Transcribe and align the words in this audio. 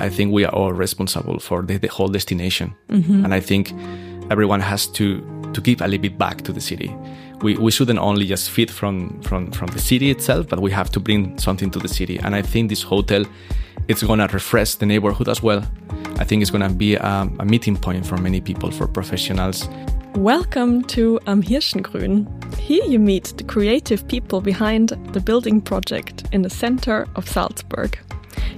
I 0.00 0.08
think 0.08 0.32
we 0.32 0.44
are 0.44 0.54
all 0.54 0.72
responsible 0.72 1.40
for 1.40 1.62
the, 1.62 1.76
the 1.76 1.88
whole 1.88 2.08
destination. 2.08 2.72
Mm-hmm. 2.88 3.24
And 3.24 3.34
I 3.34 3.40
think 3.40 3.72
everyone 4.30 4.60
has 4.60 4.86
to, 4.88 5.20
to 5.52 5.60
give 5.60 5.80
a 5.80 5.88
little 5.88 6.02
bit 6.02 6.16
back 6.16 6.42
to 6.42 6.52
the 6.52 6.60
city. 6.60 6.94
We, 7.42 7.56
we 7.56 7.72
shouldn't 7.72 7.98
only 7.98 8.24
just 8.24 8.50
feed 8.50 8.70
from, 8.70 9.20
from, 9.22 9.50
from 9.50 9.68
the 9.68 9.80
city 9.80 10.10
itself, 10.10 10.48
but 10.48 10.60
we 10.60 10.70
have 10.70 10.90
to 10.90 11.00
bring 11.00 11.36
something 11.38 11.70
to 11.72 11.80
the 11.80 11.88
city. 11.88 12.18
And 12.18 12.36
I 12.36 12.42
think 12.42 12.68
this 12.70 12.82
hotel, 12.82 13.24
it's 13.88 14.02
going 14.04 14.20
to 14.20 14.28
refresh 14.28 14.76
the 14.76 14.86
neighborhood 14.86 15.28
as 15.28 15.42
well. 15.42 15.64
I 16.18 16.24
think 16.24 16.42
it's 16.42 16.50
going 16.52 16.68
to 16.68 16.74
be 16.74 16.94
a, 16.94 17.28
a 17.40 17.44
meeting 17.44 17.76
point 17.76 18.06
for 18.06 18.16
many 18.18 18.40
people, 18.40 18.70
for 18.70 18.86
professionals. 18.86 19.68
Welcome 20.14 20.84
to 20.84 21.18
Am 21.26 21.42
Hirschengrün. 21.42 22.26
Here 22.56 22.84
you 22.84 23.00
meet 23.00 23.34
the 23.36 23.44
creative 23.44 24.06
people 24.06 24.40
behind 24.40 24.90
the 25.12 25.20
building 25.20 25.60
project 25.60 26.24
in 26.32 26.42
the 26.42 26.50
center 26.50 27.06
of 27.16 27.28
Salzburg. 27.28 27.98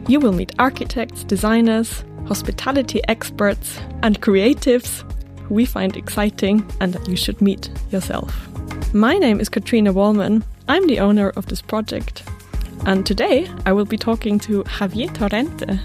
You 0.08 0.20
will 0.20 0.32
meet 0.32 0.52
architects, 0.58 1.24
designers, 1.24 2.04
hospitality 2.26 3.00
experts, 3.08 3.78
and 4.02 4.20
creatives 4.20 5.02
who 5.42 5.54
we 5.54 5.64
find 5.64 5.96
exciting 5.96 6.68
and 6.80 6.92
that 6.92 7.08
you 7.08 7.16
should 7.16 7.40
meet 7.40 7.70
yourself. 7.90 8.48
My 8.92 9.18
name 9.18 9.40
is 9.40 9.48
Katrina 9.48 9.92
Wallman. 9.92 10.42
I'm 10.68 10.86
the 10.86 11.00
owner 11.00 11.30
of 11.30 11.46
this 11.46 11.62
project. 11.62 12.22
And 12.86 13.04
today 13.04 13.48
I 13.66 13.72
will 13.72 13.84
be 13.84 13.98
talking 13.98 14.38
to 14.40 14.64
Javier 14.64 15.08
Torrente. 15.10 15.78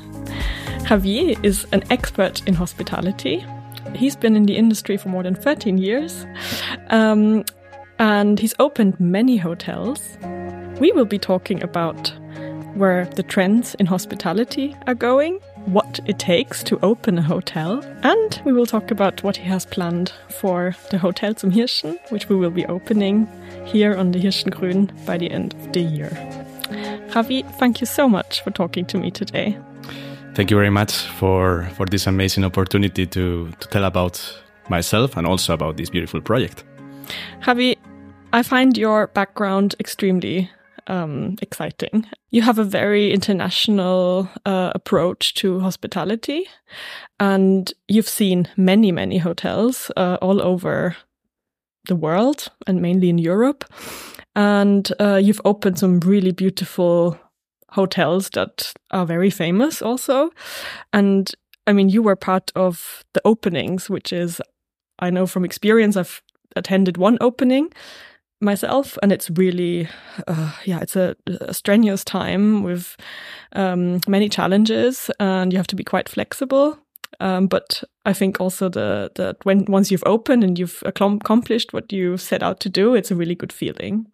Javier 0.85 1.43
is 1.43 1.65
an 1.71 1.83
expert 1.89 2.47
in 2.47 2.53
hospitality. 2.53 3.45
He's 3.95 4.15
been 4.15 4.35
in 4.35 4.43
the 4.45 4.55
industry 4.55 4.97
for 4.97 5.09
more 5.09 5.23
than 5.23 5.35
13 5.35 5.77
years. 5.77 6.25
Um, 6.89 7.43
and 7.99 8.39
he's 8.39 8.53
opened 8.59 8.99
many 8.99 9.37
hotels. 9.37 10.17
We 10.79 10.91
will 10.91 11.05
be 11.05 11.19
talking 11.19 11.63
about 11.63 12.13
where 12.75 13.05
the 13.15 13.23
trends 13.23 13.75
in 13.75 13.85
hospitality 13.85 14.75
are 14.85 14.93
going, 14.93 15.39
what 15.65 15.99
it 16.05 16.19
takes 16.19 16.63
to 16.63 16.79
open 16.83 17.17
a 17.17 17.21
hotel, 17.21 17.83
and 18.03 18.41
we 18.45 18.53
will 18.53 18.65
talk 18.65 18.91
about 18.91 19.23
what 19.23 19.37
he 19.37 19.45
has 19.45 19.65
planned 19.65 20.11
for 20.29 20.75
the 20.91 20.97
Hotel 20.97 21.33
zum 21.35 21.51
Hirschen, 21.51 21.97
which 22.11 22.29
we 22.29 22.35
will 22.35 22.51
be 22.51 22.65
opening 22.67 23.27
here 23.65 23.95
on 23.95 24.11
the 24.11 24.19
Hirschengrün 24.19 24.91
by 25.05 25.17
the 25.17 25.31
end 25.31 25.53
of 25.55 25.73
the 25.73 25.81
year. 25.81 26.09
Javi, 27.09 27.43
thank 27.57 27.79
you 27.79 27.87
so 27.87 28.09
much 28.09 28.41
for 28.41 28.51
talking 28.51 28.85
to 28.85 28.97
me 28.97 29.09
today. 29.09 29.57
Thank 30.33 30.51
you 30.51 30.57
very 30.57 30.69
much 30.69 30.91
for, 30.91 31.69
for 31.75 31.85
this 31.85 32.07
amazing 32.07 32.43
opportunity 32.43 33.07
to, 33.07 33.51
to 33.51 33.67
tell 33.69 33.85
about 33.85 34.21
myself 34.69 35.15
and 35.15 35.25
also 35.25 35.53
about 35.53 35.77
this 35.77 35.89
beautiful 35.89 36.19
project. 36.19 36.63
Javi, 37.41 37.77
I 38.33 38.43
find 38.43 38.77
your 38.77 39.07
background 39.07 39.75
extremely 39.79 40.49
um, 40.87 41.35
exciting. 41.41 42.05
You 42.29 42.41
have 42.41 42.59
a 42.59 42.63
very 42.63 43.11
international 43.11 44.29
uh, 44.45 44.71
approach 44.75 45.33
to 45.35 45.59
hospitality, 45.59 46.47
and 47.19 47.71
you've 47.87 48.09
seen 48.09 48.47
many, 48.57 48.91
many 48.91 49.17
hotels 49.17 49.91
uh, 49.97 50.17
all 50.21 50.41
over 50.41 50.95
the 51.87 51.95
world 51.95 52.49
and 52.67 52.81
mainly 52.81 53.09
in 53.09 53.17
Europe. 53.17 53.65
And 54.35 54.91
uh, 54.99 55.15
you've 55.15 55.41
opened 55.45 55.79
some 55.79 55.99
really 56.01 56.31
beautiful 56.31 57.17
hotels 57.69 58.29
that 58.31 58.73
are 58.91 59.05
very 59.05 59.29
famous 59.29 59.81
also. 59.81 60.31
And 60.91 61.31
I 61.67 61.73
mean, 61.73 61.89
you 61.89 62.03
were 62.03 62.15
part 62.15 62.51
of 62.55 63.03
the 63.13 63.21
openings, 63.25 63.89
which 63.89 64.13
is, 64.13 64.41
I 64.99 65.09
know 65.09 65.25
from 65.25 65.45
experience, 65.45 65.97
I've 65.97 66.21
attended 66.55 66.97
one 66.97 67.17
opening 67.21 67.71
myself 68.45 68.97
and 69.01 69.11
it's 69.11 69.29
really 69.31 69.89
uh, 70.27 70.53
yeah 70.63 70.79
it's 70.79 70.95
a, 70.95 71.15
a, 71.27 71.53
strenuous 71.53 72.03
time 72.03 72.63
with 72.63 72.95
um, 73.53 73.99
many 74.07 74.29
challenges 74.29 75.09
and 75.19 75.51
you 75.51 75.57
have 75.57 75.67
to 75.67 75.75
be 75.75 75.83
quite 75.83 76.07
flexible 76.07 76.77
um, 77.19 77.47
but 77.47 77.83
i 78.05 78.13
think 78.13 78.39
also 78.39 78.69
the 78.69 79.11
the 79.15 79.35
when 79.43 79.65
once 79.65 79.91
you've 79.91 80.03
opened 80.05 80.43
and 80.43 80.57
you've 80.57 80.81
accomplished 80.85 81.73
what 81.73 81.91
you 81.91 82.17
set 82.17 82.43
out 82.43 82.59
to 82.59 82.69
do 82.69 82.95
it's 82.95 83.11
a 83.11 83.15
really 83.15 83.35
good 83.35 83.51
feeling 83.51 84.05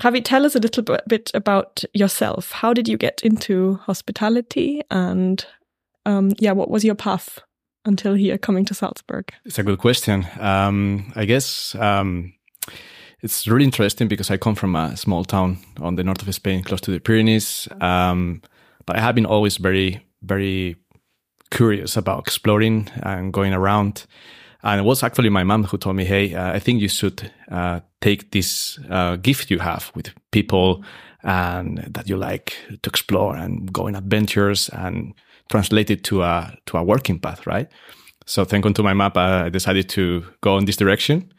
Javi, 0.00 0.24
tell 0.24 0.44
us 0.44 0.56
a 0.56 0.58
little 0.58 0.82
bit 1.06 1.30
about 1.34 1.84
yourself. 1.92 2.50
How 2.50 2.74
did 2.74 2.88
you 2.88 2.96
get 2.96 3.20
into 3.22 3.74
hospitality, 3.74 4.82
and 4.90 5.46
um, 6.04 6.32
yeah, 6.40 6.50
what 6.50 6.68
was 6.68 6.84
your 6.84 6.96
path 6.96 7.38
until 7.84 8.14
here, 8.14 8.36
coming 8.36 8.64
to 8.64 8.74
Salzburg? 8.74 9.32
It's 9.44 9.58
a 9.58 9.62
good 9.62 9.78
question. 9.78 10.26
Um, 10.40 11.12
I 11.14 11.26
guess 11.26 11.76
um, 11.76 12.34
it's 13.24 13.48
really 13.48 13.64
interesting 13.64 14.06
because 14.06 14.30
I 14.30 14.36
come 14.36 14.54
from 14.54 14.76
a 14.76 14.96
small 14.98 15.24
town 15.24 15.56
on 15.80 15.96
the 15.96 16.04
north 16.04 16.20
of 16.20 16.34
Spain, 16.34 16.62
close 16.62 16.82
to 16.82 16.90
the 16.90 17.00
Pyrenees. 17.00 17.66
Um, 17.80 18.42
but 18.84 18.96
I 18.96 19.00
have 19.00 19.14
been 19.14 19.24
always 19.24 19.56
very, 19.56 20.04
very 20.22 20.76
curious 21.50 21.96
about 21.96 22.20
exploring 22.20 22.90
and 23.02 23.32
going 23.32 23.54
around. 23.54 24.04
And 24.62 24.80
it 24.80 24.84
was 24.84 25.02
actually 25.02 25.30
my 25.30 25.42
mom 25.42 25.64
who 25.64 25.78
told 25.78 25.96
me, 25.96 26.04
"Hey, 26.04 26.34
uh, 26.34 26.52
I 26.52 26.58
think 26.58 26.82
you 26.82 26.88
should 26.88 27.30
uh, 27.50 27.80
take 28.00 28.30
this 28.30 28.78
uh, 28.90 29.16
gift 29.16 29.50
you 29.50 29.58
have 29.58 29.90
with 29.94 30.12
people 30.30 30.84
and 31.22 31.78
that 31.94 32.08
you 32.08 32.18
like 32.18 32.52
to 32.82 32.90
explore 32.90 33.36
and 33.36 33.72
go 33.72 33.86
on 33.86 33.94
adventures 33.94 34.68
and 34.68 35.14
translate 35.50 35.90
it 35.90 36.04
to 36.04 36.22
a 36.22 36.56
to 36.66 36.76
a 36.76 36.84
working 36.84 37.18
path, 37.18 37.46
right?" 37.46 37.68
So, 38.26 38.44
thanks 38.44 38.72
to 38.72 38.82
my 38.82 38.94
map, 38.94 39.16
I 39.16 39.50
decided 39.50 39.88
to 39.90 40.24
go 40.40 40.58
in 40.58 40.64
this 40.66 40.76
direction. 40.76 41.32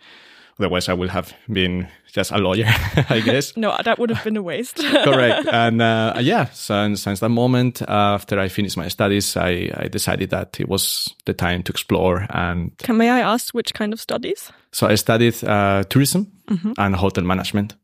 Otherwise, 0.59 0.87
I 0.87 0.93
would 0.93 1.09
have 1.09 1.33
been 1.51 1.89
just 2.13 2.31
a 2.31 2.37
lawyer, 2.37 2.65
I 3.09 3.19
guess. 3.19 3.57
no, 3.57 3.75
that 3.83 3.99
would 3.99 4.09
have 4.09 4.23
been 4.23 4.37
a 4.37 4.41
waste. 4.41 4.77
Correct. 5.03 5.47
And 5.51 5.81
uh, 5.81 6.13
yeah, 6.21 6.45
so, 6.45 6.95
since 6.95 7.19
that 7.19 7.29
moment, 7.29 7.81
uh, 7.81 8.15
after 8.15 8.39
I 8.39 8.47
finished 8.47 8.77
my 8.77 8.87
studies, 8.87 9.35
I, 9.35 9.69
I, 9.75 9.89
decided 9.89 10.29
that 10.29 10.57
it 10.59 10.69
was 10.69 11.13
the 11.25 11.33
time 11.33 11.61
to 11.63 11.73
explore. 11.73 12.25
And 12.29 12.77
can 12.77 12.95
may 12.95 13.09
I 13.09 13.19
ask 13.19 13.53
which 13.53 13.73
kind 13.73 13.91
of 13.91 13.99
studies? 13.99 14.49
So 14.71 14.87
I 14.87 14.95
studied 14.95 15.43
uh, 15.43 15.83
tourism 15.89 16.31
mm-hmm. 16.47 16.71
and 16.77 16.95
hotel 16.95 17.25
management. 17.25 17.75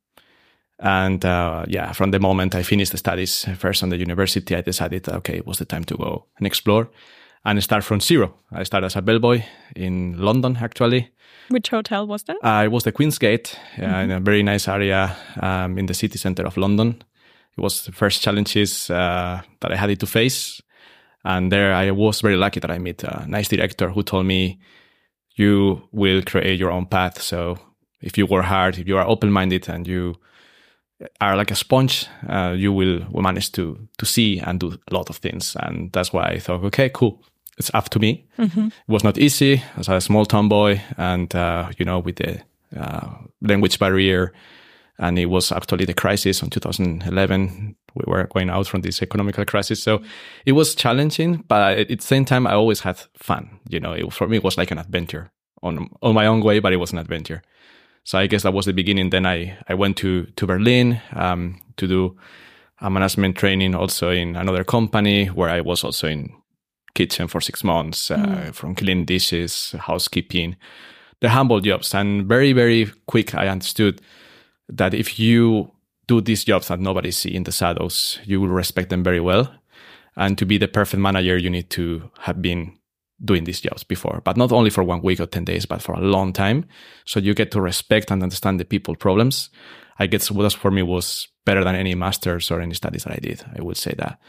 And 0.79 1.23
uh, 1.25 1.65
yeah, 1.67 1.91
from 1.91 2.11
the 2.11 2.19
moment 2.19 2.55
I 2.55 2.63
finished 2.63 2.93
the 2.93 2.97
studies 2.97 3.45
first 3.57 3.83
on 3.83 3.89
the 3.89 3.97
university, 3.97 4.55
I 4.55 4.61
decided, 4.61 5.09
okay, 5.09 5.35
it 5.35 5.45
was 5.45 5.57
the 5.57 5.65
time 5.65 5.83
to 5.83 5.97
go 5.97 6.25
and 6.37 6.47
explore 6.47 6.89
and 7.43 7.61
start 7.61 7.83
from 7.83 7.99
zero. 7.99 8.33
I 8.51 8.63
started 8.63 8.87
as 8.87 8.95
a 8.95 9.01
bellboy 9.01 9.43
in 9.75 10.17
London, 10.17 10.57
actually. 10.61 11.11
Which 11.49 11.69
hotel 11.69 12.07
was 12.07 12.23
that? 12.23 12.37
Uh, 12.43 12.63
it 12.65 12.71
was 12.71 12.83
the 12.83 12.91
Queen's 12.91 13.17
Gate, 13.17 13.57
uh, 13.77 13.81
mm-hmm. 13.81 13.99
in 14.01 14.11
a 14.11 14.19
very 14.19 14.43
nice 14.43 14.67
area 14.67 15.15
um, 15.41 15.77
in 15.77 15.85
the 15.85 15.93
city 15.93 16.17
center 16.17 16.45
of 16.45 16.57
London. 16.57 17.03
It 17.57 17.61
was 17.61 17.85
the 17.85 17.91
first 17.91 18.21
challenges 18.21 18.89
uh, 18.89 19.41
that 19.59 19.71
I 19.71 19.75
had 19.75 19.99
to 19.99 20.07
face. 20.07 20.61
And 21.23 21.51
there 21.51 21.73
I 21.73 21.91
was 21.91 22.21
very 22.21 22.37
lucky 22.37 22.59
that 22.59 22.71
I 22.71 22.79
met 22.79 23.03
a 23.03 23.25
nice 23.27 23.49
director 23.49 23.89
who 23.89 24.03
told 24.03 24.25
me, 24.25 24.59
you 25.35 25.81
will 25.91 26.21
create 26.23 26.59
your 26.59 26.71
own 26.71 26.85
path. 26.85 27.21
So 27.21 27.57
if 28.01 28.17
you 28.17 28.25
work 28.25 28.45
hard, 28.45 28.77
if 28.77 28.87
you 28.87 28.97
are 28.97 29.07
open-minded 29.07 29.69
and 29.69 29.87
you 29.87 30.15
are 31.19 31.35
like 31.35 31.51
a 31.51 31.55
sponge, 31.55 32.07
uh, 32.27 32.53
you 32.57 32.73
will, 32.73 33.05
will 33.11 33.21
manage 33.21 33.51
to, 33.53 33.87
to 33.97 34.05
see 34.05 34.39
and 34.39 34.59
do 34.59 34.73
a 34.73 34.93
lot 34.93 35.09
of 35.09 35.17
things. 35.17 35.55
And 35.59 35.91
that's 35.91 36.11
why 36.11 36.23
I 36.23 36.39
thought, 36.39 36.63
okay, 36.65 36.89
cool 36.89 37.23
it's 37.61 37.71
up 37.73 37.89
to 37.89 37.99
me. 37.99 38.25
Mm-hmm. 38.37 38.67
It 38.67 38.73
was 38.87 39.03
not 39.03 39.17
easy 39.17 39.61
as 39.77 39.87
a 39.87 40.01
small 40.01 40.25
town 40.25 40.49
boy, 40.49 40.81
and 40.97 41.33
uh, 41.35 41.69
you 41.77 41.85
know, 41.85 41.99
with 41.99 42.15
the 42.15 42.41
uh, 42.75 43.07
language 43.41 43.77
barrier, 43.77 44.33
and 44.97 45.19
it 45.19 45.27
was 45.27 45.51
actually 45.51 45.85
the 45.85 45.93
crisis 45.93 46.41
in 46.41 46.49
2011. 46.49 47.75
We 47.93 48.03
were 48.07 48.27
going 48.33 48.49
out 48.49 48.67
from 48.67 48.81
this 48.81 49.01
economical 49.01 49.45
crisis, 49.45 49.83
so 49.83 50.01
it 50.45 50.53
was 50.53 50.75
challenging. 50.75 51.43
But 51.47 51.77
at 51.79 51.87
the 51.87 51.97
same 51.99 52.25
time, 52.25 52.47
I 52.47 52.53
always 52.53 52.81
had 52.81 52.99
fun. 53.15 53.59
You 53.69 53.79
know, 53.79 53.93
it, 53.93 54.11
for 54.11 54.27
me, 54.27 54.37
it 54.37 54.43
was 54.43 54.57
like 54.57 54.71
an 54.71 54.79
adventure 54.79 55.31
on 55.61 55.89
on 56.01 56.15
my 56.15 56.25
own 56.25 56.41
way, 56.41 56.59
but 56.59 56.73
it 56.73 56.77
was 56.77 56.91
an 56.91 56.97
adventure. 56.97 57.41
So 58.03 58.17
I 58.17 58.27
guess 58.27 58.41
that 58.43 58.53
was 58.53 58.65
the 58.65 58.73
beginning. 58.73 59.11
Then 59.11 59.25
I 59.25 59.57
I 59.69 59.75
went 59.75 59.97
to 59.97 60.25
to 60.35 60.47
Berlin 60.47 60.99
um, 61.13 61.61
to 61.77 61.87
do 61.87 62.17
a 62.79 62.89
management 62.89 63.37
training 63.37 63.75
also 63.75 64.09
in 64.09 64.35
another 64.35 64.63
company 64.63 65.27
where 65.27 65.49
I 65.49 65.61
was 65.61 65.83
also 65.83 66.07
in 66.07 66.40
kitchen 66.93 67.27
for 67.27 67.41
six 67.41 67.63
months, 67.63 68.11
uh, 68.11 68.17
mm. 68.17 68.53
from 68.53 68.75
cleaning 68.75 69.05
dishes, 69.05 69.75
housekeeping, 69.79 70.55
the 71.19 71.29
humble 71.29 71.59
jobs. 71.59 71.93
And 71.93 72.27
very, 72.27 72.53
very 72.53 72.91
quick, 73.07 73.35
I 73.35 73.47
understood 73.47 74.01
that 74.69 74.93
if 74.93 75.19
you 75.19 75.71
do 76.07 76.21
these 76.21 76.43
jobs 76.43 76.67
that 76.67 76.79
nobody 76.79 77.11
see 77.11 77.33
in 77.33 77.43
the 77.43 77.51
shadows, 77.51 78.19
you 78.25 78.41
will 78.41 78.49
respect 78.49 78.89
them 78.89 79.03
very 79.03 79.19
well. 79.19 79.53
And 80.15 80.37
to 80.37 80.45
be 80.45 80.57
the 80.57 80.67
perfect 80.67 81.01
manager, 81.01 81.37
you 81.37 81.49
need 81.49 81.69
to 81.71 82.11
have 82.19 82.41
been 82.41 82.77
doing 83.23 83.43
these 83.43 83.61
jobs 83.61 83.83
before, 83.83 84.21
but 84.25 84.35
not 84.35 84.51
only 84.51 84.69
for 84.69 84.83
one 84.83 85.01
week 85.01 85.19
or 85.19 85.27
10 85.27 85.45
days, 85.45 85.65
but 85.65 85.81
for 85.81 85.93
a 85.93 86.01
long 86.01 86.33
time. 86.33 86.65
So 87.05 87.19
you 87.19 87.33
get 87.33 87.51
to 87.51 87.61
respect 87.61 88.11
and 88.11 88.23
understand 88.23 88.59
the 88.59 88.65
people 88.65 88.95
problems. 88.95 89.49
I 89.99 90.07
guess 90.07 90.31
what 90.31 90.53
for 90.53 90.71
me 90.71 90.81
was 90.81 91.27
better 91.45 91.63
than 91.63 91.75
any 91.75 91.95
masters 91.95 92.49
or 92.49 92.59
any 92.59 92.73
studies 92.73 93.03
that 93.03 93.13
I 93.13 93.19
did. 93.19 93.43
I 93.55 93.61
would 93.61 93.77
say 93.77 93.93
that. 93.97 94.19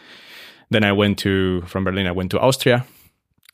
Then 0.72 0.84
I 0.84 0.92
went 0.92 1.18
to, 1.18 1.62
from 1.62 1.84
Berlin, 1.84 2.06
I 2.06 2.12
went 2.12 2.30
to 2.32 2.40
Austria. 2.40 2.84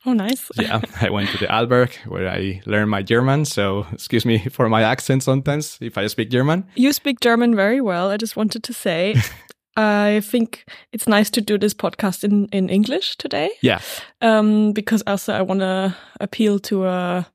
Oh, 0.07 0.13
nice. 0.13 0.51
yeah, 0.59 0.81
I 1.01 1.11
went 1.11 1.31
to 1.31 1.39
the 1.39 1.47
Arlberg 1.47 1.95
where 2.07 2.29
I 2.29 2.63
learned 2.65 2.91
my 2.91 3.03
German. 3.03 3.45
So, 3.45 3.87
excuse 3.93 4.25
me 4.25 4.39
for 4.51 4.69
my 4.69 4.83
accent 4.83 5.23
sometimes 5.23 5.79
if 5.81 5.99
I 5.99 6.07
speak 6.07 6.31
German. 6.31 6.65
You 6.77 6.93
speak 6.93 7.21
German 7.21 7.57
very 7.57 7.81
well. 7.81 8.11
I 8.11 8.17
just 8.17 8.37
wanted 8.37 8.63
to 8.63 8.73
say 8.73 9.17
I 9.77 10.21
think 10.25 10.65
it's 10.93 11.07
nice 11.07 11.31
to 11.31 11.41
do 11.41 11.57
this 11.57 11.75
podcast 11.75 12.25
in, 12.25 12.47
in 12.47 12.69
English 12.69 13.17
today. 13.17 13.51
Yeah. 13.63 13.81
Um, 14.21 14.73
because 14.73 15.03
also 15.07 15.33
I 15.33 15.43
want 15.43 15.61
to 15.61 15.97
appeal 16.21 16.59
to 16.61 16.87
a, 16.87 17.27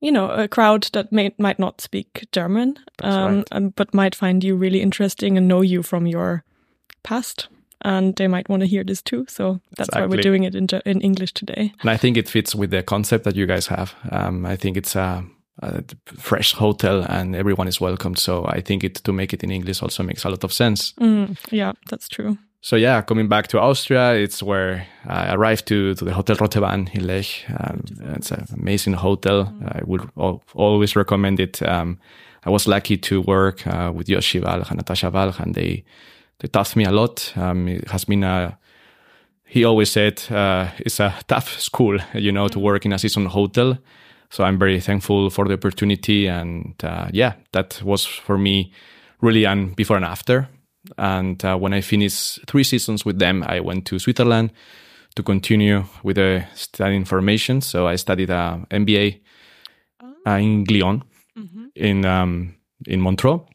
you 0.00 0.12
know, 0.12 0.28
a 0.30 0.46
crowd 0.46 0.88
that 0.92 1.10
may, 1.10 1.34
might 1.38 1.58
not 1.58 1.80
speak 1.80 2.26
German, 2.32 2.76
um, 3.02 3.36
right. 3.36 3.44
um, 3.52 3.68
but 3.70 3.94
might 3.94 4.14
find 4.14 4.44
you 4.44 4.56
really 4.56 4.82
interesting 4.82 5.38
and 5.38 5.48
know 5.48 5.62
you 5.62 5.82
from 5.82 6.06
your 6.06 6.44
past. 7.02 7.48
And 7.82 8.16
they 8.16 8.26
might 8.26 8.48
want 8.48 8.60
to 8.62 8.66
hear 8.66 8.84
this 8.84 9.02
too. 9.02 9.26
So 9.28 9.60
that's 9.76 9.90
why 9.92 10.06
we're 10.06 10.22
doing 10.22 10.44
it 10.44 10.54
in, 10.54 10.66
in 10.84 11.00
English 11.00 11.32
today. 11.34 11.72
And 11.80 11.90
I 11.90 11.96
think 11.96 12.16
it 12.16 12.28
fits 12.28 12.54
with 12.54 12.70
the 12.70 12.82
concept 12.82 13.24
that 13.24 13.36
you 13.36 13.46
guys 13.46 13.66
have. 13.66 13.94
Um, 14.10 14.46
I 14.46 14.56
think 14.56 14.76
it's 14.76 14.96
a, 14.96 15.24
a 15.62 15.84
fresh 16.16 16.54
hotel 16.54 17.04
and 17.08 17.36
everyone 17.36 17.68
is 17.68 17.80
welcomed. 17.80 18.18
So 18.18 18.46
I 18.46 18.60
think 18.60 18.82
it 18.82 18.94
to 19.04 19.12
make 19.12 19.32
it 19.34 19.42
in 19.42 19.50
English 19.50 19.82
also 19.82 20.02
makes 20.02 20.24
a 20.24 20.30
lot 20.30 20.44
of 20.44 20.52
sense. 20.52 20.94
Mm, 21.00 21.36
yeah, 21.50 21.72
that's 21.90 22.08
true. 22.08 22.38
So 22.62 22.74
yeah, 22.74 23.02
coming 23.02 23.28
back 23.28 23.46
to 23.48 23.60
Austria, 23.60 24.14
it's 24.14 24.42
where 24.42 24.86
I 25.04 25.34
arrived 25.34 25.66
to, 25.68 25.94
to 25.94 26.04
the 26.04 26.12
Hotel 26.12 26.36
Rote 26.40 26.56
Wand 26.56 26.90
in 26.94 27.06
Lech. 27.06 27.44
Um, 27.48 27.84
it's 28.16 28.32
an 28.32 28.44
amazing 28.52 28.94
hotel. 28.94 29.54
I 29.68 29.82
would 29.84 30.08
al- 30.16 30.42
always 30.54 30.96
recommend 30.96 31.38
it. 31.38 31.62
Um, 31.62 31.98
I 32.44 32.50
was 32.50 32.66
lucky 32.66 32.96
to 32.96 33.20
work 33.22 33.66
uh, 33.66 33.92
with 33.94 34.08
Joschi 34.08 34.40
Walch 34.40 34.70
and 34.70 34.80
Natascha 34.80 35.12
Walch, 35.12 35.38
and 35.38 35.54
they 35.54 35.84
they 36.38 36.48
taught 36.48 36.76
me 36.76 36.84
a 36.84 36.90
lot. 36.90 37.32
Um, 37.36 37.68
it 37.68 37.88
has 37.88 38.04
been 38.04 38.24
a 38.24 38.58
he 39.46 39.64
always 39.64 39.90
said 39.90 40.20
uh, 40.30 40.68
it's 40.78 41.00
a 41.00 41.14
tough 41.28 41.60
school, 41.60 41.98
you 42.14 42.32
know, 42.32 42.48
to 42.48 42.58
work 42.58 42.84
in 42.84 42.92
a 42.92 42.98
seasonal 42.98 43.30
hotel. 43.30 43.78
So 44.28 44.42
I'm 44.42 44.58
very 44.58 44.80
thankful 44.80 45.30
for 45.30 45.46
the 45.46 45.54
opportunity, 45.54 46.26
and 46.26 46.74
uh, 46.82 47.08
yeah, 47.12 47.34
that 47.52 47.80
was 47.82 48.04
for 48.04 48.36
me 48.36 48.72
really 49.20 49.44
an 49.44 49.70
before 49.74 49.96
and 49.96 50.04
after. 50.04 50.48
And 50.98 51.42
uh, 51.44 51.56
when 51.56 51.72
I 51.72 51.80
finished 51.80 52.40
three 52.46 52.64
seasons 52.64 53.04
with 53.04 53.18
them, 53.18 53.44
I 53.46 53.60
went 53.60 53.86
to 53.86 53.98
Switzerland 53.98 54.52
to 55.14 55.22
continue 55.22 55.84
with 56.02 56.16
the 56.16 56.44
studying 56.54 57.04
formation. 57.04 57.60
So 57.60 57.86
I 57.86 57.96
studied 57.96 58.30
a 58.30 58.66
MBA 58.70 59.20
uh, 60.26 60.30
in 60.30 60.64
Lyon, 60.64 61.02
in 61.76 62.04
um, 62.04 62.56
in 62.86 63.00
Montreux, 63.00 63.46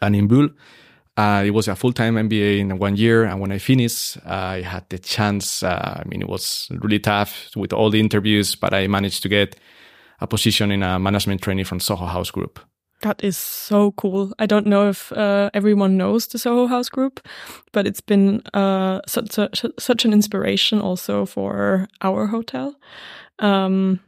and 0.00 0.14
in 0.14 0.28
Bulle. 0.28 0.50
Uh, 1.18 1.42
it 1.44 1.50
was 1.50 1.66
a 1.66 1.74
full 1.74 1.92
time 1.92 2.14
MBA 2.14 2.60
in 2.60 2.78
one 2.78 2.94
year, 2.94 3.24
and 3.24 3.40
when 3.40 3.50
I 3.50 3.58
finished, 3.58 4.18
I 4.24 4.62
had 4.62 4.88
the 4.88 5.00
chance. 5.00 5.64
Uh, 5.64 6.00
I 6.00 6.08
mean, 6.08 6.22
it 6.22 6.28
was 6.28 6.68
really 6.70 7.00
tough 7.00 7.50
with 7.56 7.72
all 7.72 7.90
the 7.90 7.98
interviews, 7.98 8.54
but 8.54 8.72
I 8.72 8.86
managed 8.86 9.24
to 9.24 9.28
get 9.28 9.56
a 10.20 10.28
position 10.28 10.70
in 10.70 10.84
a 10.84 10.96
management 11.00 11.42
training 11.42 11.64
from 11.64 11.80
Soho 11.80 12.06
House 12.06 12.30
Group. 12.30 12.60
That 13.02 13.22
is 13.24 13.36
so 13.36 13.90
cool. 13.92 14.32
I 14.38 14.46
don't 14.46 14.66
know 14.66 14.88
if 14.88 15.10
uh, 15.10 15.50
everyone 15.54 15.96
knows 15.96 16.28
the 16.28 16.38
Soho 16.38 16.68
House 16.68 16.88
Group, 16.88 17.26
but 17.72 17.84
it's 17.84 18.00
been 18.00 18.40
uh, 18.54 19.00
such 19.08 19.38
a, 19.38 19.50
such 19.76 20.04
an 20.04 20.12
inspiration 20.12 20.80
also 20.80 21.26
for 21.26 21.88
our 22.00 22.28
hotel. 22.28 22.76
Um, 23.40 23.98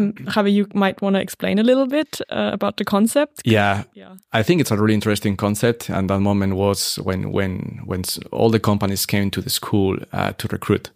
Javi, 0.00 0.52
you 0.52 0.66
might 0.74 1.00
want 1.02 1.16
to 1.16 1.20
explain 1.20 1.58
a 1.58 1.62
little 1.62 1.86
bit 1.86 2.20
uh, 2.30 2.50
about 2.52 2.76
the 2.76 2.84
concept. 2.84 3.42
Yeah, 3.44 3.84
Yeah. 3.94 4.16
I 4.32 4.42
think 4.42 4.60
it's 4.60 4.70
a 4.70 4.76
really 4.76 4.94
interesting 4.94 5.36
concept, 5.36 5.90
and 5.90 6.08
that 6.10 6.20
moment 6.20 6.54
was 6.54 6.98
when 7.02 7.32
when 7.32 7.80
when 7.84 8.02
all 8.32 8.50
the 8.50 8.60
companies 8.60 9.06
came 9.06 9.30
to 9.30 9.40
the 9.40 9.50
school 9.50 9.98
uh, 10.12 10.32
to 10.32 10.48
recruit. 10.48 10.90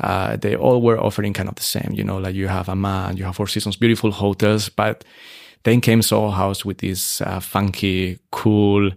Uh, 0.00 0.36
they 0.36 0.54
all 0.56 0.80
were 0.80 1.00
offering 1.00 1.34
kind 1.34 1.48
of 1.48 1.56
the 1.56 1.62
same, 1.62 1.92
you 1.92 2.04
know, 2.04 2.18
like 2.18 2.34
you 2.34 2.48
have 2.48 2.68
Aman, 2.68 3.16
you 3.16 3.24
have 3.24 3.34
Four 3.34 3.48
Seasons, 3.48 3.76
beautiful 3.76 4.12
hotels, 4.12 4.68
but 4.68 5.04
then 5.64 5.80
came 5.80 6.02
Soho 6.02 6.30
House 6.30 6.64
with 6.64 6.78
this 6.78 7.20
uh, 7.20 7.40
funky, 7.40 8.18
cool 8.30 8.92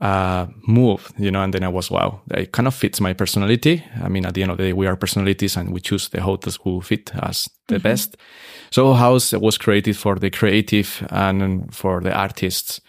uh, 0.00 0.46
move, 0.66 1.12
you 1.18 1.30
know, 1.30 1.42
and 1.42 1.54
then 1.54 1.62
I 1.62 1.68
was, 1.68 1.90
wow, 1.90 2.20
it 2.30 2.52
kind 2.52 2.66
of 2.66 2.74
fits 2.74 3.00
my 3.00 3.12
personality. 3.12 3.84
I 4.02 4.08
mean, 4.08 4.26
at 4.26 4.34
the 4.34 4.42
end 4.42 4.50
of 4.50 4.58
the 4.58 4.64
day, 4.64 4.72
we 4.72 4.86
are 4.86 4.96
personalities 4.96 5.56
and 5.56 5.72
we 5.72 5.80
choose 5.80 6.08
the 6.08 6.20
hotels 6.20 6.58
who 6.62 6.80
fit 6.80 7.14
us 7.16 7.48
the 7.68 7.78
best. 7.78 8.16
Soho 8.74 8.94
House 8.94 9.32
was 9.32 9.56
created 9.56 9.96
for 9.96 10.16
the 10.16 10.30
creative 10.30 11.06
and 11.10 11.72
for 11.72 12.00
the 12.00 12.12
artists 12.12 12.80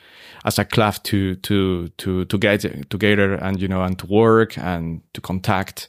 as 0.43 0.57
a 0.57 0.65
club 0.65 0.95
to, 1.03 1.35
to, 1.35 1.89
to, 1.89 2.25
to 2.25 2.37
get 2.39 2.89
together 2.89 3.35
and, 3.35 3.61
you 3.61 3.67
know, 3.67 3.83
and 3.83 3.99
to 3.99 4.07
work 4.07 4.57
and 4.57 5.01
to 5.13 5.21
contact. 5.21 5.87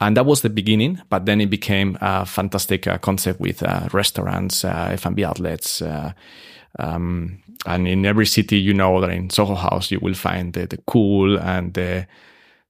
And 0.00 0.16
that 0.16 0.26
was 0.26 0.42
the 0.42 0.48
beginning, 0.48 1.02
but 1.08 1.26
then 1.26 1.40
it 1.40 1.50
became 1.50 1.98
a 2.00 2.24
fantastic 2.24 2.86
uh, 2.86 2.98
concept 2.98 3.40
with 3.40 3.64
uh, 3.64 3.88
restaurants, 3.92 4.64
uh, 4.64 4.90
F&B 4.92 5.24
outlets, 5.24 5.82
uh, 5.82 6.12
um, 6.78 7.42
and 7.66 7.88
in 7.88 8.06
every 8.06 8.26
city, 8.26 8.58
you 8.58 8.74
know 8.74 9.00
that 9.00 9.10
in 9.10 9.30
Soho 9.30 9.56
House 9.56 9.90
you 9.90 9.98
will 9.98 10.14
find 10.14 10.52
the, 10.52 10.68
the 10.68 10.78
cool 10.86 11.36
and 11.36 11.74
the, 11.74 12.06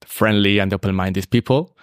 the 0.00 0.06
friendly 0.06 0.58
and 0.58 0.72
open-minded 0.72 1.28
people. 1.28 1.76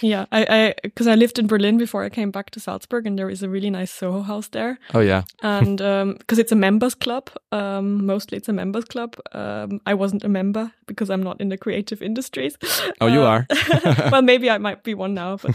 Yeah, 0.00 0.26
I 0.32 0.46
I 0.48 0.74
because 0.82 1.06
I 1.06 1.14
lived 1.14 1.38
in 1.38 1.46
Berlin 1.46 1.78
before 1.78 2.04
I 2.06 2.08
came 2.10 2.30
back 2.30 2.50
to 2.50 2.60
Salzburg, 2.60 3.06
and 3.06 3.18
there 3.18 3.30
is 3.30 3.42
a 3.42 3.48
really 3.48 3.70
nice 3.70 3.90
Soho 3.92 4.22
house 4.22 4.48
there. 4.48 4.78
Oh 4.94 5.00
yeah, 5.00 5.22
and 5.42 5.78
because 6.18 6.38
it's 6.38 6.52
a 6.52 6.56
members 6.56 6.94
club, 6.94 7.30
um, 7.52 8.04
mostly 8.06 8.38
it's 8.38 8.48
a 8.48 8.52
members 8.52 8.84
club. 8.84 9.16
Um, 9.32 9.80
I 9.86 9.94
wasn't 9.94 10.24
a 10.24 10.28
member 10.28 10.72
because 10.86 11.10
I'm 11.10 11.22
not 11.22 11.40
in 11.40 11.48
the 11.48 11.56
creative 11.56 12.02
industries. 12.04 12.56
oh 13.00 13.06
you 13.06 13.22
Uh, 13.22 13.26
are. 13.26 13.46
well, 14.12 14.22
maybe 14.30 14.50
I 14.50 14.58
might 14.58 14.82
be 14.84 14.94
one 14.94 15.14
now, 15.14 15.36
but 15.36 15.54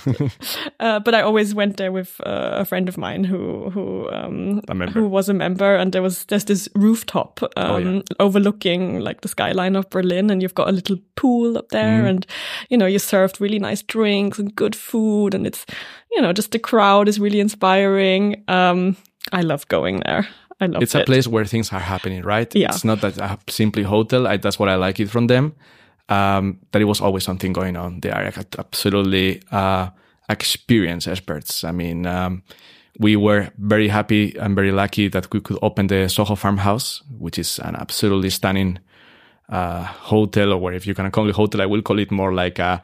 uh, 0.80 1.00
but 1.00 1.14
I 1.14 1.22
always 1.22 1.54
went 1.56 1.78
there 1.78 1.92
with 1.92 2.20
uh, 2.26 2.62
a 2.62 2.66
friend 2.66 2.90
of 2.90 2.98
mine 2.98 3.24
who 3.26 3.70
who 3.72 4.10
um, 4.12 4.62
who 4.94 5.08
was 5.10 5.30
a 5.30 5.34
member, 5.34 5.76
and 5.76 5.92
there 5.92 6.02
was 6.04 6.26
there's 6.26 6.46
this 6.46 6.70
rooftop 6.76 7.42
um, 7.58 7.70
Oh, 7.70 7.78
yeah. 7.78 8.02
overlooking 8.20 9.00
like 9.00 9.22
the 9.22 9.28
skyline 9.28 9.76
of 9.80 9.90
Berlin, 9.90 10.30
and 10.32 10.42
you've 10.42 10.56
got 10.56 10.68
a 10.70 10.72
little 10.72 10.98
pool 11.16 11.58
up 11.58 11.70
there, 11.70 11.80
Mm-hmm. 12.00 12.08
and 12.08 12.26
you 12.70 12.78
know 12.78 12.88
you 12.88 13.00
served 13.00 13.42
really 13.42 13.60
nice 13.60 13.84
drinks 13.94 14.29
and 14.38 14.54
good 14.54 14.76
food, 14.76 15.34
and 15.34 15.48
it's 15.48 15.66
you 16.12 16.22
know 16.22 16.34
just 16.34 16.52
the 16.52 16.60
crowd 16.60 17.08
is 17.08 17.20
really 17.20 17.40
inspiring. 17.40 18.44
Um, 18.48 18.98
I 19.32 19.42
love 19.42 19.68
going 19.68 20.02
there. 20.06 20.28
I 20.62 20.66
love 20.66 20.82
it. 20.82 20.84
it's 20.84 20.96
a 20.96 21.02
it. 21.02 21.06
place 21.06 21.28
where 21.28 21.46
things 21.46 21.72
are 21.72 21.80
happening, 21.80 22.24
right? 22.24 22.54
Yeah. 22.54 22.70
It's 22.70 22.84
not 22.84 23.02
that 23.02 23.18
a 23.18 23.38
simply 23.48 23.84
hotel. 23.84 24.28
I, 24.28 24.38
that's 24.38 24.60
what 24.60 24.70
I 24.70 24.76
like 24.76 25.00
it 25.00 25.10
from 25.10 25.28
them. 25.28 25.54
Um, 26.10 26.60
that 26.72 26.82
it 26.82 26.86
was 26.86 27.02
always 27.02 27.24
something 27.24 27.54
going 27.54 27.78
on. 27.78 28.00
They 28.02 28.10
are 28.12 28.32
absolutely 28.58 29.42
uh, 29.52 29.90
experienced 30.28 31.08
experts. 31.08 31.64
I 31.64 31.72
mean, 31.72 32.08
um, 32.08 32.42
we 33.00 33.16
were 33.16 33.50
very 33.58 33.88
happy 33.88 34.36
and 34.38 34.56
very 34.56 34.72
lucky 34.72 35.08
that 35.08 35.32
we 35.32 35.40
could 35.40 35.58
open 35.62 35.88
the 35.88 36.10
Soho 36.10 36.36
Farmhouse, 36.36 37.04
which 37.18 37.38
is 37.38 37.60
an 37.60 37.76
absolutely 37.76 38.30
stunning 38.30 38.80
uh, 39.50 39.84
hotel, 39.84 40.54
or 40.54 40.74
if 40.74 40.86
you 40.86 40.94
can 40.94 41.10
call 41.12 41.30
it 41.30 41.36
hotel, 41.36 41.62
I 41.62 41.66
will 41.66 41.82
call 41.82 42.00
it 42.00 42.12
more 42.12 42.34
like 42.34 42.60
a 42.60 42.82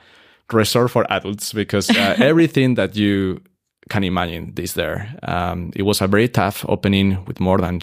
resort 0.51 0.91
for 0.91 1.05
adults 1.11 1.53
because 1.53 1.89
uh, 1.89 2.15
everything 2.19 2.75
that 2.75 2.95
you 2.95 3.41
can 3.89 4.03
imagine 4.03 4.53
is 4.57 4.73
there. 4.73 5.13
Um, 5.23 5.71
it 5.75 5.83
was 5.83 6.01
a 6.01 6.07
very 6.07 6.27
tough 6.27 6.65
opening 6.67 7.23
with 7.25 7.39
more 7.39 7.57
than 7.59 7.81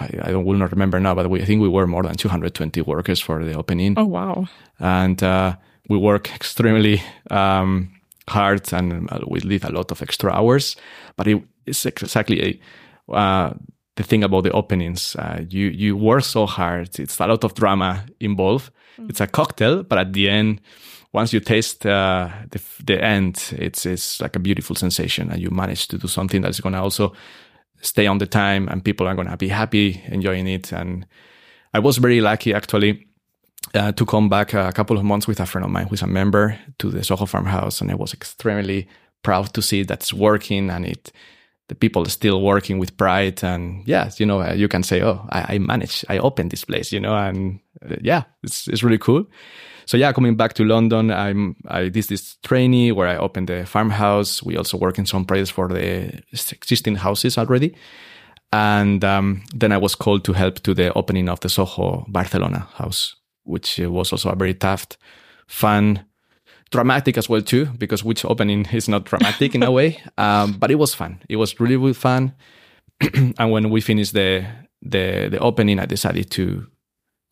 I 0.00 0.30
don't 0.32 0.44
will 0.44 0.58
not 0.58 0.72
remember 0.72 0.98
now, 0.98 1.14
but 1.14 1.30
we, 1.30 1.40
I 1.40 1.44
think 1.44 1.62
we 1.62 1.68
were 1.68 1.86
more 1.86 2.02
than 2.02 2.16
220 2.16 2.80
workers 2.82 3.20
for 3.20 3.44
the 3.44 3.54
opening, 3.54 3.94
Oh 3.96 4.04
wow! 4.04 4.46
and 4.80 5.22
uh, 5.22 5.54
we 5.88 5.96
work 5.96 6.34
extremely 6.34 7.00
um, 7.30 7.92
hard 8.28 8.72
and 8.72 9.08
uh, 9.12 9.20
we 9.28 9.38
leave 9.40 9.64
a 9.64 9.70
lot 9.70 9.92
of 9.92 10.02
extra 10.02 10.32
hours. 10.32 10.76
But 11.16 11.28
it, 11.28 11.42
it's 11.66 11.86
exactly 11.86 12.60
uh, 13.12 13.54
the 13.96 14.02
thing 14.02 14.22
about 14.22 14.44
the 14.44 14.52
openings. 14.52 15.16
Uh, 15.16 15.44
you 15.48 15.68
you 15.68 15.96
work 15.96 16.24
so 16.24 16.46
hard; 16.46 16.98
it's 16.98 17.18
a 17.18 17.26
lot 17.26 17.44
of 17.44 17.54
drama 17.54 18.04
involved. 18.20 18.70
It's 19.08 19.20
a 19.20 19.26
cocktail, 19.26 19.82
but 19.82 19.98
at 19.98 20.12
the 20.12 20.30
end, 20.30 20.60
once 21.12 21.32
you 21.32 21.40
taste 21.40 21.84
uh, 21.84 22.28
the 22.50 22.60
the 22.84 23.02
end, 23.02 23.52
it's 23.58 23.86
it's 23.86 24.20
like 24.20 24.36
a 24.36 24.40
beautiful 24.40 24.76
sensation, 24.76 25.30
and 25.30 25.40
you 25.40 25.50
manage 25.50 25.88
to 25.88 25.98
do 25.98 26.08
something 26.08 26.42
that's 26.42 26.60
going 26.60 26.74
to 26.74 26.80
also 26.80 27.12
stay 27.80 28.06
on 28.06 28.18
the 28.18 28.26
time, 28.26 28.68
and 28.68 28.84
people 28.84 29.06
are 29.06 29.14
going 29.14 29.28
to 29.28 29.36
be 29.36 29.48
happy 29.48 30.02
enjoying 30.08 30.46
it. 30.46 30.72
And 30.72 31.06
I 31.74 31.78
was 31.78 31.98
very 31.98 32.20
lucky 32.20 32.54
actually 32.54 33.06
uh, 33.74 33.92
to 33.92 34.06
come 34.06 34.28
back 34.28 34.54
a 34.54 34.72
couple 34.72 34.96
of 34.96 35.04
months 35.04 35.26
with 35.26 35.40
a 35.40 35.46
friend 35.46 35.64
of 35.64 35.70
mine 35.70 35.86
who's 35.88 36.02
a 36.02 36.06
member 36.06 36.58
to 36.78 36.90
the 36.90 37.02
Soho 37.02 37.26
Farmhouse, 37.26 37.80
and 37.80 37.90
I 37.90 37.94
was 37.94 38.14
extremely 38.14 38.88
proud 39.22 39.52
to 39.54 39.62
see 39.62 39.82
that's 39.82 40.12
working 40.12 40.70
and 40.70 40.86
it 40.86 41.12
the 41.68 41.74
people 41.74 42.04
still 42.04 42.42
working 42.42 42.78
with 42.78 42.96
pride 42.96 43.42
and 43.42 43.86
yeah 43.86 44.10
you 44.18 44.26
know 44.26 44.52
you 44.52 44.68
can 44.68 44.82
say 44.82 45.02
oh 45.02 45.26
I, 45.30 45.54
I 45.54 45.58
managed 45.58 46.04
I 46.08 46.18
opened 46.18 46.50
this 46.50 46.64
place 46.64 46.92
you 46.92 47.00
know 47.00 47.16
and 47.16 47.60
uh, 47.84 47.96
yeah 48.00 48.24
it's 48.42 48.68
it's 48.68 48.82
really 48.82 48.98
cool. 48.98 49.26
So 49.86 49.96
yeah 49.96 50.12
coming 50.12 50.36
back 50.36 50.54
to 50.54 50.64
London 50.64 51.10
I'm 51.10 51.56
I 51.68 51.88
did 51.88 52.04
this 52.04 52.36
trainee 52.42 52.92
where 52.92 53.08
I 53.08 53.16
opened 53.16 53.48
the 53.48 53.66
farmhouse. 53.66 54.42
We 54.42 54.56
also 54.56 54.78
work 54.78 54.98
in 54.98 55.06
some 55.06 55.24
projects 55.24 55.50
for 55.50 55.68
the 55.68 56.22
existing 56.32 56.96
houses 56.96 57.38
already. 57.38 57.74
And 58.52 59.04
um, 59.04 59.42
then 59.54 59.72
I 59.72 59.76
was 59.76 59.96
called 59.96 60.24
to 60.24 60.32
help 60.32 60.60
to 60.60 60.72
the 60.72 60.92
opening 60.94 61.28
of 61.28 61.40
the 61.40 61.48
Soho 61.48 62.04
Barcelona 62.08 62.68
house 62.74 63.16
which 63.46 63.78
was 63.78 64.12
also 64.12 64.30
a 64.30 64.36
very 64.36 64.54
tough 64.54 64.86
fun 65.46 66.04
dramatic 66.70 67.16
as 67.16 67.28
well 67.28 67.42
too 67.42 67.66
because 67.78 68.04
which 68.04 68.24
opening 68.24 68.66
is 68.72 68.88
not 68.88 69.04
dramatic 69.04 69.54
in 69.54 69.62
a 69.62 69.70
way 69.70 70.00
um, 70.18 70.52
but 70.58 70.70
it 70.70 70.76
was 70.76 70.94
fun 70.94 71.20
it 71.28 71.36
was 71.36 71.60
really 71.60 71.76
really 71.76 71.94
fun 71.94 72.32
and 73.38 73.50
when 73.50 73.70
we 73.70 73.80
finished 73.80 74.12
the 74.12 74.44
the 74.82 75.28
the 75.30 75.38
opening 75.38 75.78
i 75.78 75.86
decided 75.86 76.30
to 76.30 76.66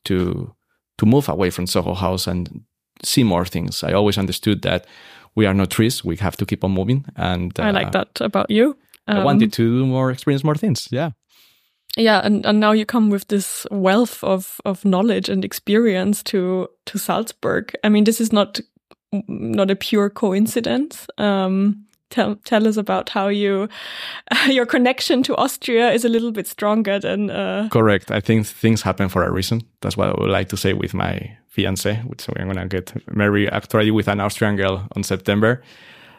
to 0.05 0.55
to 0.99 1.07
move 1.07 1.29
away 1.29 1.51
from 1.51 1.67
soho 1.67 1.95
house 1.95 2.27
and 2.27 2.65
see 3.03 3.25
more 3.25 3.45
things. 3.45 3.83
I 3.83 3.93
always 3.93 4.19
understood 4.19 4.63
that 4.63 4.87
we 5.35 5.47
are 5.47 5.55
not 5.55 5.71
trees; 5.71 6.05
we 6.05 6.17
have 6.17 6.37
to 6.37 6.47
keep 6.47 6.65
on 6.65 6.73
moving. 6.73 7.05
And 7.17 7.53
I 7.59 7.71
like 7.71 7.93
that 7.93 8.21
about 8.21 8.51
you. 8.51 8.77
I 9.07 9.19
Um, 9.19 9.25
wanted 9.25 9.53
to 9.53 9.63
do 9.81 9.87
more, 9.87 10.11
experience 10.11 10.45
more 10.45 10.59
things. 10.59 10.89
Yeah. 10.91 11.11
yeah 11.97 12.21
and, 12.25 12.47
and 12.47 12.59
now 12.59 12.73
you 12.73 12.87
come 12.87 13.11
with 13.11 13.27
this 13.29 13.67
wealth 13.71 14.25
of 14.25 14.61
of 14.65 14.85
knowledge 14.85 15.33
and 15.33 15.45
experience 15.45 16.23
to 16.23 16.69
to 16.87 16.99
salzburg 16.99 17.73
i 17.85 17.89
mean 17.89 18.05
this 18.05 18.21
is 18.21 18.33
not 18.33 18.61
not 19.29 19.71
a 19.71 19.77
pure 19.77 20.11
coincidence 20.11 21.07
um 21.19 21.85
tell 22.11 22.37
tell 22.45 22.67
us 22.69 22.77
about 22.77 23.09
how 23.09 23.29
you 23.29 23.69
your 24.49 24.67
connection 24.67 25.23
to 25.23 25.35
austria 25.37 25.93
is 25.93 26.05
a 26.05 26.09
little 26.09 26.33
bit 26.33 26.47
stronger 26.47 26.99
than 26.99 27.31
uh 27.31 27.69
Correct. 27.71 28.11
I 28.11 28.21
think 28.21 28.47
things 28.47 28.83
happen 28.83 29.09
for 29.09 29.25
a 29.25 29.31
reason. 29.31 29.63
That's 29.81 29.97
what 29.97 30.09
I 30.09 30.21
would 30.21 30.31
like 30.31 30.49
to 30.51 30.57
say 30.57 30.73
with 30.73 30.95
my 30.95 31.37
fiance, 31.49 31.97
which 32.07 32.29
we're 32.29 32.45
going 32.45 32.57
to 32.57 32.67
get 32.67 32.93
married 33.15 33.49
actually 33.51 33.91
with 33.91 34.09
an 34.09 34.21
Austrian 34.21 34.57
girl 34.57 34.87
on 34.97 35.03
September. 35.03 35.63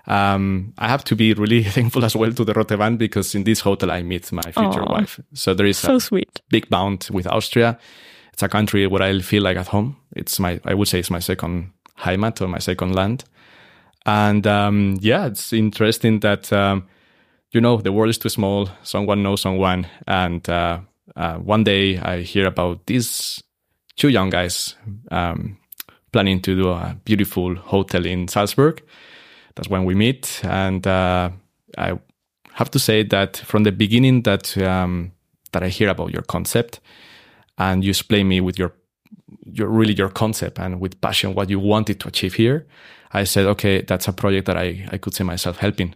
Um, 0.08 0.74
I 0.78 0.88
have 0.88 1.04
to 1.06 1.16
be 1.16 1.34
really 1.34 1.64
thankful 1.78 2.06
as 2.06 2.16
well 2.16 2.32
to 2.32 2.46
the 2.46 2.54
Rote 2.54 2.78
Wand 2.78 3.00
because 3.00 3.36
in 3.36 3.44
this 3.44 3.62
hotel 3.62 3.92
I 3.92 4.04
meet 4.04 4.32
my 4.32 4.44
future 4.44 4.84
Aw. 4.84 4.92
wife. 4.92 5.20
So 5.34 5.54
there 5.54 5.66
is 5.66 5.78
so 5.78 5.96
a 5.96 6.00
sweet 6.00 6.42
big 6.50 6.70
bond 6.70 7.08
with 7.12 7.28
Austria. 7.28 7.78
It's 8.34 8.44
a 8.44 8.50
country 8.50 8.86
where 8.88 9.02
I 9.02 9.20
feel 9.20 9.44
like 9.44 9.58
at 9.58 9.68
home. 9.68 9.96
It's 10.16 10.40
my, 10.40 10.60
I 10.66 10.74
would 10.74 10.88
say 10.88 11.00
it's 11.00 11.10
my 11.10 11.20
second 11.20 11.72
Heimat 12.00 12.42
or 12.42 12.48
my 12.48 12.60
second 12.60 12.96
land. 12.96 13.24
And 14.06 14.46
um, 14.46 14.98
yeah, 15.02 15.26
it's 15.26 15.52
interesting 15.54 16.20
that, 16.20 16.52
um, 16.54 16.88
you 17.52 17.62
know, 17.62 17.78
the 17.78 17.92
world 17.92 18.10
is 18.10 18.18
too 18.18 18.30
small. 18.30 18.70
Someone 18.84 19.24
knows 19.24 19.42
someone. 19.42 19.88
And 20.08 20.48
uh, 20.50 20.82
uh, 21.16 21.36
one 21.36 21.64
day 21.64 21.98
I 21.98 22.22
hear 22.22 22.46
about 22.46 22.86
these 22.86 23.42
two 23.96 24.10
young 24.10 24.30
guys 24.30 24.76
um, 25.12 25.58
planning 26.12 26.42
to 26.42 26.56
do 26.56 26.70
a 26.70 26.98
beautiful 27.04 27.56
hotel 27.56 28.06
in 28.06 28.28
Salzburg. 28.28 28.84
That's 29.56 29.70
when 29.70 29.86
we 29.86 29.96
meet. 29.96 30.42
And 30.44 30.86
uh, 30.86 31.32
I 31.78 32.00
have 32.54 32.70
to 32.72 32.80
say 32.80 33.04
that 33.04 33.38
from 33.38 33.64
the 33.64 33.72
beginning 33.72 34.24
that 34.24 34.58
um, 34.58 35.12
that 35.52 35.64
I 35.64 35.70
hear 35.70 35.90
about 35.90 36.12
your 36.12 36.22
concept 36.22 36.82
and 37.58 37.84
you 37.84 37.90
explain 37.90 38.28
me 38.28 38.42
with 38.42 38.60
your 38.60 38.74
your 39.46 39.70
really 39.70 39.94
your 39.94 40.10
concept 40.10 40.60
and 40.60 40.80
with 40.80 41.00
passion 41.02 41.34
what 41.34 41.50
you 41.50 41.60
wanted 41.60 42.00
to 42.02 42.08
achieve 42.08 42.34
here, 42.34 42.68
I 43.12 43.24
said, 43.24 43.46
okay, 43.46 43.82
that's 43.82 44.08
a 44.08 44.14
project 44.14 44.46
that 44.48 44.58
I, 44.58 44.88
I 44.92 44.98
could 44.98 45.14
see 45.14 45.24
myself 45.24 45.58
helping. 45.58 45.96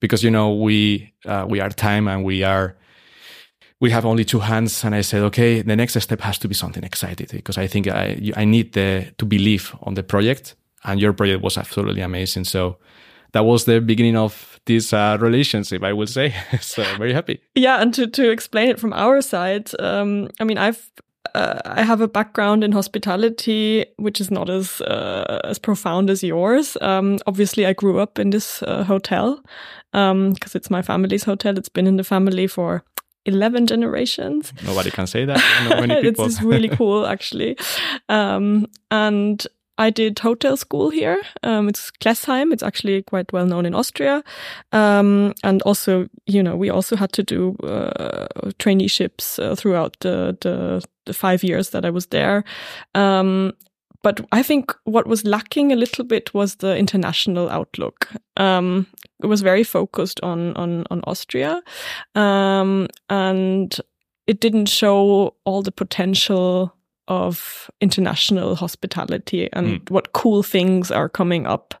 Because 0.00 0.22
you 0.22 0.30
know, 0.30 0.54
we 0.54 1.12
uh, 1.26 1.46
we 1.48 1.60
are 1.60 1.70
time 1.70 2.08
and 2.08 2.24
we 2.24 2.42
are 2.42 2.76
we 3.80 3.90
have 3.90 4.04
only 4.04 4.24
two 4.24 4.40
hands 4.40 4.84
and 4.84 4.94
I 4.94 5.02
said, 5.02 5.22
okay, 5.22 5.62
the 5.62 5.76
next 5.76 6.00
step 6.00 6.20
has 6.20 6.38
to 6.38 6.48
be 6.48 6.54
something 6.54 6.84
exciting 6.84 7.28
because 7.30 7.58
I 7.58 7.66
think 7.66 7.86
I 7.86 8.32
I 8.36 8.44
need 8.44 8.72
the 8.72 9.12
to 9.18 9.26
believe 9.26 9.74
on 9.82 9.94
the 9.94 10.02
project 10.02 10.56
and 10.84 11.00
your 11.00 11.12
project 11.12 11.42
was 11.42 11.58
absolutely 11.58 12.02
amazing. 12.02 12.44
So 12.44 12.78
that 13.32 13.44
was 13.44 13.64
the 13.64 13.80
beginning 13.80 14.16
of 14.16 14.58
this 14.66 14.92
uh, 14.92 15.16
relationship, 15.20 15.82
I 15.82 15.92
will 15.92 16.06
say. 16.06 16.34
so 16.60 16.82
very 16.98 17.12
happy. 17.12 17.40
yeah 17.54 17.80
and 17.80 17.94
to 17.94 18.06
to 18.06 18.30
explain 18.30 18.70
it 18.70 18.80
from 18.80 18.92
our 18.92 19.22
side 19.22 19.70
um 19.78 20.28
i 20.40 20.44
mean 20.44 20.58
i've 20.58 20.90
uh, 21.34 21.60
I 21.64 21.82
have 21.82 22.00
a 22.00 22.08
background 22.08 22.64
in 22.64 22.72
hospitality, 22.72 23.86
which 23.96 24.20
is 24.20 24.30
not 24.30 24.50
as 24.50 24.80
uh, 24.80 25.40
as 25.44 25.58
profound 25.58 26.10
as 26.10 26.22
yours. 26.22 26.76
Um, 26.80 27.18
obviously, 27.26 27.66
I 27.66 27.72
grew 27.72 27.98
up 28.00 28.18
in 28.18 28.30
this 28.30 28.62
uh, 28.62 28.84
hotel 28.84 29.42
because 29.92 30.54
it's 30.54 30.70
my 30.70 30.82
family's 30.82 31.24
hotel. 31.24 31.58
It's 31.58 31.68
been 31.68 31.86
in 31.86 31.96
the 31.96 32.04
family 32.04 32.46
for 32.46 32.82
eleven 33.26 33.66
generations. 33.66 34.52
Nobody 34.64 34.90
can 34.90 35.06
say 35.06 35.24
that. 35.24 35.68
Not 35.68 35.80
many 35.80 35.94
it's 36.00 36.02
people. 36.02 36.26
just 36.26 36.42
really 36.42 36.68
cool, 36.68 37.06
actually. 37.06 37.56
Um, 38.08 38.66
and 38.90 39.46
I 39.80 39.88
did 39.88 40.18
hotel 40.18 40.58
school 40.58 40.90
here. 40.90 41.22
Um, 41.42 41.66
it's 41.66 41.90
Klessheim. 41.90 42.52
It's 42.52 42.62
actually 42.62 43.02
quite 43.02 43.32
well 43.32 43.46
known 43.46 43.64
in 43.64 43.74
Austria. 43.74 44.22
Um, 44.72 45.32
and 45.42 45.62
also, 45.62 46.06
you 46.26 46.42
know, 46.42 46.54
we 46.54 46.68
also 46.68 46.96
had 46.96 47.12
to 47.14 47.22
do 47.22 47.56
uh, 47.62 48.26
traineeships 48.58 49.38
uh, 49.38 49.54
throughout 49.54 49.96
the, 50.00 50.36
the 50.42 50.82
the 51.06 51.14
five 51.14 51.42
years 51.42 51.70
that 51.70 51.84
I 51.84 51.90
was 51.90 52.06
there. 52.06 52.44
Um, 52.94 53.52
but 54.02 54.20
I 54.32 54.42
think 54.42 54.74
what 54.84 55.06
was 55.06 55.24
lacking 55.24 55.72
a 55.72 55.76
little 55.76 56.04
bit 56.04 56.34
was 56.34 56.56
the 56.56 56.76
international 56.76 57.48
outlook. 57.48 58.08
Um, 58.36 58.86
it 59.22 59.26
was 59.26 59.40
very 59.40 59.64
focused 59.64 60.20
on 60.22 60.54
on 60.56 60.84
on 60.90 61.00
Austria, 61.06 61.62
um, 62.14 62.88
and 63.08 63.74
it 64.26 64.40
didn't 64.40 64.68
show 64.68 65.34
all 65.44 65.62
the 65.62 65.72
potential 65.72 66.74
of 67.10 67.70
international 67.80 68.54
hospitality 68.54 69.52
and 69.52 69.86
what 69.90 70.12
cool 70.12 70.42
things 70.42 70.90
are 70.90 71.08
coming 71.08 71.46
up. 71.46 71.74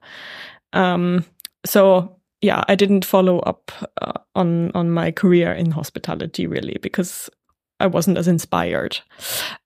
Um, 0.74 1.24
so 1.64 2.16
yeah, 2.42 2.64
I 2.68 2.74
didn't 2.74 3.04
follow 3.04 3.38
up 3.40 3.70
uh, 4.02 4.12
on 4.34 4.72
on 4.72 4.90
my 4.90 5.12
career 5.12 5.52
in 5.52 5.70
hospitality 5.70 6.46
really 6.46 6.78
because 6.82 7.30
I 7.78 7.86
wasn't 7.86 8.18
as 8.18 8.28
inspired. 8.28 8.98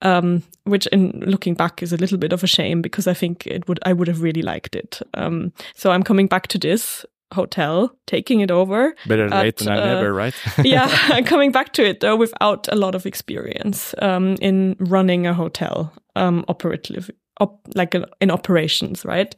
Um, 0.03 0.43
which, 0.65 0.87
in 0.87 1.23
looking 1.27 1.55
back, 1.55 1.83
is 1.83 1.93
a 1.93 1.97
little 1.97 2.19
bit 2.19 2.33
of 2.33 2.45
a 2.45 2.47
shame 2.47 2.81
because 2.81 3.07
I 3.07 3.15
think 3.15 3.47
it 3.47 3.69
would 3.69 3.81
I 3.85 3.93
would 3.93 4.09
have 4.09 4.23
really 4.23 4.43
liked 4.43 4.77
it. 4.77 5.01
Um, 5.15 5.53
so 5.75 5.91
I'm 5.91 6.03
coming 6.03 6.29
back 6.29 6.47
to 6.49 6.59
this 6.59 7.05
hotel, 7.35 7.95
taking 8.07 8.41
it 8.41 8.51
over. 8.51 8.95
Better 9.07 9.29
late 9.29 9.59
than 9.59 9.69
uh, 9.69 9.85
never, 9.85 10.13
right? 10.13 10.35
yeah, 10.65 11.21
coming 11.27 11.53
back 11.53 11.73
to 11.75 11.85
it 11.85 12.01
though 12.01 12.17
without 12.17 12.69
a 12.69 12.77
lot 12.77 12.95
of 12.95 13.07
experience 13.07 13.95
um, 14.01 14.37
in 14.41 14.77
running 14.79 15.27
a 15.27 15.35
hotel 15.35 15.93
um, 16.17 16.45
operative. 16.49 17.11
Op, 17.41 17.67
like 17.75 17.97
in, 17.97 18.07
in 18.21 18.31
operations, 18.31 19.05
right? 19.05 19.35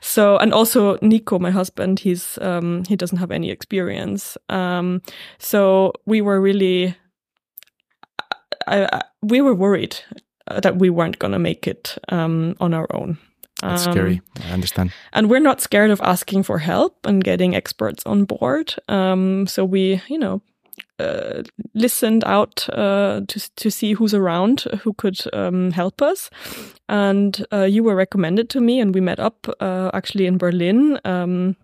So, 0.00 0.38
and 0.38 0.54
also 0.54 0.96
Nico, 1.02 1.38
my 1.38 1.50
husband, 1.50 2.00
he's 2.00 2.38
um, 2.38 2.84
he 2.88 2.96
doesn't 2.96 3.18
have 3.18 3.30
any 3.30 3.50
experience. 3.50 4.38
Um, 4.48 5.02
so 5.38 5.92
we 6.06 6.22
were 6.22 6.40
really, 6.40 6.96
I, 8.66 8.88
I, 8.90 9.02
we 9.20 9.42
were 9.42 9.54
worried 9.54 9.98
uh, 10.48 10.60
that 10.60 10.78
we 10.78 10.88
weren't 10.88 11.18
going 11.18 11.32
to 11.32 11.38
make 11.38 11.66
it 11.66 11.98
um, 12.08 12.56
on 12.60 12.72
our 12.72 12.86
own. 12.94 13.18
That's 13.68 13.86
Um, 13.86 13.92
scary. 13.92 14.20
I 14.48 14.52
understand. 14.52 14.90
and 15.12 15.28
we're 15.30 15.40
not 15.42 15.60
scared 15.60 15.90
of 15.90 16.00
asking 16.00 16.44
for 16.44 16.58
help 16.58 17.06
and 17.06 17.24
getting 17.24 17.54
experts 17.56 18.04
on 18.06 18.24
board. 18.26 18.74
Um, 18.88 19.46
so 19.46 19.64
we, 19.64 20.00
you 20.08 20.18
know, 20.18 20.40
uh, 20.98 21.42
listened 21.74 22.22
out 22.26 22.68
uh, 22.72 23.20
to 23.26 23.40
to 23.56 23.70
see 23.70 23.94
who's 23.94 24.14
around 24.14 24.60
who 24.84 24.92
could 24.92 25.16
um, 25.32 25.70
help 25.72 26.02
us. 26.02 26.30
And 26.88 27.44
uh, 27.52 27.66
you 27.74 27.84
were 27.84 27.96
recommended 27.96 28.48
to 28.50 28.60
me, 28.60 28.80
and 28.82 28.94
we 28.94 29.00
met 29.00 29.18
up 29.18 29.46
uh, 29.60 29.90
actually 29.92 30.26
in 30.26 30.38
Berlin. 30.38 30.98
Um, 31.04 31.56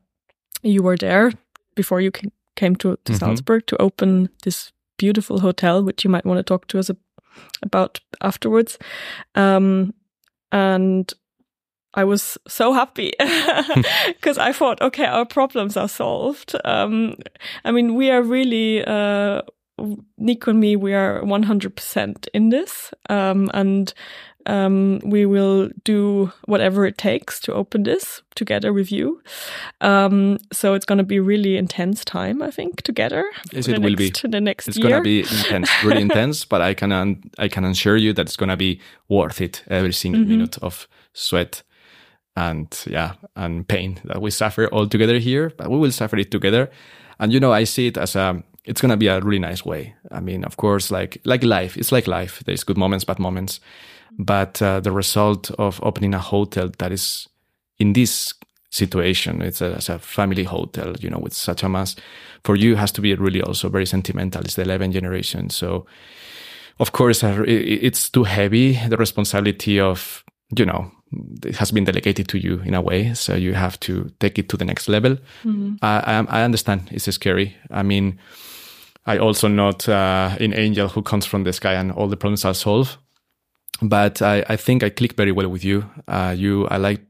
you 0.62 0.82
were 0.82 0.96
there 0.96 1.32
before 1.74 2.00
you 2.02 2.10
came 2.56 2.76
to, 2.76 2.96
to 3.04 3.12
Mhm. 3.12 3.18
Salzburg 3.18 3.66
to 3.66 3.76
open 3.82 4.28
this 4.44 4.72
beautiful 4.98 5.38
hotel, 5.40 5.84
which 5.84 6.04
you 6.04 6.10
might 6.10 6.24
want 6.26 6.38
to 6.38 6.42
talk 6.54 6.66
to 6.66 6.78
us 6.78 6.90
about 7.62 8.00
afterwards. 8.20 8.78
Um, 9.34 9.92
and 10.52 11.14
I 11.94 12.04
was 12.04 12.38
so 12.46 12.72
happy 12.72 13.12
because 14.06 14.38
I 14.38 14.52
thought, 14.52 14.80
okay, 14.80 15.06
our 15.06 15.24
problems 15.26 15.76
are 15.76 15.88
solved. 15.88 16.54
Um, 16.64 17.16
I 17.64 17.72
mean, 17.72 17.94
we 17.94 18.10
are 18.10 18.22
really, 18.22 18.84
uh, 18.84 19.42
Nico 20.18 20.50
and 20.50 20.60
me, 20.60 20.76
we 20.76 20.94
are 20.94 21.20
100% 21.22 22.28
in 22.32 22.50
this. 22.50 22.92
Um, 23.08 23.50
and 23.54 23.92
um, 24.46 25.00
we 25.04 25.26
will 25.26 25.68
do 25.84 26.32
whatever 26.46 26.86
it 26.86 26.96
takes 26.96 27.40
to 27.40 27.52
open 27.54 27.82
this 27.82 28.22
together 28.36 28.72
with 28.72 28.90
you. 28.92 29.20
Um, 29.80 30.38
so 30.52 30.74
it's 30.74 30.86
going 30.86 30.98
to 30.98 31.04
be 31.04 31.18
really 31.20 31.56
intense 31.56 32.04
time, 32.04 32.40
I 32.40 32.50
think, 32.50 32.82
together. 32.82 33.24
Yes, 33.52 33.68
it 33.68 33.74
the 33.74 33.80
will 33.80 33.96
be. 33.96 34.06
next- 34.06 34.30
The 34.30 34.40
next 34.40 34.68
It's 34.68 34.78
gonna 34.78 35.02
be 35.02 35.20
intense, 35.20 35.70
really 35.84 36.02
intense. 36.02 36.44
But 36.46 36.60
I 36.62 36.72
can 36.74 36.92
I 37.38 37.48
can 37.48 37.64
assure 37.64 37.96
you 37.98 38.12
that 38.14 38.26
it's 38.26 38.36
gonna 38.36 38.56
be 38.56 38.80
worth 39.08 39.40
it. 39.40 39.62
Every 39.68 39.92
single 39.92 40.22
Mhm. 40.22 40.28
minute 40.28 40.58
of 40.62 40.88
sweat 41.12 41.62
and 42.36 42.84
yeah 42.86 43.14
and 43.36 43.66
pain 43.66 44.00
that 44.04 44.22
we 44.22 44.30
suffer 44.30 44.66
all 44.68 44.86
together 44.86 45.18
here. 45.18 45.52
But 45.56 45.70
we 45.70 45.78
will 45.78 45.92
suffer 45.92 46.16
it 46.16 46.30
together. 46.30 46.70
And 47.18 47.32
you 47.32 47.40
know, 47.40 47.52
I 47.52 47.64
see 47.64 47.88
it 47.88 47.98
as 47.98 48.16
a 48.16 48.42
it's 48.64 48.80
gonna 48.80 48.96
be 48.96 49.08
a 49.08 49.20
really 49.20 49.38
nice 49.38 49.64
way. 49.64 49.94
I 50.10 50.20
mean, 50.20 50.44
of 50.44 50.56
course, 50.56 50.90
like 50.90 51.20
like 51.24 51.42
life, 51.42 51.76
it's 51.76 51.92
like 51.92 52.06
life. 52.06 52.42
There's 52.44 52.64
good 52.64 52.78
moments, 52.78 53.04
bad 53.04 53.18
moments. 53.18 53.60
But 54.18 54.60
uh, 54.60 54.80
the 54.80 54.92
result 54.92 55.50
of 55.52 55.80
opening 55.82 56.14
a 56.14 56.18
hotel 56.18 56.70
that 56.78 56.92
is 56.92 57.28
in 57.78 57.92
this 57.92 58.34
situation, 58.70 59.42
it's 59.42 59.60
a, 59.60 59.72
it's 59.72 59.88
a 59.88 59.98
family 59.98 60.44
hotel, 60.44 60.94
you 61.00 61.08
know, 61.08 61.18
with 61.18 61.32
such 61.32 61.62
a 61.62 61.68
mass. 61.68 61.96
For 62.44 62.56
you, 62.56 62.76
has 62.76 62.92
to 62.92 63.00
be 63.00 63.14
really 63.14 63.42
also 63.42 63.68
very 63.68 63.86
sentimental. 63.86 64.42
It's 64.42 64.54
the 64.54 64.64
11th 64.64 64.92
generation, 64.92 65.50
so 65.50 65.86
of 66.78 66.92
course 66.92 67.22
uh, 67.22 67.44
it's 67.46 68.08
too 68.08 68.24
heavy. 68.24 68.78
The 68.88 68.96
responsibility 68.96 69.78
of 69.78 70.24
you 70.56 70.64
know 70.64 70.90
it 71.44 71.56
has 71.56 71.72
been 71.72 71.84
delegated 71.84 72.28
to 72.28 72.38
you 72.38 72.60
in 72.64 72.74
a 72.74 72.80
way, 72.80 73.14
so 73.14 73.34
you 73.34 73.54
have 73.54 73.78
to 73.80 74.10
take 74.18 74.38
it 74.38 74.48
to 74.48 74.56
the 74.56 74.64
next 74.64 74.88
level. 74.88 75.16
Mhm. 75.44 75.78
I, 75.82 76.00
I 76.06 76.40
I 76.40 76.44
understand 76.44 76.80
it's 76.92 77.10
scary. 77.14 77.54
I 77.70 77.82
mean, 77.82 78.18
I 79.06 79.18
also 79.18 79.48
not 79.48 79.88
uh, 79.88 80.36
an 80.40 80.52
angel 80.54 80.88
who 80.88 81.02
comes 81.02 81.26
from 81.26 81.44
the 81.44 81.52
sky 81.52 81.74
and 81.74 81.92
all 81.92 82.08
the 82.08 82.16
problems 82.16 82.44
are 82.44 82.54
solved. 82.54 82.96
but 83.82 84.20
I, 84.22 84.44
I 84.48 84.56
think 84.56 84.82
I 84.82 84.90
click 84.90 85.14
very 85.16 85.32
well 85.32 85.48
with 85.48 85.64
you. 85.64 85.84
Uh, 86.06 86.34
you, 86.36 86.66
I 86.68 86.76
like 86.76 87.00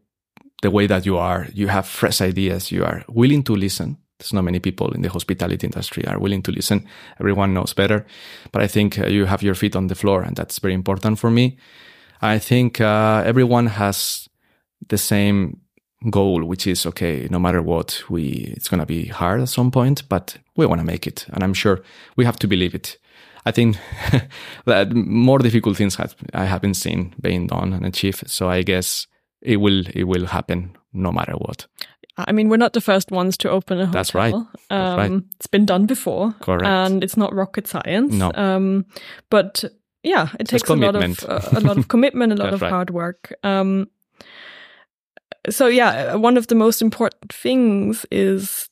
the 0.63 0.71
way 0.71 0.87
that 0.87 1.05
you 1.05 1.19
are. 1.19 1.47
You 1.53 1.69
have 1.69 1.85
fresh 1.87 2.21
ideas. 2.21 2.71
You 2.71 2.85
are 2.85 3.03
willing 3.09 3.43
to 3.45 3.57
listen. 3.57 3.97
There's 4.19 4.33
not 4.33 4.45
many 4.45 4.61
people 4.61 4.95
in 4.95 5.03
the 5.03 5.09
hospitality 5.09 5.67
industry 5.67 6.07
are 6.07 6.19
willing 6.21 6.43
to 6.43 6.53
listen. 6.53 6.87
Everyone 7.19 7.53
knows 7.55 7.75
better, 7.75 8.05
but 8.53 8.63
I 8.63 8.69
think 8.69 8.99
uh, 8.99 9.07
you 9.09 9.27
have 9.27 9.43
your 9.43 9.55
feet 9.57 9.75
on 9.77 9.89
the 9.89 9.95
floor, 9.95 10.23
and 10.23 10.37
that's 10.37 10.61
very 10.61 10.75
important 10.75 11.19
for 11.19 11.31
me. 11.31 11.57
I 12.23 12.39
think 12.39 12.81
uh, 12.81 13.23
everyone 13.25 13.67
has 13.67 14.29
the 14.89 14.99
same 14.99 15.61
goal, 16.11 16.45
which 16.45 16.67
is 16.67 16.87
okay. 16.87 17.29
No 17.31 17.39
matter 17.39 17.63
what, 17.63 18.03
we 18.09 18.55
it's 18.57 18.69
gonna 18.69 18.87
be 18.87 19.07
hard 19.07 19.41
at 19.41 19.49
some 19.49 19.71
point, 19.71 20.09
but 20.09 20.37
we 20.57 20.67
want 20.67 20.81
to 20.81 20.87
make 20.87 21.07
it, 21.07 21.27
and 21.33 21.43
I'm 21.43 21.55
sure 21.55 21.83
we 22.17 22.25
have 22.25 22.39
to 22.39 22.49
believe 22.49 22.75
it. 22.75 22.99
I 23.47 23.53
think 23.53 23.79
that 24.67 24.93
more 24.93 25.39
difficult 25.39 25.77
things 25.77 25.97
have 25.97 26.15
I 26.35 26.45
haven't 26.45 26.75
seen 26.75 27.15
being 27.21 27.47
done 27.47 27.73
and 27.73 27.87
achieved. 27.87 28.29
So 28.29 28.49
I 28.49 28.63
guess 28.63 29.07
it 29.41 29.57
will 29.57 29.85
it 29.95 30.05
will 30.05 30.27
happen 30.27 30.77
no 30.93 31.13
matter 31.13 31.33
what. 31.33 31.67
I 32.17 32.33
mean, 32.33 32.49
we're 32.49 32.59
not 32.59 32.73
the 32.73 32.81
first 32.81 33.11
ones 33.11 33.37
to 33.39 33.51
open 33.51 33.79
a 33.79 33.87
hotel. 33.87 33.93
That's 33.93 34.15
right. 34.15 34.35
That's 34.69 34.91
um, 34.93 34.99
right. 34.99 35.23
It's 35.37 35.47
been 35.47 35.65
done 35.65 35.87
before. 35.87 36.35
Correct. 36.41 36.67
And 36.67 37.03
it's 37.03 37.17
not 37.17 37.35
rocket 37.35 37.67
science. 37.67 38.13
No. 38.13 38.31
Um, 38.35 38.85
but 39.31 39.65
yeah, 40.03 40.29
it 40.39 40.49
takes 40.49 40.69
a 40.69 40.75
lot 40.75 40.97
of 40.97 41.25
uh, 41.25 41.41
a 41.53 41.61
lot 41.61 41.79
of 41.79 41.89
commitment, 41.95 42.33
a 42.33 42.37
lot 42.37 42.55
of 42.55 42.63
right. 42.63 42.71
hard 42.71 42.91
work. 42.91 43.33
Um, 43.43 43.89
so 45.49 45.67
yeah, 45.67 46.15
one 46.15 46.37
of 46.37 46.47
the 46.49 46.55
most 46.55 46.83
important 46.83 47.33
things 47.33 48.07
is 48.11 48.69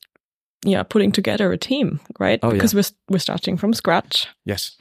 yeah 0.65 0.83
putting 0.83 1.11
together 1.11 1.51
a 1.51 1.57
team, 1.57 1.99
right? 2.19 2.39
Oh, 2.43 2.47
yeah. 2.47 2.53
because 2.53 2.75
we're 2.75 2.83
we're 3.09 3.19
starting 3.19 3.57
from 3.57 3.73
scratch. 3.73 4.27
Yes. 4.45 4.77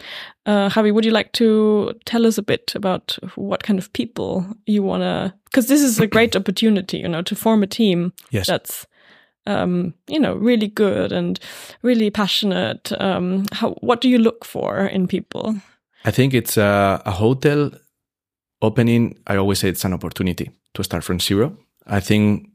Uh, 0.47 0.69
Javi, 0.69 0.93
would 0.93 1.05
you 1.05 1.11
like 1.11 1.33
to 1.33 1.93
tell 2.05 2.27
us 2.27 2.39
a 2.39 2.43
bit 2.43 2.73
about 2.75 3.19
what 3.37 3.63
kind 3.63 3.79
of 3.79 3.93
people 3.93 4.47
you 4.67 4.83
want 4.83 5.03
to? 5.03 5.35
Because 5.45 5.69
this 5.69 5.83
is 5.83 6.01
a 6.01 6.07
great 6.17 6.35
opportunity, 6.37 6.99
you 6.99 7.09
know, 7.09 7.23
to 7.23 7.35
form 7.35 7.63
a 7.63 7.67
team 7.67 8.13
Yes. 8.31 8.47
that's, 8.47 8.87
um, 9.47 9.95
you 10.07 10.19
know, 10.19 10.35
really 10.35 10.69
good 10.69 11.13
and 11.13 11.39
really 11.83 12.11
passionate. 12.11 12.91
Um, 13.01 13.45
how? 13.53 13.75
What 13.81 14.01
do 14.01 14.09
you 14.09 14.19
look 14.19 14.45
for 14.45 14.87
in 14.87 15.07
people? 15.07 15.55
I 16.05 16.11
think 16.11 16.35
it's 16.35 16.57
a, 16.57 17.03
a 17.05 17.11
hotel 17.11 17.71
opening. 18.63 19.19
I 19.27 19.37
always 19.37 19.59
say 19.59 19.69
it's 19.69 19.85
an 19.85 19.93
opportunity 19.93 20.51
to 20.75 20.85
start 20.85 21.05
from 21.05 21.21
zero. 21.21 21.57
I 21.87 22.01
think 22.01 22.49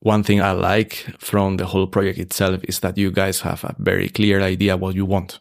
one 0.00 0.22
thing 0.22 0.40
I 0.40 0.52
like 0.52 1.06
from 1.18 1.56
the 1.56 1.66
whole 1.66 1.86
project 1.86 2.18
itself 2.18 2.60
is 2.64 2.80
that 2.80 2.98
you 2.98 3.10
guys 3.10 3.40
have 3.40 3.64
a 3.64 3.74
very 3.78 4.08
clear 4.08 4.40
idea 4.40 4.76
what 4.76 4.94
you 4.94 5.06
want. 5.06 5.40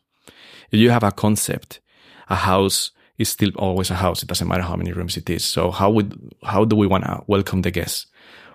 If 0.72 0.80
you 0.80 0.90
have 0.90 1.04
a 1.04 1.12
concept, 1.12 1.82
a 2.30 2.36
house 2.36 2.92
is 3.18 3.30
still 3.30 3.52
always 3.58 3.92
a 3.92 3.96
house. 3.96 4.24
It 4.24 4.30
doesn't 4.30 4.48
matter 4.48 4.64
how 4.64 4.76
many 4.76 4.92
rooms 4.92 5.18
it 5.18 5.30
is. 5.30 5.46
So 5.46 5.70
how 5.70 5.92
would, 5.92 6.18
how 6.44 6.66
do 6.66 6.76
we 6.76 6.88
want 6.88 7.04
to 7.04 7.24
welcome 7.28 7.62
the 7.62 7.72
guests? 7.72 8.08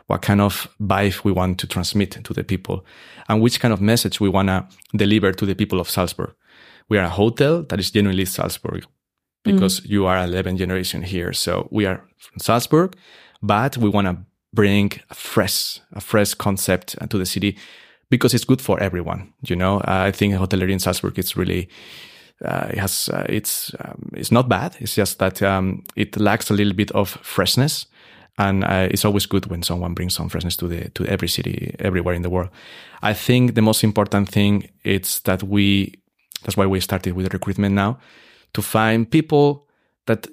What 0.06 0.22
kind 0.22 0.40
of 0.40 0.68
vibe 0.80 1.22
we 1.22 1.32
want 1.32 1.60
to 1.60 1.66
transmit 1.66 2.24
to 2.24 2.32
the 2.32 2.42
people 2.42 2.84
and 3.28 3.42
which 3.42 3.60
kind 3.60 3.74
of 3.74 3.80
message 3.80 4.20
we 4.20 4.28
want 4.28 4.48
to 4.48 4.66
deliver 4.96 5.32
to 5.32 5.46
the 5.46 5.54
people 5.54 5.80
of 5.80 5.90
Salzburg. 5.90 6.34
We 6.88 6.98
are 6.98 7.04
a 7.04 7.10
hotel 7.10 7.62
that 7.64 7.78
is 7.78 7.90
genuinely 7.90 8.24
Salzburg 8.24 8.84
because 9.44 9.84
you 9.84 10.06
are 10.06 10.24
11 10.24 10.56
generation 10.56 11.02
here. 11.02 11.32
So 11.32 11.68
we 11.70 11.86
are 11.86 12.02
from 12.16 12.40
Salzburg, 12.40 12.96
but 13.42 13.76
we 13.76 13.88
want 13.88 14.06
to 14.06 14.18
bring 14.52 14.92
a 15.10 15.14
fresh, 15.14 15.80
a 15.92 16.00
fresh 16.00 16.34
concept 16.34 16.96
to 17.08 17.18
the 17.18 17.26
city 17.26 17.56
because 18.10 18.34
it's 18.34 18.44
good 18.44 18.60
for 18.60 18.80
everyone. 18.80 19.32
You 19.46 19.56
know, 19.56 19.80
I 19.84 20.10
think 20.12 20.34
hotelery 20.34 20.72
in 20.72 20.78
Salzburg 20.78 21.18
is 21.18 21.36
really, 21.36 21.68
uh, 22.44 22.68
it 22.70 22.78
has, 22.78 23.08
uh, 23.10 23.26
it's, 23.28 23.74
um, 23.80 24.10
it's 24.14 24.32
not 24.32 24.48
bad. 24.48 24.76
It's 24.80 24.94
just 24.94 25.18
that, 25.18 25.42
um, 25.42 25.84
it 25.96 26.18
lacks 26.18 26.50
a 26.50 26.54
little 26.54 26.74
bit 26.74 26.90
of 26.92 27.10
freshness. 27.22 27.86
And 28.38 28.64
uh, 28.64 28.88
it's 28.90 29.04
always 29.04 29.26
good 29.26 29.46
when 29.46 29.62
someone 29.64 29.94
brings 29.94 30.14
some 30.14 30.28
freshness 30.28 30.56
to 30.58 30.68
the 30.68 30.90
to 30.90 31.04
every 31.06 31.26
city, 31.26 31.74
everywhere 31.80 32.14
in 32.14 32.22
the 32.22 32.30
world. 32.30 32.50
I 33.02 33.12
think 33.12 33.54
the 33.54 33.62
most 33.62 33.82
important 33.82 34.28
thing 34.28 34.70
is 34.84 35.20
that 35.20 35.42
we. 35.42 35.94
That's 36.42 36.56
why 36.56 36.66
we 36.66 36.80
started 36.80 37.14
with 37.14 37.32
recruitment 37.32 37.74
now, 37.74 37.98
to 38.54 38.62
find 38.62 39.10
people 39.10 39.68
that 40.06 40.26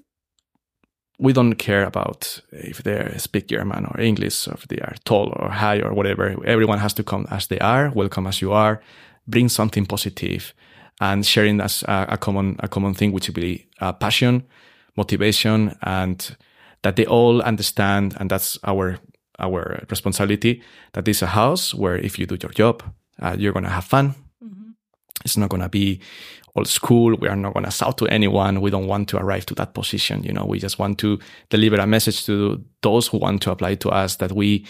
we 1.17 1.33
don't 1.33 1.55
care 1.55 1.85
about 1.85 2.41
if 2.51 2.83
they 2.83 3.13
speak 3.17 3.47
German 3.47 3.85
or 3.85 4.01
English, 4.01 4.47
or 4.47 4.53
if 4.53 4.67
they 4.67 4.77
are 4.77 4.95
tall 5.05 5.33
or 5.37 5.49
high 5.49 5.79
or 5.79 5.93
whatever. 5.93 6.35
Everyone 6.45 6.79
has 6.79 6.93
to 6.95 7.03
come 7.03 7.25
as 7.31 7.47
they 7.47 7.59
are, 7.59 7.89
welcome 7.95 8.27
as 8.27 8.41
you 8.41 8.51
are, 8.51 8.81
bring 9.27 9.49
something 9.49 9.85
positive, 9.85 10.53
and 10.99 11.25
sharing 11.25 11.61
as 11.61 11.83
a, 11.83 12.05
a 12.09 12.17
common 12.17 12.57
a 12.59 12.67
common 12.67 12.93
thing, 12.93 13.11
which 13.13 13.27
will 13.27 13.35
be 13.35 13.67
uh, 13.79 13.93
passion, 13.93 14.43
motivation, 14.97 15.75
and 15.83 16.35
that 16.81 16.95
they 16.95 17.05
all 17.05 17.41
understand, 17.41 18.15
and 18.19 18.29
that's 18.29 18.59
our 18.63 18.99
our 19.39 19.85
responsibility. 19.89 20.61
That 20.93 21.05
this 21.05 21.17
is 21.17 21.23
a 21.23 21.27
house 21.27 21.73
where 21.73 21.97
if 21.97 22.19
you 22.19 22.25
do 22.25 22.37
your 22.41 22.51
job, 22.51 22.83
uh, 23.21 23.35
you're 23.37 23.53
gonna 23.53 23.69
have 23.69 23.85
fun. 23.85 24.15
It's 25.23 25.37
not 25.37 25.49
gonna 25.49 25.69
be 25.69 26.01
old 26.55 26.67
school. 26.67 27.15
We 27.15 27.27
are 27.27 27.35
not 27.35 27.53
gonna 27.53 27.71
shout 27.71 27.97
to 27.99 28.07
anyone. 28.07 28.61
We 28.61 28.71
don't 28.71 28.87
want 28.87 29.09
to 29.09 29.17
arrive 29.17 29.45
to 29.47 29.55
that 29.55 29.73
position. 29.73 30.23
You 30.23 30.33
know, 30.33 30.45
we 30.45 30.59
just 30.59 30.79
want 30.79 30.97
to 30.99 31.19
deliver 31.49 31.77
a 31.77 31.87
message 31.87 32.25
to 32.25 32.63
those 32.81 33.07
who 33.07 33.17
want 33.17 33.41
to 33.43 33.51
apply 33.51 33.75
to 33.75 33.89
us 33.89 34.17
that 34.17 34.31
we 34.31 34.65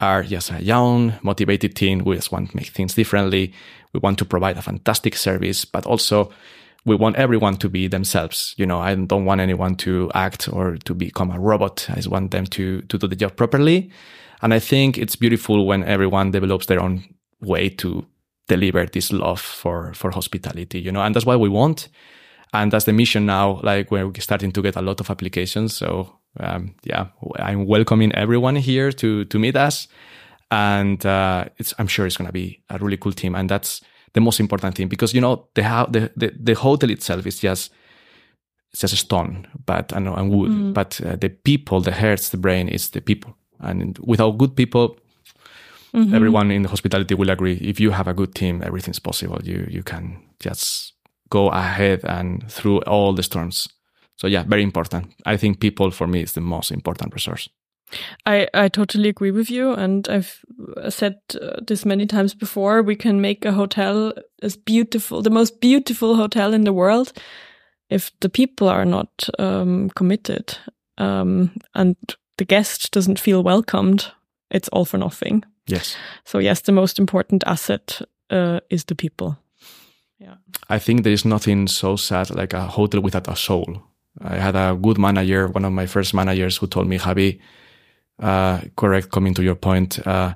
are 0.00 0.22
just 0.22 0.52
a 0.52 0.62
young, 0.62 1.14
motivated 1.22 1.74
team. 1.74 1.98
We 2.04 2.16
just 2.16 2.30
want 2.30 2.50
to 2.50 2.56
make 2.56 2.68
things 2.68 2.94
differently. 2.94 3.52
We 3.92 4.00
want 4.00 4.18
to 4.18 4.24
provide 4.24 4.56
a 4.56 4.62
fantastic 4.62 5.16
service, 5.16 5.64
but 5.64 5.86
also 5.86 6.32
we 6.84 6.94
want 6.94 7.16
everyone 7.16 7.56
to 7.56 7.68
be 7.68 7.88
themselves. 7.88 8.54
You 8.56 8.66
know, 8.66 8.78
I 8.78 8.94
don't 8.94 9.24
want 9.24 9.40
anyone 9.40 9.74
to 9.76 10.10
act 10.14 10.48
or 10.52 10.76
to 10.84 10.94
become 10.94 11.30
a 11.30 11.40
robot. 11.40 11.86
I 11.90 11.96
just 11.96 12.08
want 12.08 12.30
them 12.30 12.46
to, 12.46 12.82
to 12.82 12.98
do 12.98 13.06
the 13.06 13.16
job 13.16 13.36
properly. 13.36 13.90
And 14.40 14.54
I 14.54 14.60
think 14.60 14.96
it's 14.96 15.16
beautiful 15.16 15.66
when 15.66 15.82
everyone 15.82 16.30
develops 16.30 16.66
their 16.66 16.80
own 16.80 17.04
way 17.40 17.68
to 17.70 18.06
deliver 18.48 18.86
this 18.86 19.12
love 19.12 19.40
for, 19.40 19.92
for 19.94 20.10
hospitality, 20.10 20.80
you 20.80 20.92
know, 20.92 21.00
and 21.00 21.14
that's 21.14 21.26
what 21.26 21.40
we 21.40 21.48
want. 21.48 21.88
And 22.52 22.72
that's 22.72 22.86
the 22.86 22.92
mission 22.92 23.26
now, 23.26 23.60
like 23.62 23.90
we're 23.90 24.10
starting 24.18 24.52
to 24.52 24.62
get 24.62 24.76
a 24.76 24.82
lot 24.82 25.00
of 25.00 25.10
applications. 25.10 25.74
So, 25.74 26.16
um, 26.40 26.74
yeah, 26.82 27.08
I'm 27.36 27.66
welcoming 27.66 28.14
everyone 28.14 28.56
here 28.56 28.90
to, 28.92 29.24
to 29.26 29.38
meet 29.38 29.54
us. 29.54 29.86
And, 30.50 31.04
uh, 31.04 31.44
it's, 31.58 31.74
I'm 31.78 31.86
sure 31.86 32.06
it's 32.06 32.16
going 32.16 32.26
to 32.26 32.32
be 32.32 32.62
a 32.70 32.78
really 32.78 32.96
cool 32.96 33.12
team. 33.12 33.34
And 33.34 33.50
that's, 33.50 33.82
the 34.14 34.20
most 34.20 34.40
important 34.40 34.74
thing 34.74 34.88
because 34.88 35.14
you 35.14 35.20
know 35.20 35.48
the 35.54 35.62
how 35.62 35.86
the, 35.86 36.10
the, 36.16 36.32
the 36.38 36.54
hotel 36.54 36.90
itself 36.90 37.26
is 37.26 37.38
just 37.38 37.72
it's 38.72 38.80
just 38.80 38.94
a 38.94 38.96
stone 38.96 39.46
but 39.66 39.92
and, 39.92 40.08
and 40.08 40.30
wood 40.30 40.74
but 40.74 41.00
uh, 41.04 41.16
the 41.16 41.28
people 41.28 41.80
the 41.80 41.92
hearts 41.92 42.30
the 42.30 42.36
brain 42.36 42.68
is 42.68 42.90
the 42.90 43.00
people 43.00 43.34
and 43.60 43.98
without 43.98 44.38
good 44.38 44.56
people 44.56 44.96
everyone 45.94 46.50
in 46.50 46.62
the 46.62 46.68
hospitality 46.68 47.14
will 47.14 47.30
agree 47.30 47.54
if 47.54 47.80
you 47.80 47.90
have 47.90 48.08
a 48.08 48.14
good 48.14 48.34
team 48.34 48.62
everything's 48.62 49.00
possible 49.00 49.38
you 49.42 49.66
you 49.70 49.82
can 49.82 50.18
just 50.40 50.94
go 51.30 51.48
ahead 51.48 52.00
and 52.04 52.50
through 52.50 52.78
all 52.80 53.12
the 53.12 53.22
storms 53.22 53.68
so 54.16 54.26
yeah 54.26 54.44
very 54.44 54.62
important 54.62 55.12
i 55.26 55.36
think 55.36 55.60
people 55.60 55.90
for 55.90 56.06
me 56.06 56.22
is 56.22 56.32
the 56.32 56.40
most 56.40 56.70
important 56.70 57.14
resource 57.14 57.48
I, 58.26 58.48
I 58.52 58.68
totally 58.68 59.08
agree 59.08 59.30
with 59.30 59.50
you. 59.50 59.72
And 59.72 60.08
I've 60.08 60.40
said 60.90 61.16
uh, 61.40 61.60
this 61.66 61.84
many 61.84 62.06
times 62.06 62.34
before. 62.34 62.82
We 62.82 62.96
can 62.96 63.20
make 63.20 63.44
a 63.44 63.52
hotel 63.52 64.12
as 64.42 64.56
beautiful, 64.56 65.22
the 65.22 65.30
most 65.30 65.60
beautiful 65.60 66.16
hotel 66.16 66.52
in 66.52 66.64
the 66.64 66.72
world, 66.72 67.12
if 67.90 68.10
the 68.20 68.28
people 68.28 68.68
are 68.68 68.84
not 68.84 69.28
um, 69.38 69.90
committed 69.90 70.58
um, 70.98 71.52
and 71.74 71.96
the 72.36 72.44
guest 72.44 72.92
doesn't 72.92 73.18
feel 73.18 73.42
welcomed. 73.42 74.12
It's 74.50 74.68
all 74.68 74.84
for 74.84 74.98
nothing. 74.98 75.44
Yes 75.68 75.96
So 76.24 76.38
yes, 76.38 76.60
the 76.62 76.72
most 76.72 76.98
important 76.98 77.42
asset 77.46 78.02
uh, 78.30 78.60
is 78.68 78.84
the 78.84 78.94
people. 78.94 79.38
Yeah. 80.18 80.34
I 80.68 80.78
think 80.78 81.02
there 81.02 81.12
is 81.12 81.24
nothing 81.24 81.68
so 81.68 81.96
sad 81.96 82.30
like 82.30 82.52
a 82.52 82.66
hotel 82.66 83.00
without 83.00 83.28
a 83.28 83.36
soul. 83.36 83.82
I 84.20 84.36
had 84.36 84.56
a 84.56 84.76
good 84.80 84.98
manager, 84.98 85.48
one 85.48 85.64
of 85.64 85.72
my 85.72 85.86
first 85.86 86.12
managers, 86.12 86.58
who 86.58 86.66
told 86.66 86.86
me, 86.86 86.98
Javi, 86.98 87.40
uh, 88.20 88.60
correct, 88.76 89.10
coming 89.10 89.34
to 89.34 89.42
your 89.42 89.54
point, 89.54 90.06
uh, 90.06 90.34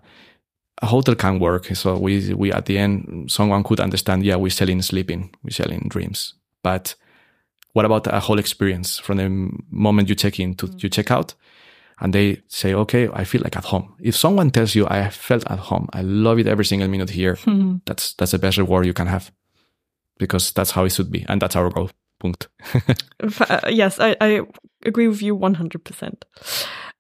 a 0.81 0.87
hotel 0.87 1.15
can 1.15 1.41
work. 1.41 1.67
So 1.77 1.99
we, 1.99 2.33
we, 2.33 2.53
at 2.53 2.67
the 2.67 2.79
end, 2.79 3.31
someone 3.31 3.65
could 3.65 3.81
understand, 3.81 4.25
yeah, 4.25 4.37
we're 4.37 4.51
selling 4.51 4.83
sleeping, 4.83 5.35
we're 5.43 5.51
selling 5.51 5.89
dreams. 5.89 6.35
But 6.63 6.95
what 7.73 7.85
about 7.85 8.07
a 8.07 8.21
whole 8.21 8.39
experience 8.39 8.99
from 8.99 9.19
the 9.19 9.29
moment 9.71 10.09
you 10.09 10.15
check 10.15 10.39
in 10.41 10.55
to 10.55 10.71
you 10.79 10.89
check 10.89 11.11
out? 11.11 11.35
And 12.03 12.13
they 12.13 12.43
say, 12.49 12.75
okay, 12.75 13.09
I 13.13 13.23
feel 13.23 13.43
like 13.43 13.57
at 13.57 13.65
home. 13.65 13.95
If 14.01 14.17
someone 14.17 14.51
tells 14.51 14.75
you, 14.75 14.89
I 14.89 15.09
felt 15.09 15.49
at 15.49 15.61
home, 15.61 15.89
I 15.93 16.03
love 16.03 16.41
it 16.41 16.49
every 16.49 16.65
single 16.65 16.89
minute 16.89 17.11
here, 17.11 17.37
that's, 17.87 18.15
that's 18.15 18.33
the 18.33 18.39
best 18.39 18.59
reward 18.59 18.87
you 18.87 18.93
can 18.93 19.07
have 19.07 19.31
because 20.19 20.51
that's 20.51 20.73
how 20.73 20.85
it 20.85 20.91
should 20.91 21.13
be. 21.13 21.25
And 21.29 21.41
that's 21.41 21.55
our 21.57 21.71
goal. 21.71 21.91
Punkt. 22.19 22.49
Uh, 23.49 23.61
yes, 23.69 24.01
I, 24.01 24.17
I 24.21 24.41
agree 24.85 25.07
with 25.07 25.23
you 25.23 25.39
100%. 25.39 26.23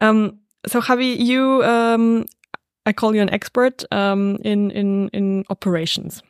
Um, 0.00 0.38
so 0.68 0.80
Javi, 0.80 1.18
you, 1.18 1.64
um, 1.64 2.26
I 2.86 2.92
call 2.92 3.12
you 3.12 3.22
an 3.22 3.30
expert 3.30 3.82
um, 3.90 4.38
in, 4.44 4.70
in, 4.70 5.08
in 5.08 5.44
operations. 5.50 6.22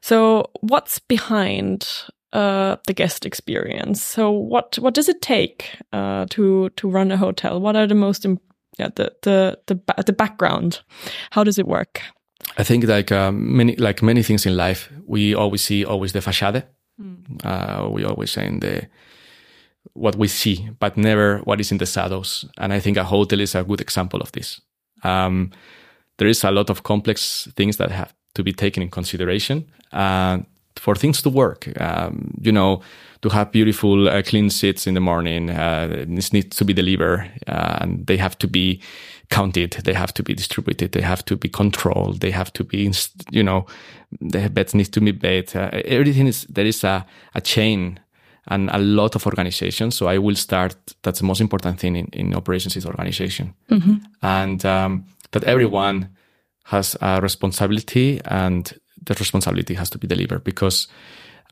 So 0.00 0.50
what's 0.60 1.00
behind 1.00 1.88
uh, 2.32 2.76
the 2.86 2.92
guest 2.92 3.26
experience. 3.26 4.02
So 4.02 4.30
what 4.30 4.78
what 4.78 4.94
does 4.94 5.08
it 5.08 5.22
take 5.22 5.78
uh, 5.92 6.26
to 6.30 6.70
to 6.70 6.88
run 6.88 7.12
a 7.12 7.16
hotel? 7.16 7.60
What 7.60 7.76
are 7.76 7.86
the 7.86 7.94
most 7.94 8.26
yeah, 8.78 8.90
the 8.94 9.12
the 9.22 9.58
the 9.66 9.74
ba- 9.74 10.02
the 10.04 10.12
background? 10.12 10.80
How 11.30 11.44
does 11.44 11.58
it 11.58 11.66
work? 11.66 12.00
I 12.58 12.64
think 12.64 12.84
like 12.84 13.12
uh, 13.12 13.32
many 13.32 13.76
like 13.76 14.02
many 14.02 14.22
things 14.22 14.46
in 14.46 14.56
life, 14.56 14.90
we 15.06 15.34
always 15.34 15.62
see 15.62 15.84
always 15.84 16.12
the 16.12 16.20
facade. 16.20 16.64
Uh, 17.44 17.88
we 17.90 18.04
always 18.04 18.30
say 18.30 18.46
in 18.46 18.60
the 18.60 18.88
what 19.92 20.16
we 20.16 20.28
see, 20.28 20.68
but 20.78 20.96
never 20.96 21.38
what 21.44 21.60
is 21.60 21.72
in 21.72 21.78
the 21.78 21.86
shadows. 21.86 22.44
And 22.58 22.72
I 22.72 22.80
think 22.80 22.96
a 22.96 23.04
hotel 23.04 23.40
is 23.40 23.54
a 23.54 23.64
good 23.64 23.80
example 23.80 24.20
of 24.20 24.32
this. 24.32 24.60
Um, 25.02 25.50
there 26.18 26.28
is 26.28 26.44
a 26.44 26.50
lot 26.50 26.70
of 26.70 26.82
complex 26.82 27.48
things 27.56 27.76
that 27.76 27.90
have 27.90 28.14
to 28.34 28.42
be 28.42 28.52
taken 28.52 28.82
in 28.82 28.90
consideration 28.90 29.64
uh, 29.92 30.38
for 30.78 30.94
things 30.94 31.22
to 31.22 31.30
work. 31.30 31.68
Um, 31.80 32.34
you 32.40 32.52
know, 32.52 32.82
to 33.22 33.28
have 33.28 33.50
beautiful, 33.50 34.08
uh, 34.08 34.22
clean 34.22 34.50
seats 34.50 34.86
in 34.86 34.94
the 34.94 35.00
morning, 35.00 35.50
uh, 35.50 36.04
this 36.08 36.32
needs 36.32 36.56
to 36.56 36.64
be 36.64 36.72
delivered, 36.72 37.30
uh, 37.46 37.78
and 37.80 38.06
they 38.06 38.16
have 38.16 38.36
to 38.38 38.46
be 38.46 38.80
counted. 39.30 39.72
They 39.84 39.94
have 39.94 40.12
to 40.14 40.22
be 40.22 40.34
distributed. 40.34 40.92
They 40.92 41.02
have 41.02 41.24
to 41.24 41.36
be 41.36 41.48
controlled. 41.48 42.20
They 42.20 42.30
have 42.30 42.52
to 42.52 42.64
be, 42.64 42.92
you 43.30 43.42
know, 43.42 43.66
the 44.20 44.48
beds 44.48 44.74
need 44.74 44.92
to 44.92 45.00
be 45.00 45.12
made. 45.12 45.56
Uh, 45.56 45.70
everything 45.84 46.26
is 46.26 46.46
there 46.48 46.66
is 46.66 46.84
a, 46.84 47.04
a 47.34 47.40
chain 47.40 47.98
and 48.48 48.70
a 48.70 48.78
lot 48.78 49.16
of 49.16 49.26
organizations. 49.26 49.96
So 49.96 50.06
I 50.06 50.18
will 50.18 50.36
start. 50.36 50.76
That's 51.02 51.18
the 51.18 51.26
most 51.26 51.40
important 51.40 51.80
thing 51.80 51.96
in, 51.96 52.06
in 52.12 52.34
operations 52.34 52.76
is 52.76 52.86
organization, 52.86 53.54
and 54.22 54.64
um, 54.64 55.04
that 55.30 55.44
everyone 55.44 56.08
has 56.64 56.96
a 57.00 57.20
responsibility, 57.20 58.20
and 58.24 58.72
the 59.06 59.14
responsibility 59.14 59.74
has 59.74 59.90
to 59.90 59.98
be 59.98 60.06
delivered 60.06 60.44
because 60.44 60.88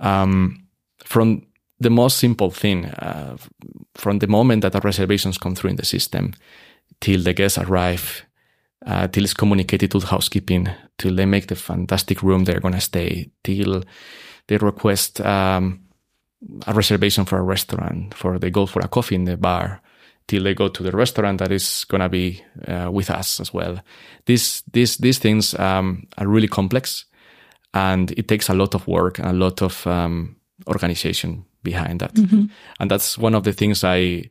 um, 0.00 0.66
from 1.04 1.46
the 1.80 1.90
most 1.90 2.18
simple 2.18 2.50
thing, 2.50 2.86
uh, 2.86 3.36
from 3.94 4.18
the 4.18 4.26
moment 4.26 4.62
that 4.62 4.72
the 4.72 4.80
reservations 4.80 5.38
come 5.38 5.54
through 5.54 5.70
in 5.70 5.76
the 5.76 5.84
system 5.84 6.34
till 7.00 7.22
the 7.22 7.32
guests 7.32 7.58
arrive, 7.58 8.24
uh, 8.86 9.08
till 9.08 9.24
it's 9.24 9.34
communicated 9.34 9.90
to 9.90 9.98
the 9.98 10.06
housekeeping, 10.06 10.68
till 10.98 11.14
they 11.14 11.26
make 11.26 11.48
the 11.48 11.56
fantastic 11.56 12.22
room 12.22 12.44
they're 12.44 12.60
going 12.60 12.74
to 12.74 12.80
stay, 12.80 13.30
till 13.42 13.82
they 14.46 14.56
request 14.58 15.20
um, 15.20 15.80
a 16.66 16.72
reservation 16.72 17.24
for 17.24 17.38
a 17.38 17.42
restaurant, 17.42 18.14
for 18.14 18.38
they 18.38 18.50
go 18.50 18.66
for 18.66 18.80
a 18.80 18.88
coffee 18.88 19.14
in 19.14 19.24
the 19.24 19.36
bar, 19.36 19.80
till 20.26 20.42
they 20.42 20.54
go 20.54 20.68
to 20.68 20.82
the 20.82 20.92
restaurant 20.92 21.38
that 21.38 21.52
is 21.52 21.84
going 21.84 22.00
to 22.00 22.08
be 22.08 22.42
uh, 22.68 22.90
with 22.90 23.10
us 23.10 23.40
as 23.40 23.52
well. 23.52 23.80
These 24.26 24.62
these 24.72 24.96
these 24.98 25.18
things 25.18 25.54
um, 25.58 26.06
are 26.18 26.26
really 26.26 26.48
complex, 26.48 27.06
and 27.74 28.10
it 28.12 28.26
takes 28.28 28.48
a 28.48 28.54
lot 28.54 28.74
of 28.74 28.86
work 28.86 29.18
and 29.18 29.28
a 29.28 29.32
lot 29.32 29.62
of 29.62 29.86
um, 29.86 30.36
organization 30.66 31.44
behind 31.62 32.00
that. 32.00 32.16
And 32.80 32.90
that's 32.90 33.18
one 33.18 33.34
of 33.34 33.42
the 33.42 33.52
things 33.52 33.84
I 33.84 34.30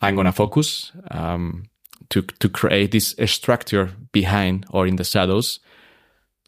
I'm 0.00 0.14
going 0.16 0.26
to 0.26 0.32
focus 0.32 0.92
um, 1.10 1.64
to 2.08 2.22
to 2.22 2.48
create 2.48 2.90
this 2.90 3.14
structure 3.26 3.90
behind 4.12 4.66
or 4.70 4.86
in 4.86 4.96
the 4.96 5.04
shadows 5.04 5.60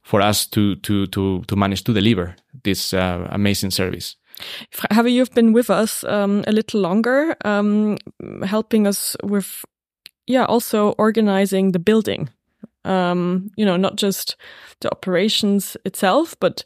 for 0.02 0.20
us 0.20 0.46
to 0.46 0.76
to 0.76 1.06
to 1.06 1.42
to 1.46 1.56
manage 1.56 1.82
to 1.84 1.92
deliver 1.92 2.36
this 2.62 2.92
uh, 2.92 3.28
amazing 3.30 3.70
service. 3.70 4.16
Have 4.90 5.08
you've 5.08 5.34
been 5.34 5.52
with 5.52 5.70
us 5.70 6.04
um, 6.04 6.42
a 6.46 6.52
little 6.52 6.80
longer, 6.80 7.36
um, 7.44 7.96
helping 8.42 8.86
us 8.86 9.16
with, 9.22 9.64
yeah, 10.26 10.44
also 10.44 10.94
organizing 10.98 11.72
the 11.72 11.78
building. 11.78 12.28
Um, 12.84 13.50
you 13.56 13.64
know, 13.64 13.76
not 13.76 13.96
just 13.96 14.36
the 14.80 14.90
operations 14.90 15.76
itself, 15.84 16.36
but 16.40 16.64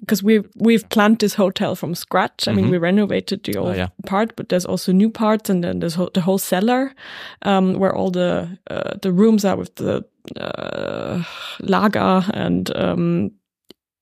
because 0.00 0.22
we've 0.22 0.48
we've 0.56 0.88
planned 0.90 1.18
this 1.18 1.34
hotel 1.34 1.74
from 1.74 1.94
scratch. 1.94 2.46
I 2.46 2.52
mean, 2.52 2.70
we 2.70 2.78
renovated 2.78 3.44
the 3.44 3.56
old 3.56 3.76
yeah. 3.76 3.88
part, 4.04 4.36
but 4.36 4.48
there's 4.48 4.66
also 4.66 4.92
new 4.92 5.10
parts, 5.10 5.48
and 5.50 5.64
then 5.64 5.78
there's 5.78 5.94
whole, 5.94 6.10
the 6.12 6.20
whole 6.20 6.38
cellar 6.38 6.94
um, 7.42 7.78
where 7.78 7.94
all 7.94 8.10
the 8.10 8.58
uh, 8.70 8.94
the 9.00 9.12
rooms 9.12 9.44
are 9.44 9.56
with 9.56 9.74
the 9.76 10.04
uh, 10.38 11.22
lager 11.60 12.24
and 12.34 12.76
um, 12.76 13.30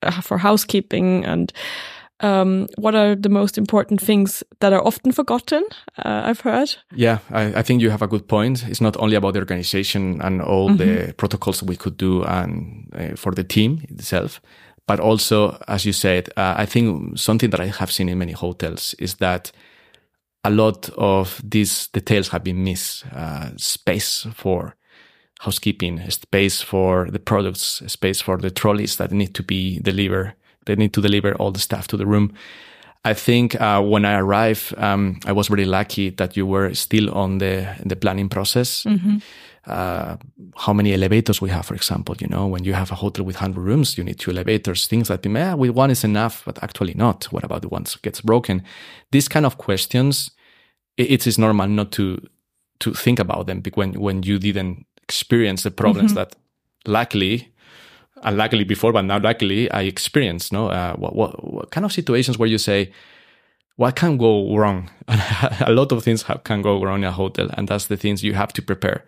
uh, 0.02 0.20
for 0.20 0.38
housekeeping 0.38 1.24
and 1.24 1.52
um, 2.24 2.66
what 2.76 2.94
are 2.94 3.14
the 3.14 3.28
most 3.28 3.58
important 3.58 4.00
things 4.00 4.42
that 4.60 4.72
are 4.72 4.84
often 4.86 5.12
forgotten? 5.12 5.62
Uh, 5.98 6.22
I've 6.24 6.40
heard. 6.40 6.76
Yeah, 6.94 7.18
I, 7.30 7.60
I 7.60 7.62
think 7.62 7.82
you 7.82 7.90
have 7.90 8.02
a 8.02 8.06
good 8.06 8.26
point. 8.28 8.64
It's 8.68 8.80
not 8.80 8.96
only 8.96 9.16
about 9.16 9.34
the 9.34 9.40
organization 9.40 10.20
and 10.22 10.40
all 10.40 10.74
the 10.74 11.12
protocols 11.16 11.62
we 11.62 11.76
could 11.76 11.96
do 11.96 12.22
and 12.24 12.88
uh, 12.94 13.16
for 13.16 13.32
the 13.32 13.44
team 13.44 13.82
itself, 13.90 14.40
but 14.86 15.00
also, 15.00 15.62
as 15.68 15.84
you 15.84 15.92
said, 15.92 16.28
uh, 16.36 16.54
I 16.56 16.66
think 16.66 17.18
something 17.18 17.50
that 17.50 17.60
I 17.60 17.66
have 17.66 17.92
seen 17.92 18.08
in 18.08 18.18
many 18.18 18.32
hotels 18.32 18.94
is 18.98 19.16
that 19.16 19.52
a 20.44 20.50
lot 20.50 20.90
of 20.96 21.40
these 21.42 21.88
details 21.88 22.28
have 22.28 22.44
been 22.44 22.64
missed. 22.64 23.04
Uh, 23.14 23.50
space 23.56 24.26
for 24.34 24.76
housekeeping, 25.40 26.10
space 26.10 26.62
for 26.62 27.10
the 27.10 27.18
products, 27.18 27.82
space 27.86 28.20
for 28.20 28.38
the 28.38 28.50
trolleys 28.50 28.96
that 28.96 29.12
need 29.12 29.34
to 29.34 29.42
be 29.42 29.78
delivered. 29.80 30.34
They 30.64 30.76
need 30.76 30.92
to 30.94 31.00
deliver 31.00 31.34
all 31.34 31.52
the 31.52 31.60
stuff 31.60 31.86
to 31.88 31.96
the 31.96 32.06
room. 32.06 32.32
I 33.04 33.14
think 33.14 33.60
uh, 33.60 33.82
when 33.82 34.04
I 34.04 34.18
arrived, 34.18 34.74
um, 34.78 35.18
I 35.26 35.32
was 35.32 35.48
very 35.48 35.66
lucky 35.66 36.10
that 36.10 36.36
you 36.36 36.46
were 36.46 36.74
still 36.74 37.10
on 37.14 37.38
the 37.38 37.66
the 37.84 37.96
planning 37.96 38.28
process. 38.28 38.84
Uh, 39.66 40.16
how 40.56 40.74
many 40.74 40.92
elevators 40.92 41.40
we 41.40 41.48
have, 41.48 41.64
for 41.64 41.74
example, 41.74 42.14
you 42.20 42.28
know, 42.28 42.46
when 42.46 42.64
you 42.64 42.74
have 42.74 42.90
a 42.92 42.94
hotel 42.94 43.24
with 43.24 43.36
100 43.36 43.58
rooms, 43.58 43.96
you 43.96 44.04
need 44.04 44.18
two 44.18 44.30
elevators, 44.30 44.86
things 44.86 45.08
like, 45.08 45.24
yeah, 45.24 45.54
with 45.54 45.70
one 45.70 45.90
is 45.90 46.04
enough, 46.04 46.42
but 46.44 46.62
actually 46.62 46.92
not. 46.92 47.24
What 47.32 47.44
about 47.44 47.62
the 47.62 47.70
ones 47.70 47.92
that 47.92 48.02
gets 48.02 48.20
broken? 48.20 48.62
These 49.10 49.26
kind 49.26 49.46
of 49.46 49.56
questions, 49.56 50.30
it, 50.98 51.26
is 51.26 51.38
normal 51.38 51.66
not 51.66 51.92
to, 51.92 52.18
to 52.80 52.92
think 52.92 53.18
about 53.18 53.46
them 53.46 53.62
when, 53.74 53.94
when 53.94 54.22
you 54.22 54.38
didn't 54.38 54.84
experience 55.02 55.62
the 55.62 55.70
problems 55.70 56.12
that 56.14 56.36
luckily, 56.86 57.53
unluckily 58.24 58.64
before, 58.64 58.92
but 58.92 59.02
now 59.02 59.18
luckily 59.18 59.70
I 59.70 59.82
experienced, 59.82 60.52
no? 60.52 60.68
Uh, 60.68 60.94
what, 60.96 61.14
what, 61.14 61.52
what 61.52 61.70
kind 61.70 61.84
of 61.84 61.92
situations 61.92 62.38
where 62.38 62.48
you 62.48 62.58
say, 62.58 62.92
what 63.76 63.96
can 63.96 64.16
go 64.16 64.56
wrong? 64.56 64.90
a 65.08 65.72
lot 65.72 65.92
of 65.92 66.02
things 66.02 66.22
have, 66.22 66.44
can 66.44 66.62
go 66.62 66.82
wrong 66.82 67.00
in 67.00 67.04
a 67.04 67.12
hotel, 67.12 67.50
and 67.54 67.68
that's 67.68 67.86
the 67.86 67.96
things 67.96 68.22
you 68.22 68.34
have 68.34 68.52
to 68.52 68.62
prepare. 68.62 69.04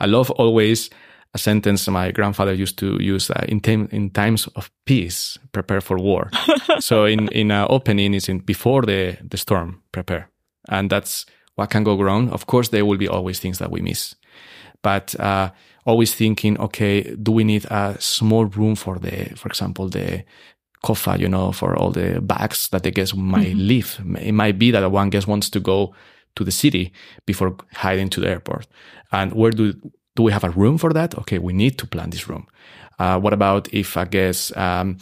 I 0.00 0.06
love 0.06 0.30
always 0.32 0.90
a 1.34 1.38
sentence 1.38 1.88
my 1.88 2.10
grandfather 2.10 2.54
used 2.54 2.78
to 2.78 3.02
use 3.02 3.30
uh, 3.30 3.44
in, 3.48 3.60
time, 3.60 3.88
in 3.92 4.10
times 4.10 4.46
of 4.56 4.70
peace, 4.86 5.38
prepare 5.52 5.80
for 5.80 5.98
war. 5.98 6.30
so 6.78 7.04
in 7.04 7.28
in 7.28 7.50
uh, 7.50 7.66
opening 7.68 8.14
is 8.14 8.28
in 8.28 8.38
before 8.38 8.82
the 8.82 9.18
the 9.30 9.36
storm, 9.36 9.82
prepare, 9.92 10.30
and 10.68 10.90
that's 10.90 11.26
what 11.56 11.70
can 11.70 11.84
go 11.84 12.00
wrong. 12.00 12.30
Of 12.30 12.46
course, 12.46 12.70
there 12.70 12.84
will 12.84 12.98
be 12.98 13.08
always 13.08 13.40
things 13.40 13.58
that 13.58 13.70
we 13.70 13.80
miss, 13.80 14.14
but 14.82 15.14
uh, 15.20 15.50
always 15.84 16.14
thinking, 16.14 16.58
okay, 16.60 17.02
do 17.22 17.32
we 17.32 17.44
need 17.44 17.64
a 17.66 17.96
small 17.98 18.46
room 18.46 18.74
for 18.74 18.98
the, 18.98 19.32
for 19.36 19.48
example, 19.48 19.88
the 19.88 20.24
koffa, 20.84 21.18
you 21.18 21.28
know, 21.28 21.52
for 21.52 21.76
all 21.76 21.90
the 21.90 22.20
bags 22.20 22.68
that 22.68 22.82
the 22.82 22.90
guest 22.90 23.16
might 23.16 23.54
leave. 23.54 23.98
It 24.20 24.32
might 24.32 24.58
be 24.58 24.70
that 24.70 24.90
one 24.90 25.10
guest 25.10 25.26
wants 25.26 25.50
to 25.50 25.60
go 25.60 25.94
to 26.36 26.44
the 26.44 26.50
city 26.50 26.92
before 27.26 27.56
heading 27.72 28.08
to 28.10 28.20
the 28.20 28.28
airport. 28.28 28.66
And 29.12 29.32
where 29.32 29.50
do 29.50 29.72
do 30.14 30.22
we 30.24 30.32
have 30.32 30.44
a 30.44 30.50
room 30.50 30.78
for 30.78 30.92
that? 30.92 31.16
Okay, 31.18 31.38
we 31.38 31.52
need 31.52 31.78
to 31.78 31.86
plan 31.86 32.10
this 32.10 32.28
room. 32.28 32.46
Uh, 32.98 33.20
what 33.20 33.32
about 33.32 33.72
if 33.72 33.96
a 33.96 34.04
guest 34.04 34.56
um, 34.56 34.98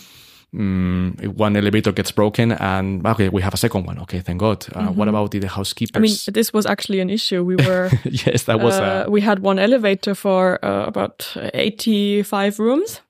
mm, 0.56 1.26
one 1.36 1.56
elevator 1.56 1.92
gets 1.92 2.10
broken 2.12 2.52
and 2.52 3.06
okay, 3.06 3.28
we 3.28 3.42
have 3.42 3.54
a 3.54 3.56
second 3.56 3.86
one. 3.86 3.98
Okay, 4.00 4.20
thank 4.20 4.40
God. 4.40 4.66
Uh, 4.74 4.88
What 4.88 5.08
about 5.08 5.30
the 5.30 5.46
housekeepers? 5.48 5.96
I 5.96 6.00
mean, 6.00 6.16
this 6.34 6.52
was 6.52 6.66
actually 6.66 7.00
an 7.00 7.10
issue. 7.10 7.44
We 7.44 7.56
were 7.56 7.90
yes, 8.04 8.44
that 8.44 8.60
was 8.60 8.78
uh, 8.78 9.04
uh, 9.06 9.10
we 9.10 9.20
had 9.20 9.40
one 9.40 9.58
elevator 9.58 10.14
for 10.14 10.64
uh, 10.64 10.86
about 10.86 11.36
85 11.54 12.58
rooms. 12.58 13.00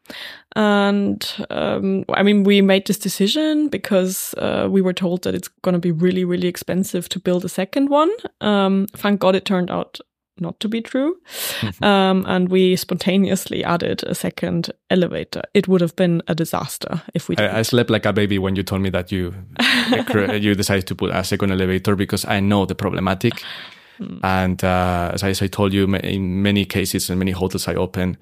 And 0.57 1.47
um, 1.51 2.05
I 2.15 2.23
mean, 2.23 2.43
we 2.45 2.63
made 2.63 2.87
this 2.87 2.99
decision 2.99 3.69
because 3.69 4.35
uh, 4.39 4.67
we 4.71 4.81
were 4.81 4.95
told 4.95 5.23
that 5.23 5.35
it's 5.35 5.49
going 5.63 5.75
to 5.75 5.79
be 5.79 5.93
really, 5.93 6.25
really 6.25 6.49
expensive 6.49 7.09
to 7.11 7.19
build 7.21 7.45
a 7.45 7.49
second 7.49 7.91
one. 7.91 8.11
Um, 8.41 8.87
thank 8.97 9.21
God 9.21 9.35
it 9.35 9.45
turned 9.45 9.71
out 9.71 10.01
not 10.41 10.61
to 10.61 10.69
be 10.69 10.81
true. 10.81 11.17
um, 11.83 12.25
and 12.27 12.49
we 12.49 12.77
spontaneously 12.77 13.65
added 13.65 14.03
a 14.05 14.15
second 14.15 14.71
elevator. 14.91 15.43
It 15.55 15.69
would 15.69 15.81
have 15.81 15.97
been 15.97 16.23
a 16.29 16.35
disaster 16.35 17.03
if 17.15 17.29
we 17.29 17.37
didn't. 17.37 17.55
I, 17.55 17.61
I 17.61 17.63
slept 17.63 17.91
like 17.91 18.07
a 18.07 18.13
baby 18.13 18.39
when 18.39 18.57
you 18.57 18.63
told 18.63 18.83
me 18.83 18.91
that 18.91 19.13
you 19.13 19.35
you 20.41 20.55
decided 20.55 20.87
to 20.87 20.95
put 20.95 21.11
a 21.11 21.25
second 21.25 21.53
elevator 21.53 21.97
because 21.97 22.25
I 22.25 22.41
know 22.41 22.67
the 22.67 22.75
problematic. 22.75 23.43
And 24.23 24.63
uh, 24.63 25.13
as 25.15 25.23
I, 25.23 25.31
as 25.31 25.41
I 25.41 25.47
told 25.47 25.73
you, 25.73 25.85
in 25.95 26.43
many 26.43 26.67
cases 26.67 27.09
and 27.09 27.19
many 27.19 27.31
hotels 27.31 27.67
I 27.67 27.75
open, 27.75 28.19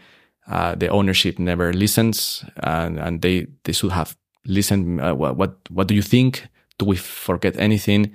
uh, 0.46 0.76
the 0.76 0.86
ownership 0.88 1.38
never 1.40 1.72
listens, 1.72 2.44
and, 2.62 2.98
and 3.00 3.22
they 3.22 3.48
they 3.64 3.72
should 3.72 3.90
have 3.90 4.16
listened. 4.46 5.00
Uh, 5.00 5.14
what 5.14 5.36
what 5.36 5.56
what 5.70 5.88
do 5.88 5.94
you 5.94 6.02
think? 6.02 6.46
Do 6.78 6.84
we 6.84 6.96
forget 6.96 7.56
anything? 7.58 8.12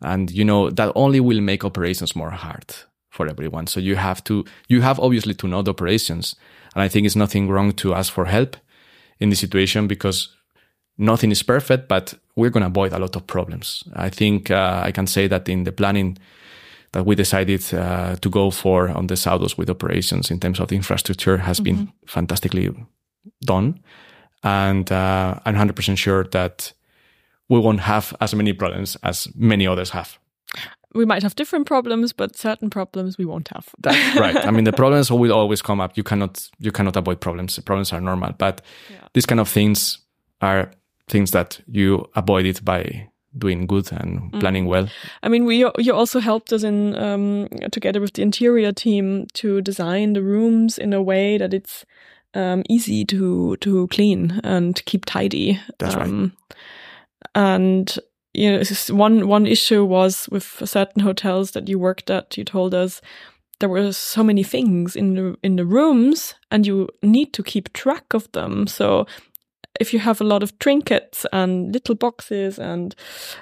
And 0.00 0.30
you 0.30 0.44
know 0.44 0.70
that 0.70 0.92
only 0.94 1.18
will 1.18 1.40
make 1.40 1.64
operations 1.64 2.14
more 2.14 2.30
hard 2.30 2.72
for 3.12 3.28
everyone. 3.28 3.66
So 3.66 3.78
you 3.78 3.96
have 3.96 4.24
to 4.24 4.44
you 4.68 4.80
have 4.80 4.98
obviously 4.98 5.34
to 5.34 5.46
know 5.46 5.62
the 5.62 5.70
operations, 5.70 6.34
and 6.74 6.82
I 6.82 6.88
think 6.88 7.06
it's 7.06 7.16
nothing 7.16 7.48
wrong 7.48 7.72
to 7.72 7.94
ask 7.94 8.12
for 8.12 8.24
help 8.24 8.56
in 9.20 9.30
this 9.30 9.40
situation 9.40 9.86
because 9.86 10.34
nothing 10.98 11.30
is 11.30 11.42
perfect, 11.42 11.88
but 11.88 12.14
we're 12.34 12.50
going 12.50 12.62
to 12.62 12.68
avoid 12.68 12.92
a 12.92 12.98
lot 12.98 13.16
of 13.16 13.26
problems. 13.26 13.84
I 13.94 14.08
think 14.08 14.50
uh, 14.50 14.82
I 14.84 14.92
can 14.92 15.06
say 15.06 15.28
that 15.28 15.48
in 15.48 15.64
the 15.64 15.72
planning 15.72 16.18
that 16.92 17.06
we 17.06 17.14
decided 17.14 17.62
uh, 17.74 18.16
to 18.16 18.30
go 18.30 18.50
for 18.50 18.88
on 18.88 19.06
the 19.06 19.14
Southos 19.14 19.56
with 19.56 19.70
operations 19.70 20.30
in 20.30 20.40
terms 20.40 20.60
of 20.60 20.68
the 20.68 20.76
infrastructure 20.76 21.38
has 21.38 21.60
mm-hmm. 21.60 21.84
been 21.84 21.92
fantastically 22.06 22.70
done. 23.44 23.80
And 24.42 24.90
uh, 24.90 25.38
I'm 25.44 25.54
100% 25.54 25.96
sure 25.96 26.24
that 26.24 26.72
we 27.48 27.58
won't 27.58 27.80
have 27.80 28.14
as 28.20 28.34
many 28.34 28.52
problems 28.52 28.96
as 29.02 29.28
many 29.34 29.66
others 29.66 29.90
have. 29.90 30.18
We 30.94 31.04
might 31.04 31.22
have 31.22 31.34
different 31.34 31.66
problems, 31.66 32.12
but 32.12 32.36
certain 32.36 32.70
problems 32.70 33.18
we 33.18 33.24
won't 33.24 33.48
have. 33.48 33.68
That's 33.78 34.18
right. 34.20 34.36
I 34.36 34.50
mean, 34.50 34.64
the 34.64 34.72
problems 34.72 35.10
will 35.10 35.32
always 35.32 35.62
come 35.62 35.80
up. 35.80 35.96
You 35.96 36.02
cannot 36.02 36.48
you 36.58 36.72
cannot 36.72 36.96
avoid 36.96 37.20
problems. 37.20 37.58
Problems 37.60 37.92
are 37.92 38.00
normal, 38.00 38.32
but 38.38 38.60
yeah. 38.90 39.08
these 39.14 39.26
kind 39.26 39.40
of 39.40 39.48
things 39.48 39.98
are 40.40 40.70
things 41.08 41.30
that 41.30 41.60
you 41.66 42.08
avoid 42.14 42.46
it 42.46 42.64
by 42.64 43.08
doing 43.38 43.66
good 43.66 43.90
and 43.92 44.32
mm. 44.32 44.40
planning 44.40 44.66
well. 44.66 44.88
I 45.22 45.28
mean, 45.28 45.44
we 45.44 45.64
you 45.78 45.94
also 45.94 46.20
helped 46.20 46.52
us 46.52 46.62
in 46.62 46.96
um, 46.96 47.48
together 47.70 48.00
with 48.00 48.14
the 48.14 48.22
interior 48.22 48.72
team 48.72 49.26
to 49.34 49.60
design 49.60 50.12
the 50.12 50.22
rooms 50.22 50.78
in 50.78 50.92
a 50.92 51.02
way 51.02 51.38
that 51.38 51.54
it's 51.54 51.84
um, 52.34 52.62
easy 52.68 53.04
to 53.06 53.56
to 53.56 53.86
clean 53.88 54.40
and 54.44 54.84
keep 54.84 55.04
tidy. 55.04 55.60
That's 55.78 55.94
um, 55.94 56.00
right. 56.00 56.56
And 57.34 57.98
you 58.34 58.50
know, 58.50 58.62
one 58.90 59.28
one 59.28 59.46
issue 59.46 59.84
was 59.84 60.28
with 60.30 60.62
certain 60.64 61.02
hotels 61.02 61.50
that 61.52 61.68
you 61.68 61.78
worked 61.78 62.10
at. 62.10 62.36
You 62.36 62.44
told 62.44 62.74
us 62.74 63.00
there 63.60 63.68
were 63.68 63.92
so 63.92 64.24
many 64.24 64.42
things 64.42 64.96
in 64.96 65.14
the 65.14 65.36
in 65.42 65.56
the 65.56 65.66
rooms, 65.66 66.34
and 66.50 66.66
you 66.66 66.88
need 67.02 67.32
to 67.34 67.42
keep 67.42 67.72
track 67.72 68.14
of 68.14 68.30
them. 68.32 68.66
So 68.66 69.06
if 69.80 69.92
you 69.92 70.00
have 70.00 70.20
a 70.20 70.24
lot 70.24 70.42
of 70.42 70.58
trinkets 70.58 71.26
and 71.32 71.72
little 71.72 71.94
boxes 71.94 72.58
and 72.58 72.94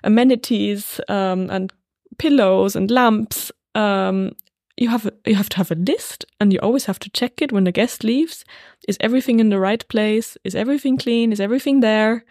amenities 0.04 1.00
um, 1.08 1.50
and 1.50 1.72
pillows 2.18 2.76
and 2.76 2.90
lamps, 2.90 3.52
um, 3.74 4.32
you 4.76 4.88
have 4.88 5.10
you 5.24 5.34
have 5.36 5.48
to 5.50 5.56
have 5.56 5.70
a 5.70 5.76
list, 5.76 6.24
and 6.40 6.52
you 6.52 6.58
always 6.60 6.86
have 6.86 6.98
to 6.98 7.10
check 7.10 7.40
it 7.42 7.52
when 7.52 7.64
the 7.64 7.72
guest 7.72 8.02
leaves. 8.02 8.44
Is 8.88 8.96
everything 9.00 9.40
in 9.40 9.50
the 9.50 9.60
right 9.60 9.86
place? 9.88 10.36
Is 10.42 10.54
everything 10.54 10.98
clean? 10.98 11.32
Is 11.32 11.40
everything 11.40 11.80
there? 11.80 12.24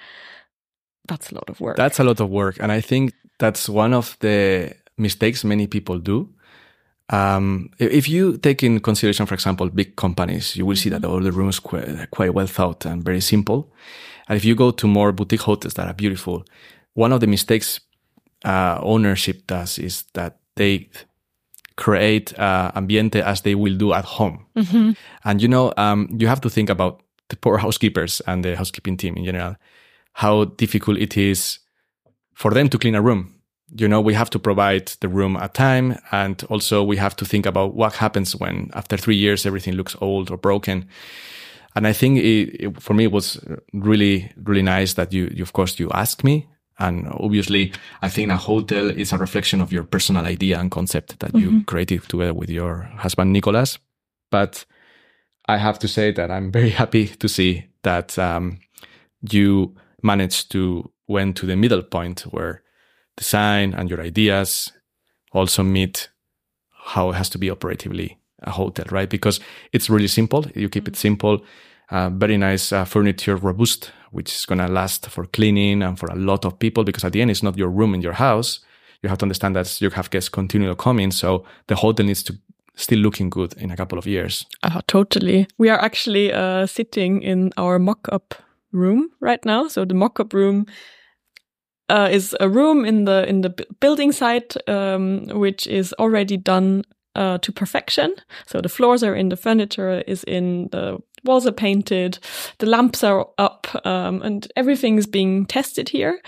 That's 1.10 1.32
a 1.32 1.36
lot 1.36 1.50
of 1.50 1.60
work. 1.60 1.78
That's 1.78 2.00
a 2.00 2.04
lot 2.04 2.20
of 2.20 2.30
work. 2.30 2.58
And 2.60 2.72
I 2.72 2.82
think 2.82 3.14
that's 3.40 3.68
one 3.68 3.94
of 3.94 4.18
the 4.20 4.74
mistakes 4.98 5.44
many 5.44 5.68
people 5.68 6.00
do. 6.00 6.30
Um, 7.10 7.72
if 7.80 8.08
you 8.08 8.38
take 8.38 8.62
in 8.62 8.80
consideration, 8.80 9.26
for 9.26 9.34
example, 9.34 9.70
big 9.70 9.96
companies, 9.96 10.56
you 10.56 10.66
will 10.66 10.76
see 10.76 10.90
that 10.90 11.02
mm-hmm. 11.02 11.12
all 11.12 11.22
the 11.22 11.32
rooms 11.32 11.60
quite, 11.60 12.12
quite 12.12 12.34
well 12.34 12.46
thought 12.48 12.86
and 12.86 13.04
very 13.04 13.22
simple. 13.22 13.72
And 14.28 14.38
if 14.38 14.46
you 14.46 14.54
go 14.56 14.72
to 14.72 14.88
more 14.88 15.12
boutique 15.12 15.42
hotels 15.42 15.74
that 15.74 15.88
are 15.88 15.94
beautiful, 15.94 16.46
one 16.94 17.12
of 17.12 17.20
the 17.20 17.28
mistakes 17.28 17.80
uh, 18.46 18.80
ownership 18.82 19.48
does 19.48 19.80
is 19.80 20.04
that 20.14 20.38
they 20.56 20.90
create 21.78 22.38
uh, 22.38 22.72
ambiente 22.76 23.22
as 23.22 23.42
they 23.42 23.56
will 23.56 23.76
do 23.76 23.94
at 23.94 24.06
home. 24.06 24.46
Mm-hmm. 24.56 24.92
And 25.24 25.42
you 25.42 25.48
know, 25.48 25.74
um, 25.78 26.10
you 26.20 26.28
have 26.28 26.42
to 26.42 26.50
think 26.50 26.70
about 26.70 27.02
the 27.30 27.38
poor 27.38 27.58
housekeepers 27.58 28.22
and 28.28 28.44
the 28.44 28.56
housekeeping 28.56 28.98
team 28.98 29.16
in 29.18 29.26
general 29.26 29.56
how 30.14 30.46
difficult 30.46 30.98
it 30.98 31.18
is 31.18 31.60
for 32.34 32.52
them 32.52 32.70
to 32.70 32.78
clean 32.78 32.96
a 32.96 33.02
room. 33.02 33.36
You 33.76 33.88
know, 33.88 34.02
we 34.02 34.14
have 34.16 34.30
to 34.32 34.40
provide 34.40 34.88
the 35.02 35.08
room 35.08 35.36
at 35.38 35.54
time. 35.54 35.98
And 36.12 36.44
also 36.50 36.84
we 36.84 36.98
have 36.98 37.16
to 37.18 37.26
think 37.26 37.46
about 37.46 37.76
what 37.76 37.94
happens 37.94 38.36
when 38.36 38.72
after 38.74 38.98
three 38.98 39.16
years, 39.16 39.46
everything 39.46 39.76
looks 39.76 39.96
old 40.02 40.32
or 40.32 40.38
broken. 40.38 40.88
And 41.76 41.86
I 41.86 41.94
think 41.94 42.18
it, 42.18 42.64
it, 42.64 42.82
for 42.82 42.94
me, 42.94 43.04
it 43.06 43.12
was 43.12 43.40
really, 43.74 44.32
really 44.44 44.64
nice 44.64 44.94
that 44.94 45.14
you, 45.14 45.32
you, 45.36 45.44
of 45.44 45.54
course, 45.54 45.80
you 45.80 45.90
asked 45.92 46.24
me. 46.24 46.48
And 46.80 47.08
obviously, 47.10 47.74
I 48.02 48.10
think 48.10 48.32
a 48.32 48.38
hotel 48.38 48.90
is 48.90 49.12
a 49.12 49.18
reflection 49.18 49.62
of 49.62 49.72
your 49.72 49.84
personal 49.84 50.26
idea 50.26 50.60
and 50.60 50.72
concept 50.72 51.20
that 51.20 51.34
mm-hmm. 51.34 51.58
you 51.58 51.64
created 51.66 52.04
together 52.04 52.34
with 52.34 52.50
your 52.50 52.90
husband, 52.98 53.34
Nicolas. 53.34 53.78
But 54.32 54.66
I 55.48 55.58
have 55.58 55.78
to 55.80 55.88
say 55.88 56.12
that 56.12 56.32
I'm 56.32 56.52
very 56.52 56.70
happy 56.82 57.08
to 57.08 57.28
see 57.28 57.66
that 57.84 58.18
um, 58.18 58.60
you 59.30 59.76
manage 60.04 60.50
to 60.50 60.92
went 61.08 61.36
to 61.38 61.46
the 61.46 61.56
middle 61.56 61.84
point 61.84 62.22
where 62.32 62.62
design 63.18 63.74
and 63.74 63.90
your 63.90 64.02
ideas 64.02 64.72
also 65.34 65.64
meet 65.64 66.10
how 66.72 67.10
it 67.10 67.16
has 67.16 67.30
to 67.30 67.38
be 67.38 67.50
operatively 67.50 68.18
a 68.44 68.52
hotel, 68.52 68.86
right? 68.92 69.10
Because 69.10 69.40
it's 69.74 69.90
really 69.90 70.08
simple. 70.08 70.46
You 70.56 70.70
keep 70.70 70.88
it 70.88 70.94
mm-hmm. 70.94 71.00
simple. 71.00 71.44
Uh, 71.92 72.10
very 72.10 72.38
nice 72.38 72.72
uh, 72.72 72.86
furniture, 72.86 73.36
robust, 73.36 73.92
which 74.12 74.32
is 74.34 74.46
going 74.46 74.60
to 74.60 74.68
last 74.68 75.10
for 75.10 75.26
cleaning 75.26 75.82
and 75.82 75.98
for 75.98 76.08
a 76.08 76.16
lot 76.16 76.46
of 76.46 76.60
people. 76.60 76.84
Because 76.84 77.04
at 77.04 77.14
the 77.14 77.22
end, 77.22 77.32
it's 77.32 77.44
not 77.44 77.58
your 77.58 77.70
room 77.70 77.94
in 77.94 78.02
your 78.02 78.14
house. 78.14 78.60
You 79.02 79.10
have 79.10 79.18
to 79.20 79.26
understand 79.26 79.56
that 79.56 79.82
you 79.82 79.90
have 79.90 80.10
guests 80.10 80.30
continually 80.30 80.76
coming. 80.76 81.12
So 81.12 81.46
the 81.68 81.76
hotel 81.76 82.06
needs 82.06 82.24
to 82.24 82.38
still 82.76 83.00
looking 83.00 83.30
good 83.30 83.54
in 83.58 83.72
a 83.72 83.76
couple 83.76 83.98
of 83.98 84.06
years. 84.06 84.46
Uh, 84.64 84.82
totally. 84.88 85.48
We 85.58 85.70
are 85.70 85.80
actually 85.80 86.32
uh, 86.32 86.66
sitting 86.66 87.22
in 87.24 87.52
our 87.58 87.80
mock-up 87.80 88.36
room 88.72 89.10
right 89.20 89.44
now. 89.46 89.68
So 89.68 89.86
the 89.86 89.94
mock-up 89.94 90.34
room 90.34 90.66
uh, 91.90 92.10
is 92.12 92.36
a 92.40 92.50
room 92.50 92.86
in 92.86 93.06
the 93.06 93.28
in 93.28 93.42
the 93.42 93.50
building 93.80 94.12
site 94.12 94.56
um, 94.70 95.28
which 95.28 95.68
is 95.68 95.94
already 95.94 96.38
done 96.38 96.84
uh, 97.16 97.38
to 97.40 97.52
perfection. 97.52 98.16
So 98.46 98.62
the 98.62 98.70
floors 98.70 99.04
are 99.04 99.16
in, 99.16 99.30
the 99.30 99.36
furniture 99.36 100.02
is 100.08 100.24
in, 100.24 100.70
the 100.72 101.00
walls 101.26 101.46
are 101.46 101.52
painted, 101.52 102.20
the 102.60 102.66
lamps 102.66 103.04
are 103.04 103.28
up, 103.38 103.68
um, 103.86 104.22
and 104.22 104.48
everything 104.56 104.98
is 104.98 105.08
being 105.08 105.46
tested 105.46 105.90
here. 105.90 106.22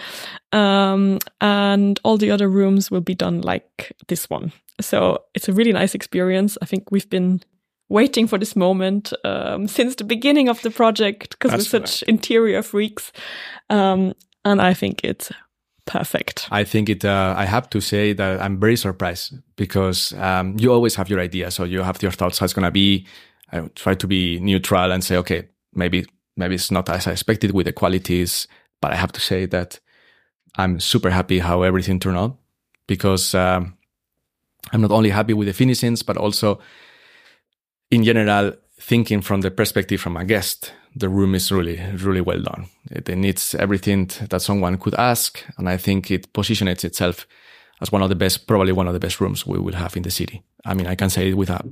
Um, 0.51 1.19
and 1.39 1.99
all 2.03 2.17
the 2.17 2.31
other 2.31 2.49
rooms 2.49 2.91
will 2.91 3.01
be 3.01 3.15
done 3.15 3.41
like 3.41 3.95
this 4.07 4.29
one. 4.29 4.51
So 4.81 5.19
it's 5.33 5.47
a 5.47 5.53
really 5.53 5.71
nice 5.71 5.95
experience. 5.95 6.57
I 6.61 6.65
think 6.65 6.91
we've 6.91 7.09
been 7.09 7.41
waiting 7.91 8.25
for 8.25 8.37
this 8.37 8.55
moment 8.55 9.11
um, 9.25 9.67
since 9.67 9.95
the 9.95 10.05
beginning 10.05 10.47
of 10.47 10.61
the 10.61 10.71
project 10.71 11.31
because 11.31 11.51
we're 11.51 11.79
such 11.79 12.03
interior 12.03 12.63
freaks. 12.63 13.11
Um, 13.69 14.13
and 14.45 14.61
I 14.61 14.73
think 14.73 15.03
it's 15.03 15.31
perfect. 15.85 16.47
I 16.51 16.63
think 16.63 16.89
it, 16.89 17.03
uh, 17.03 17.35
I 17.37 17.45
have 17.45 17.69
to 17.71 17.81
say 17.81 18.13
that 18.13 18.41
I'm 18.41 18.59
very 18.59 18.77
surprised 18.77 19.33
because 19.57 20.13
um, 20.13 20.55
you 20.57 20.71
always 20.71 20.95
have 20.95 21.09
your 21.09 21.19
idea. 21.19 21.51
So 21.51 21.65
you 21.65 21.81
have 21.81 22.01
your 22.01 22.11
thoughts 22.11 22.39
how 22.39 22.45
it's 22.45 22.53
going 22.53 22.65
to 22.65 22.71
be. 22.71 23.05
I 23.51 23.59
try 23.75 23.93
to 23.95 24.07
be 24.07 24.39
neutral 24.39 24.91
and 24.91 25.03
say, 25.03 25.17
okay, 25.17 25.49
maybe, 25.73 26.05
maybe 26.37 26.55
it's 26.55 26.71
not 26.71 26.89
as 26.89 27.07
I 27.07 27.11
expected 27.11 27.51
with 27.51 27.65
the 27.65 27.73
qualities, 27.73 28.47
but 28.79 28.93
I 28.93 28.95
have 28.95 29.11
to 29.11 29.19
say 29.19 29.45
that 29.47 29.81
I'm 30.55 30.79
super 30.79 31.09
happy 31.09 31.39
how 31.39 31.63
everything 31.63 31.99
turned 31.99 32.17
out 32.17 32.37
because 32.87 33.35
um, 33.35 33.77
I'm 34.71 34.81
not 34.81 34.91
only 34.91 35.09
happy 35.09 35.33
with 35.33 35.47
the 35.47 35.53
finishings, 35.53 36.03
but 36.03 36.15
also 36.15 36.61
in 37.91 38.03
general, 38.03 38.53
thinking 38.79 39.21
from 39.21 39.41
the 39.41 39.51
perspective 39.51 40.01
from 40.01 40.17
a 40.17 40.25
guest, 40.25 40.73
the 40.95 41.09
room 41.09 41.35
is 41.35 41.51
really, 41.51 41.79
really 41.97 42.21
well 42.21 42.41
done. 42.41 42.67
It, 42.89 43.07
it 43.07 43.15
needs 43.17 43.55
everything 43.55 44.09
that 44.29 44.41
someone 44.41 44.77
could 44.77 44.95
ask. 44.95 45.43
And 45.57 45.69
I 45.69 45.77
think 45.77 46.09
it 46.09 46.33
positions 46.33 46.83
itself 46.83 47.27
as 47.81 47.91
one 47.91 48.01
of 48.01 48.09
the 48.09 48.15
best, 48.15 48.47
probably 48.47 48.71
one 48.71 48.87
of 48.87 48.93
the 48.93 48.99
best 48.99 49.21
rooms 49.21 49.45
we 49.45 49.59
will 49.59 49.73
have 49.73 49.95
in 49.95 50.03
the 50.03 50.11
city. 50.11 50.43
I 50.65 50.73
mean, 50.73 50.87
I 50.87 50.95
can 50.95 51.09
say 51.09 51.29
it 51.29 51.37
with 51.37 51.49
a, 51.49 51.63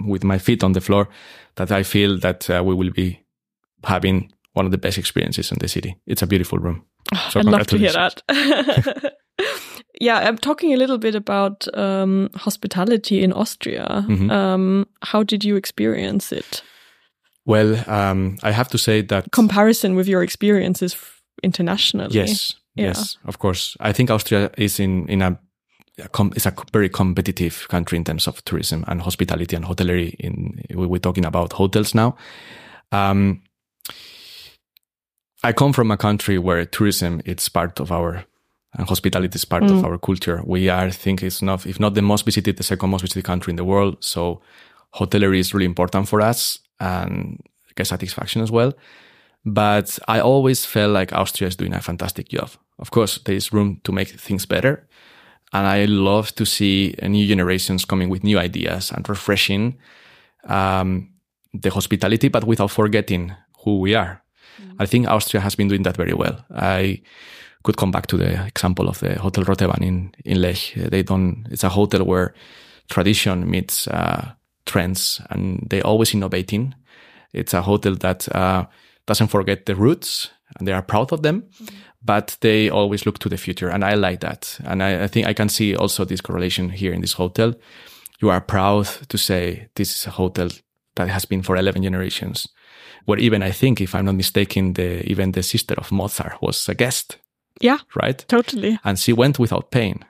with 0.00 0.24
my 0.24 0.38
feet 0.38 0.64
on 0.64 0.72
the 0.72 0.80
floor 0.80 1.08
that 1.56 1.70
I 1.72 1.82
feel 1.82 2.18
that 2.18 2.48
uh, 2.50 2.62
we 2.64 2.74
will 2.74 2.90
be 2.90 3.20
having 3.84 4.32
one 4.52 4.66
of 4.66 4.72
the 4.72 4.78
best 4.78 4.98
experiences 4.98 5.50
in 5.50 5.58
the 5.60 5.68
city. 5.68 5.96
It's 6.06 6.22
a 6.22 6.26
beautiful 6.26 6.58
room. 6.58 6.84
So 7.30 7.40
I'd 7.40 7.46
love 7.46 7.66
to 7.68 7.78
hear 7.78 7.92
that. 7.92 8.22
yeah, 10.00 10.28
I'm 10.28 10.38
talking 10.38 10.72
a 10.72 10.76
little 10.76 10.98
bit 10.98 11.14
about 11.14 11.66
um, 11.76 12.28
hospitality 12.36 13.22
in 13.22 13.32
Austria. 13.32 14.04
Mm 14.08 14.16
-hmm. 14.16 14.30
um, 14.30 14.86
how 15.00 15.24
did 15.24 15.44
you 15.44 15.56
experience 15.56 16.36
it? 16.36 16.64
Well, 17.44 17.84
um, 17.86 18.36
I 18.42 18.52
have 18.52 18.68
to 18.70 18.78
say 18.78 19.06
that 19.06 19.24
comparison 19.30 19.94
with 19.96 20.08
your 20.08 20.22
experiences 20.22 20.96
internationally. 21.42 22.14
Yes, 22.14 22.60
yeah. 22.72 22.88
yes, 22.88 23.18
of 23.24 23.36
course. 23.36 23.76
I 23.88 23.92
think 23.92 24.10
Austria 24.10 24.50
is 24.56 24.78
in 24.78 25.08
in 25.08 25.22
a 25.22 25.38
is 26.34 26.46
a 26.46 26.52
very 26.72 26.88
competitive 26.88 27.66
country 27.68 27.96
in 27.98 28.04
terms 28.04 28.26
of 28.26 28.42
tourism 28.42 28.84
and 28.86 29.02
hospitality 29.02 29.56
and 29.56 29.64
hotellery. 29.64 30.14
In 30.18 30.64
we're 30.70 31.00
talking 31.00 31.26
about 31.26 31.52
hotels 31.52 31.92
now. 31.92 32.16
Um, 32.92 33.42
I 35.44 35.52
come 35.52 35.72
from 35.72 35.90
a 35.90 35.96
country 35.96 36.38
where 36.38 36.64
tourism 36.64 37.20
it's 37.24 37.48
part 37.50 37.80
of 37.80 37.90
our 37.90 38.24
and 38.74 38.88
hospitality 38.88 39.36
is 39.36 39.44
part 39.44 39.64
mm. 39.64 39.70
of 39.70 39.84
our 39.84 39.98
culture. 39.98 40.42
We 40.44 40.68
are, 40.68 40.86
I 40.86 40.90
think, 40.90 41.22
it's 41.22 41.42
not, 41.42 41.66
if 41.66 41.78
not 41.78 41.94
the 41.94 42.02
most 42.02 42.24
visited, 42.24 42.56
the 42.56 42.62
second 42.62 42.90
most 42.90 43.02
visited 43.02 43.24
country 43.24 43.50
in 43.50 43.56
the 43.56 43.64
world. 43.64 43.96
So 44.00 44.42
hotellery 44.90 45.38
is 45.40 45.54
really 45.54 45.66
important 45.66 46.08
for 46.08 46.20
us 46.20 46.58
and 46.80 47.40
guest 47.76 47.90
satisfaction 47.90 48.42
as 48.42 48.50
well. 48.50 48.72
But 49.44 49.98
I 50.08 50.20
always 50.20 50.64
felt 50.64 50.92
like 50.92 51.12
Austria 51.12 51.48
is 51.48 51.56
doing 51.56 51.74
a 51.74 51.80
fantastic 51.80 52.28
job. 52.28 52.50
Of 52.78 52.90
course, 52.90 53.18
there 53.24 53.36
is 53.36 53.52
room 53.52 53.80
to 53.84 53.92
make 53.92 54.08
things 54.08 54.46
better. 54.46 54.88
And 55.52 55.66
I 55.66 55.84
love 55.84 56.34
to 56.34 56.44
see 56.44 56.96
new 57.02 57.28
generations 57.28 57.84
coming 57.84 58.08
with 58.08 58.24
new 58.24 58.38
ideas 58.38 58.90
and 58.90 59.08
refreshing 59.08 59.78
um, 60.48 61.10
the 61.52 61.70
hospitality, 61.70 62.28
but 62.28 62.44
without 62.44 62.70
forgetting 62.72 63.32
who 63.64 63.78
we 63.78 63.94
are. 63.94 64.22
I 64.78 64.86
think 64.86 65.06
Austria 65.06 65.40
has 65.40 65.54
been 65.54 65.68
doing 65.68 65.84
that 65.84 65.96
very 65.96 66.14
well. 66.14 66.44
I 66.50 67.02
could 67.64 67.76
come 67.76 67.90
back 67.90 68.06
to 68.06 68.16
the 68.16 68.46
example 68.46 68.88
of 68.88 69.00
the 69.00 69.18
Hotel 69.18 69.44
Rote 69.44 69.62
Wand 69.62 69.82
in, 69.82 70.14
in 70.24 70.40
Lech. 70.40 70.74
They 70.76 71.02
don't, 71.02 71.46
it's 71.50 71.64
a 71.64 71.70
hotel 71.70 72.04
where 72.04 72.34
tradition 72.90 73.50
meets, 73.50 73.88
uh, 73.88 74.32
trends 74.66 75.20
and 75.30 75.66
they 75.70 75.82
always 75.82 76.14
innovating. 76.14 76.74
It's 77.32 77.54
a 77.54 77.62
hotel 77.62 77.94
that, 77.96 78.32
uh, 78.34 78.66
doesn't 79.06 79.28
forget 79.28 79.66
the 79.66 79.74
roots 79.74 80.30
and 80.58 80.68
they 80.68 80.72
are 80.72 80.82
proud 80.82 81.12
of 81.12 81.22
them, 81.22 81.42
mm-hmm. 81.42 81.76
but 82.02 82.36
they 82.40 82.68
always 82.68 83.06
look 83.06 83.18
to 83.20 83.28
the 83.28 83.36
future. 83.36 83.68
And 83.68 83.84
I 83.84 83.94
like 83.94 84.20
that. 84.20 84.58
And 84.64 84.82
I, 84.82 85.04
I 85.04 85.06
think 85.08 85.26
I 85.26 85.32
can 85.32 85.48
see 85.48 85.74
also 85.74 86.04
this 86.04 86.20
correlation 86.20 86.68
here 86.68 86.92
in 86.92 87.00
this 87.00 87.14
hotel. 87.14 87.54
You 88.20 88.30
are 88.30 88.40
proud 88.40 88.86
to 89.08 89.18
say 89.18 89.68
this 89.74 89.94
is 89.94 90.06
a 90.06 90.10
hotel 90.10 90.48
that 90.96 91.08
has 91.08 91.24
been 91.24 91.42
for 91.42 91.56
11 91.56 91.82
generations. 91.82 92.46
Where 93.06 93.18
even 93.18 93.42
I 93.42 93.50
think, 93.50 93.80
if 93.80 93.94
I'm 93.94 94.06
not 94.06 94.14
mistaken, 94.14 94.74
the, 94.74 95.06
even 95.10 95.32
the 95.32 95.42
sister 95.42 95.74
of 95.76 95.92
Mozart 95.92 96.40
was 96.40 96.68
a 96.68 96.74
guest. 96.74 97.18
Yeah. 97.60 97.78
Right? 97.94 98.24
Totally. 98.28 98.78
And 98.84 98.98
she 98.98 99.12
went 99.12 99.38
without 99.38 99.70
pain. 99.70 100.04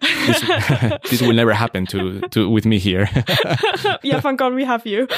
this, 0.00 0.40
this, 1.10 1.22
will 1.22 1.32
never 1.32 1.54
happen 1.54 1.86
to, 1.86 2.20
to 2.28 2.48
with 2.48 2.66
me 2.66 2.78
here. 2.78 3.08
yeah, 4.02 4.20
thank 4.20 4.38
God 4.38 4.54
we 4.54 4.64
have 4.64 4.86
you. 4.86 5.08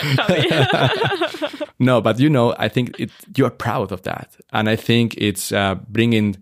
no, 1.79 2.01
but 2.01 2.21
you 2.21 2.31
know, 2.31 2.55
I 2.59 2.69
think 2.69 2.99
it, 2.99 3.11
you 3.37 3.45
are 3.47 3.51
proud 3.51 3.91
of 3.91 4.03
that, 4.03 4.37
and 4.53 4.69
I 4.69 4.77
think 4.77 5.15
it's 5.17 5.51
uh, 5.51 5.75
bringing 5.89 6.37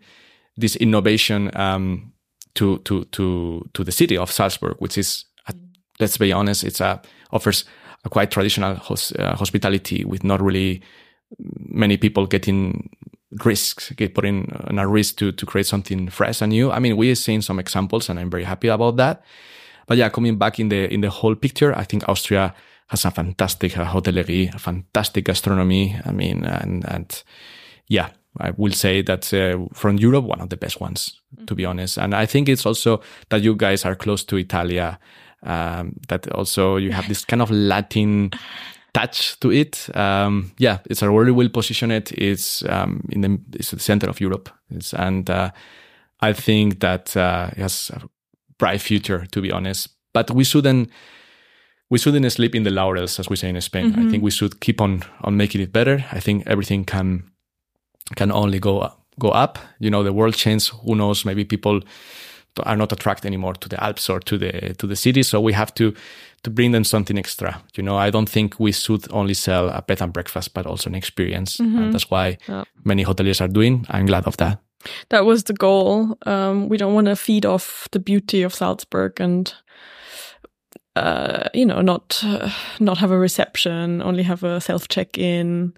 this 0.56 0.76
innovation 0.76 1.50
um, 1.56 2.12
to 2.54 2.78
to 2.80 3.04
to 3.04 3.68
to 3.72 3.84
the 3.84 3.92
city 3.92 4.18
of 4.18 4.30
Salzburg, 4.30 4.76
which 4.78 4.98
is, 4.98 5.24
a, 5.48 5.54
let's 5.98 6.18
be 6.18 6.32
honest, 6.32 6.64
it's 6.64 6.80
a 6.80 7.00
offers 7.30 7.64
a 8.04 8.10
quite 8.10 8.30
traditional 8.30 8.74
hos, 8.74 9.12
uh, 9.18 9.36
hospitality 9.36 10.04
with 10.04 10.24
not 10.24 10.42
really 10.42 10.82
many 11.38 11.96
people 11.96 12.26
getting 12.26 12.90
risks, 13.44 13.90
get 13.92 14.14
put 14.14 14.24
in, 14.24 14.44
in 14.68 14.78
a 14.78 14.86
risk 14.86 15.16
to, 15.16 15.32
to 15.32 15.46
create 15.46 15.66
something 15.66 16.08
fresh 16.10 16.42
and 16.42 16.50
new. 16.50 16.70
I 16.70 16.78
mean, 16.78 16.96
we've 16.96 17.18
seen 17.18 17.42
some 17.42 17.58
examples 17.58 18.08
and 18.08 18.18
I'm 18.18 18.30
very 18.30 18.44
happy 18.44 18.68
about 18.68 18.96
that. 18.96 19.22
But 19.86 19.98
yeah, 19.98 20.08
coming 20.08 20.38
back 20.38 20.60
in 20.60 20.68
the, 20.68 20.92
in 20.92 21.00
the 21.00 21.10
whole 21.10 21.34
picture, 21.34 21.76
I 21.76 21.84
think 21.84 22.08
Austria 22.08 22.54
has 22.88 23.04
a 23.04 23.10
fantastic 23.10 23.76
uh, 23.76 23.86
hotellerie, 23.86 24.54
a 24.54 24.58
fantastic 24.58 25.24
gastronomy. 25.24 25.98
I 26.04 26.12
mean, 26.12 26.44
and, 26.44 26.84
and 26.88 27.22
yeah, 27.88 28.10
I 28.38 28.52
will 28.56 28.72
say 28.72 29.02
that 29.02 29.32
uh, 29.34 29.66
from 29.74 29.98
Europe, 29.98 30.24
one 30.24 30.40
of 30.40 30.50
the 30.50 30.56
best 30.56 30.80
ones, 30.80 31.20
to 31.46 31.54
be 31.54 31.64
honest. 31.64 31.98
And 31.98 32.14
I 32.14 32.26
think 32.26 32.48
it's 32.48 32.66
also 32.66 33.00
that 33.30 33.42
you 33.42 33.56
guys 33.56 33.84
are 33.84 33.94
close 33.94 34.24
to 34.24 34.36
Italia, 34.36 34.98
um, 35.42 35.96
that 36.08 36.30
also 36.32 36.76
you 36.76 36.92
have 36.92 37.08
this 37.08 37.24
kind 37.24 37.42
of 37.42 37.50
Latin 37.50 38.30
touch 38.92 39.38
to 39.40 39.50
it. 39.50 39.88
Um, 39.96 40.52
yeah, 40.58 40.78
it's 40.86 41.02
a 41.02 41.10
really 41.10 41.32
well 41.32 41.48
positioned. 41.48 42.12
It's 42.12 42.64
um, 42.68 43.06
in 43.10 43.20
the 43.22 43.40
it's 43.54 43.70
the 43.70 43.78
center 43.78 44.08
of 44.08 44.20
Europe, 44.20 44.50
it's, 44.70 44.94
and 44.94 45.28
uh, 45.30 45.50
I 46.20 46.32
think 46.32 46.80
that 46.80 47.16
uh, 47.16 47.50
it 47.52 47.58
has 47.58 47.90
a 47.90 48.02
bright 48.58 48.80
future. 48.80 49.26
To 49.26 49.40
be 49.40 49.52
honest, 49.52 49.88
but 50.12 50.30
we 50.30 50.44
shouldn't 50.44 50.90
we 51.90 51.98
shouldn't 51.98 52.32
sleep 52.32 52.54
in 52.54 52.62
the 52.62 52.70
laurels, 52.70 53.18
as 53.18 53.28
we 53.28 53.36
say 53.36 53.48
in 53.48 53.60
Spain. 53.60 53.92
Mm-hmm. 53.92 54.08
I 54.08 54.10
think 54.10 54.22
we 54.22 54.30
should 54.30 54.60
keep 54.60 54.80
on 54.80 55.02
on 55.20 55.36
making 55.36 55.60
it 55.60 55.72
better. 55.72 56.04
I 56.12 56.20
think 56.20 56.46
everything 56.46 56.84
can 56.84 57.30
can 58.16 58.32
only 58.32 58.58
go 58.58 58.90
go 59.18 59.28
up. 59.28 59.58
You 59.78 59.90
know, 59.90 60.02
the 60.02 60.12
world 60.12 60.34
changes. 60.34 60.68
Who 60.68 60.94
knows? 60.94 61.24
Maybe 61.24 61.44
people 61.44 61.80
are 62.64 62.76
not 62.76 62.92
attracted 62.92 63.26
anymore 63.26 63.54
to 63.54 63.68
the 63.68 63.82
Alps 63.82 64.10
or 64.10 64.20
to 64.20 64.38
the 64.38 64.74
to 64.74 64.86
the 64.86 64.96
city. 64.96 65.22
So 65.22 65.40
we 65.40 65.52
have 65.52 65.72
to 65.74 65.94
to 66.44 66.50
bring 66.50 66.72
them 66.72 66.84
something 66.84 67.18
extra. 67.18 67.62
You 67.76 67.82
know, 67.82 67.96
I 67.96 68.10
don't 68.10 68.28
think 68.28 68.58
we 68.58 68.72
should 68.72 69.10
only 69.12 69.34
sell 69.34 69.68
a 69.68 69.82
bed 69.82 70.02
and 70.02 70.12
breakfast, 70.12 70.54
but 70.54 70.66
also 70.66 70.90
an 70.90 70.94
experience. 70.94 71.56
Mm-hmm. 71.58 71.78
And 71.78 71.94
that's 71.94 72.10
why 72.10 72.38
yeah. 72.48 72.64
many 72.84 73.04
hoteliers 73.04 73.40
are 73.40 73.48
doing. 73.48 73.86
I'm 73.90 74.06
glad 74.06 74.26
of 74.26 74.36
that. 74.38 74.58
That 75.10 75.24
was 75.24 75.44
the 75.44 75.52
goal. 75.52 76.18
Um, 76.26 76.68
we 76.68 76.76
don't 76.76 76.94
want 76.94 77.06
to 77.06 77.16
feed 77.16 77.46
off 77.46 77.88
the 77.92 78.00
beauty 78.00 78.42
of 78.42 78.54
Salzburg 78.54 79.20
and 79.20 79.54
uh, 80.94 81.48
you 81.54 81.64
know, 81.64 81.80
not 81.80 82.20
uh, 82.24 82.50
not 82.80 82.98
have 82.98 83.10
a 83.10 83.18
reception, 83.18 84.02
only 84.02 84.22
have 84.22 84.42
a 84.42 84.60
self 84.60 84.88
check 84.88 85.16
in 85.16 85.74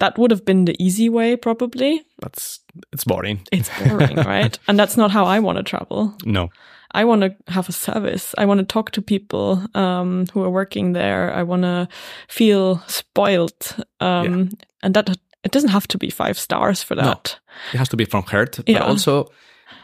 that 0.00 0.18
would 0.18 0.30
have 0.30 0.44
been 0.44 0.64
the 0.64 0.82
easy 0.82 1.08
way, 1.08 1.36
probably. 1.36 2.02
That's 2.20 2.60
it's 2.92 3.04
boring. 3.04 3.46
It's 3.52 3.70
boring, 3.84 4.16
right? 4.16 4.58
And 4.66 4.78
that's 4.78 4.96
not 4.96 5.10
how 5.10 5.24
I 5.24 5.38
want 5.38 5.58
to 5.58 5.62
travel. 5.62 6.16
No. 6.24 6.48
I 6.92 7.04
want 7.04 7.22
to 7.22 7.34
have 7.52 7.68
a 7.68 7.72
service. 7.72 8.34
I 8.38 8.46
want 8.46 8.58
to 8.58 8.66
talk 8.66 8.90
to 8.92 9.02
people 9.02 9.64
um, 9.74 10.26
who 10.32 10.42
are 10.42 10.50
working 10.50 10.92
there. 10.92 11.32
I 11.32 11.42
want 11.42 11.62
to 11.62 11.88
feel 12.28 12.82
spoiled, 12.86 13.76
um, 14.00 14.24
yeah. 14.24 14.66
and 14.82 14.94
that 14.94 15.10
it 15.44 15.52
doesn't 15.52 15.70
have 15.70 15.86
to 15.88 15.98
be 15.98 16.10
five 16.10 16.38
stars 16.38 16.82
for 16.82 16.94
that. 16.96 17.04
No. 17.04 17.74
It 17.74 17.78
has 17.78 17.88
to 17.90 17.96
be 17.96 18.04
from 18.04 18.24
heart, 18.24 18.60
yeah. 18.66 18.78
but 18.78 18.88
also, 18.88 19.30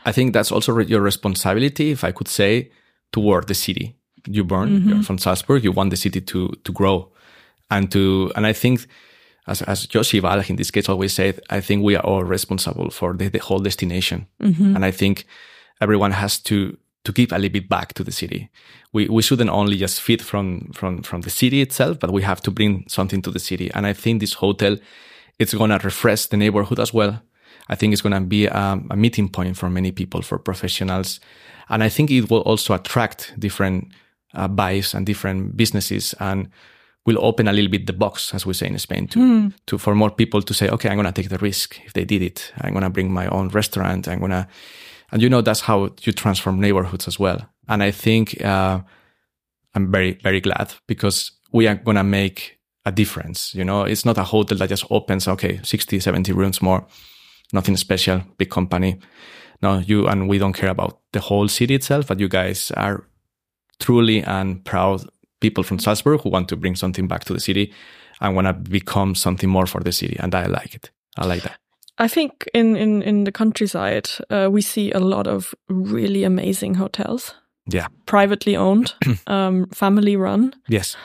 I 0.04 0.12
think 0.12 0.32
that's 0.32 0.52
also 0.52 0.78
your 0.78 1.00
responsibility, 1.00 1.90
if 1.90 2.04
I 2.04 2.12
could 2.12 2.28
say, 2.28 2.70
toward 3.12 3.46
the 3.46 3.54
city 3.54 3.96
you 4.28 4.44
born. 4.44 4.68
Mm-hmm. 4.68 4.88
You're 4.88 5.02
from 5.02 5.18
Salzburg. 5.18 5.64
You 5.64 5.72
want 5.72 5.90
the 5.90 5.96
city 5.96 6.20
to 6.20 6.48
to 6.64 6.72
grow, 6.72 7.12
and 7.70 7.90
to 7.92 8.32
and 8.34 8.46
I 8.46 8.52
think 8.52 8.86
as, 9.46 9.62
as 9.62 9.86
Joschi 9.86 10.20
Walch 10.20 10.50
in 10.50 10.56
this 10.56 10.70
case 10.70 10.88
always 10.88 11.12
said, 11.12 11.40
I 11.50 11.60
think 11.60 11.82
we 11.82 11.96
are 11.96 12.04
all 12.04 12.24
responsible 12.24 12.90
for 12.90 13.14
the, 13.14 13.28
the 13.28 13.38
whole 13.38 13.60
destination. 13.60 14.26
Mm-hmm. 14.42 14.74
And 14.74 14.84
I 14.84 14.90
think 14.90 15.26
everyone 15.80 16.10
has 16.12 16.38
to, 16.40 16.76
to 17.06 17.12
give 17.12 17.32
a 17.32 17.38
little 17.38 17.52
bit 17.52 17.68
back 17.68 17.94
to 17.94 18.04
the 18.04 18.10
city. 18.10 18.50
We, 18.92 19.08
we 19.08 19.22
shouldn't 19.22 19.50
only 19.50 19.76
just 19.76 20.00
feed 20.00 20.20
from, 20.20 20.72
from, 20.72 21.02
from 21.02 21.20
the 21.20 21.30
city 21.30 21.60
itself, 21.62 22.00
but 22.00 22.10
we 22.10 22.22
have 22.22 22.42
to 22.42 22.50
bring 22.50 22.84
something 22.88 23.22
to 23.22 23.30
the 23.30 23.38
city. 23.38 23.70
And 23.74 23.86
I 23.86 23.92
think 23.92 24.20
this 24.20 24.34
hotel, 24.34 24.76
it's 25.38 25.54
going 25.54 25.70
to 25.70 25.78
refresh 25.78 26.26
the 26.26 26.36
neighborhood 26.36 26.80
as 26.80 26.92
well. 26.92 27.22
I 27.68 27.76
think 27.76 27.92
it's 27.92 28.02
going 28.02 28.12
to 28.12 28.20
be 28.20 28.46
a, 28.46 28.80
a 28.90 28.96
meeting 28.96 29.28
point 29.28 29.56
for 29.56 29.70
many 29.70 29.92
people, 29.92 30.22
for 30.22 30.38
professionals. 30.38 31.20
And 31.68 31.84
I 31.84 31.88
think 31.88 32.10
it 32.10 32.28
will 32.28 32.42
also 32.42 32.74
attract 32.74 33.38
different 33.38 33.92
uh, 34.34 34.48
buys 34.48 34.94
and 34.94 35.06
different 35.06 35.56
businesses 35.56 36.14
and 36.18 36.48
will 37.04 37.24
open 37.24 37.46
a 37.46 37.52
little 37.52 37.70
bit 37.70 37.86
the 37.86 37.92
box, 37.92 38.34
as 38.34 38.44
we 38.44 38.52
say 38.52 38.66
in 38.66 38.78
Spain, 38.78 39.06
to, 39.08 39.18
mm. 39.18 39.52
to 39.66 39.78
for 39.78 39.94
more 39.94 40.10
people 40.10 40.42
to 40.42 40.52
say, 40.52 40.68
okay, 40.68 40.88
I'm 40.88 40.96
going 40.96 41.06
to 41.06 41.12
take 41.12 41.30
the 41.30 41.38
risk. 41.38 41.78
If 41.84 41.92
they 41.92 42.04
did 42.04 42.22
it, 42.22 42.52
I'm 42.60 42.72
going 42.72 42.82
to 42.82 42.90
bring 42.90 43.12
my 43.12 43.28
own 43.28 43.48
restaurant. 43.50 44.08
I'm 44.08 44.18
going 44.18 44.32
to, 44.32 44.48
and 45.12 45.22
you 45.22 45.28
know, 45.28 45.40
that's 45.40 45.60
how 45.60 45.90
you 46.02 46.12
transform 46.12 46.60
neighborhoods 46.60 47.06
as 47.06 47.18
well. 47.18 47.48
And 47.68 47.82
I 47.82 47.90
think, 47.90 48.42
uh, 48.44 48.80
I'm 49.74 49.92
very, 49.92 50.14
very 50.22 50.40
glad 50.40 50.72
because 50.86 51.32
we 51.52 51.68
are 51.68 51.74
going 51.74 51.96
to 51.96 52.04
make 52.04 52.58
a 52.84 52.92
difference. 52.92 53.54
You 53.54 53.64
know, 53.64 53.82
it's 53.82 54.04
not 54.04 54.18
a 54.18 54.24
hotel 54.24 54.58
that 54.58 54.68
just 54.68 54.86
opens, 54.90 55.28
okay, 55.28 55.60
60, 55.62 56.00
70 56.00 56.32
rooms 56.32 56.62
more, 56.62 56.86
nothing 57.52 57.76
special, 57.76 58.22
big 58.38 58.50
company. 58.50 58.98
No, 59.62 59.78
you, 59.78 60.06
and 60.06 60.28
we 60.28 60.38
don't 60.38 60.52
care 60.52 60.70
about 60.70 61.00
the 61.12 61.20
whole 61.20 61.48
city 61.48 61.74
itself, 61.74 62.06
but 62.06 62.20
you 62.20 62.28
guys 62.28 62.70
are 62.72 63.04
truly 63.80 64.22
and 64.22 64.64
proud 64.64 65.02
people 65.40 65.64
from 65.64 65.78
Salzburg 65.78 66.22
who 66.22 66.30
want 66.30 66.48
to 66.48 66.56
bring 66.56 66.76
something 66.76 67.06
back 67.06 67.24
to 67.24 67.32
the 67.32 67.40
city 67.40 67.72
and 68.20 68.34
want 68.34 68.46
to 68.46 68.52
become 68.54 69.14
something 69.14 69.48
more 69.48 69.66
for 69.66 69.82
the 69.82 69.92
city. 69.92 70.16
And 70.18 70.34
I 70.34 70.46
like 70.46 70.74
it. 70.74 70.90
I 71.16 71.26
like 71.26 71.42
that. 71.42 71.58
I 71.98 72.09
think 72.09 72.48
in, 72.52 72.76
in, 72.76 73.02
in 73.02 73.24
the 73.24 73.32
countryside, 73.32 74.09
uh, 74.30 74.48
we 74.50 74.61
see 74.62 74.92
a 74.92 75.00
lot 75.00 75.26
of 75.26 75.54
really 75.68 76.24
amazing 76.24 76.74
hotels. 76.74 77.35
Yeah. 77.66 77.88
Privately 78.04 78.56
owned, 78.56 78.94
um, 79.26 79.66
family 79.72 80.16
run. 80.16 80.54
Yes. 80.68 80.96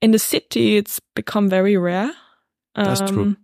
In 0.00 0.10
the 0.10 0.18
city, 0.18 0.76
it's 0.76 1.00
become 1.14 1.48
very 1.48 1.76
rare. 1.76 2.10
Um, 2.76 2.84
That's 2.84 3.10
true. 3.10 3.22
Um, 3.22 3.36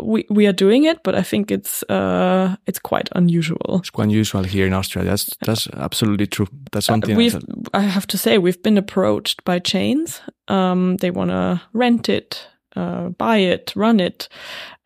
we 0.00 0.24
we 0.30 0.46
are 0.46 0.54
doing 0.54 0.84
it, 0.84 1.02
but 1.02 1.14
I 1.14 1.22
think 1.22 1.50
it's 1.50 1.82
uh 1.90 2.56
it's 2.66 2.78
quite 2.78 3.10
unusual. 3.14 3.78
It's 3.80 3.90
quite 3.90 4.04
unusual 4.04 4.42
here 4.42 4.66
in 4.66 4.72
Austria. 4.72 5.04
That's 5.04 5.28
that's 5.44 5.68
absolutely 5.74 6.26
true. 6.26 6.46
That's 6.70 6.86
something 6.86 7.14
uh, 7.14 7.18
we've. 7.18 7.36
I 7.74 7.80
have 7.80 8.06
to 8.06 8.18
say 8.18 8.38
we've 8.38 8.62
been 8.62 8.78
approached 8.78 9.44
by 9.44 9.58
chains. 9.58 10.22
Um, 10.48 10.96
they 10.96 11.10
want 11.10 11.30
to 11.30 11.60
rent 11.74 12.08
it, 12.08 12.48
uh, 12.74 13.10
buy 13.10 13.38
it, 13.38 13.72
run 13.76 14.00
it. 14.00 14.28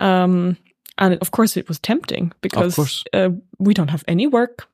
Um, 0.00 0.56
and 0.98 1.14
of 1.20 1.30
course 1.30 1.56
it 1.56 1.68
was 1.68 1.78
tempting 1.78 2.32
because 2.40 3.04
uh, 3.12 3.30
we 3.58 3.74
don't 3.74 3.90
have 3.90 4.04
any 4.08 4.26
work. 4.26 4.68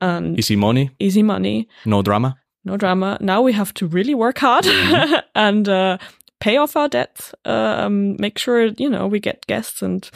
And 0.00 0.38
easy 0.38 0.56
money. 0.56 0.90
Easy 0.98 1.22
money. 1.22 1.68
No 1.84 2.02
drama 2.02 2.36
no 2.64 2.76
drama. 2.76 3.18
Now 3.20 3.42
we 3.42 3.52
have 3.52 3.74
to 3.74 3.86
really 3.86 4.14
work 4.14 4.38
hard 4.38 4.64
mm-hmm. 4.64 5.14
and 5.34 5.68
uh, 5.68 5.98
pay 6.40 6.56
off 6.56 6.76
our 6.76 6.88
debts, 6.88 7.34
um, 7.44 8.16
make 8.18 8.38
sure 8.38 8.66
you 8.66 8.88
know 8.88 9.06
we 9.06 9.20
get 9.20 9.46
guests, 9.46 9.82
and 9.82 10.08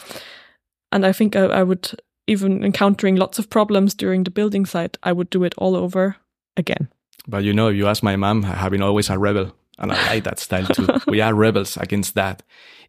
and 0.91 1.05
I 1.05 1.11
think 1.11 1.35
I, 1.35 1.45
I 1.45 1.63
would 1.63 1.91
even 2.27 2.63
encountering 2.63 3.15
lots 3.15 3.39
of 3.39 3.49
problems 3.49 3.93
during 3.93 4.23
the 4.23 4.31
building 4.31 4.65
site, 4.65 4.97
I 5.01 5.13
would 5.13 5.29
do 5.29 5.45
it 5.45 5.53
all 5.57 5.75
over 5.75 6.17
again. 6.57 6.89
But 7.25 7.43
you 7.43 7.53
know, 7.53 7.69
if 7.69 7.75
you 7.75 7.87
ask 7.87 8.03
my 8.03 8.17
mom, 8.17 8.43
I 8.43 8.55
have 8.55 8.71
been 8.71 8.81
always 8.81 9.09
a 9.09 9.17
rebel, 9.17 9.53
and 9.77 9.91
I 9.91 10.07
like 10.07 10.23
that 10.23 10.39
style 10.39 10.65
too. 10.65 10.87
we 11.07 11.21
are 11.21 11.33
rebels 11.33 11.77
against 11.77 12.15
that. 12.15 12.43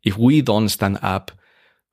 If 0.04 0.16
we 0.16 0.42
don't 0.42 0.68
stand 0.68 0.98
up 1.02 1.32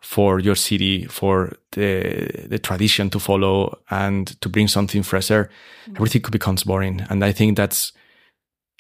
for 0.06 0.40
your 0.40 0.56
city, 0.56 1.06
for 1.06 1.58
the 1.72 2.48
the 2.48 2.60
tradition 2.60 3.10
to 3.10 3.20
follow, 3.20 3.78
and 3.90 4.40
to 4.42 4.50
bring 4.50 4.68
something 4.68 5.04
fresher, 5.04 5.50
mm. 5.90 5.96
everything 5.96 6.22
becomes 6.32 6.64
boring. 6.64 7.02
And 7.10 7.26
I 7.26 7.32
think 7.34 7.58
that's, 7.58 7.92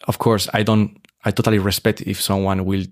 of 0.08 0.20
course, 0.20 0.48
I 0.54 0.64
don't 0.64 0.98
I 1.26 1.32
totally 1.32 1.58
respect 1.60 2.02
if 2.02 2.22
someone 2.22 2.64
will 2.66 2.86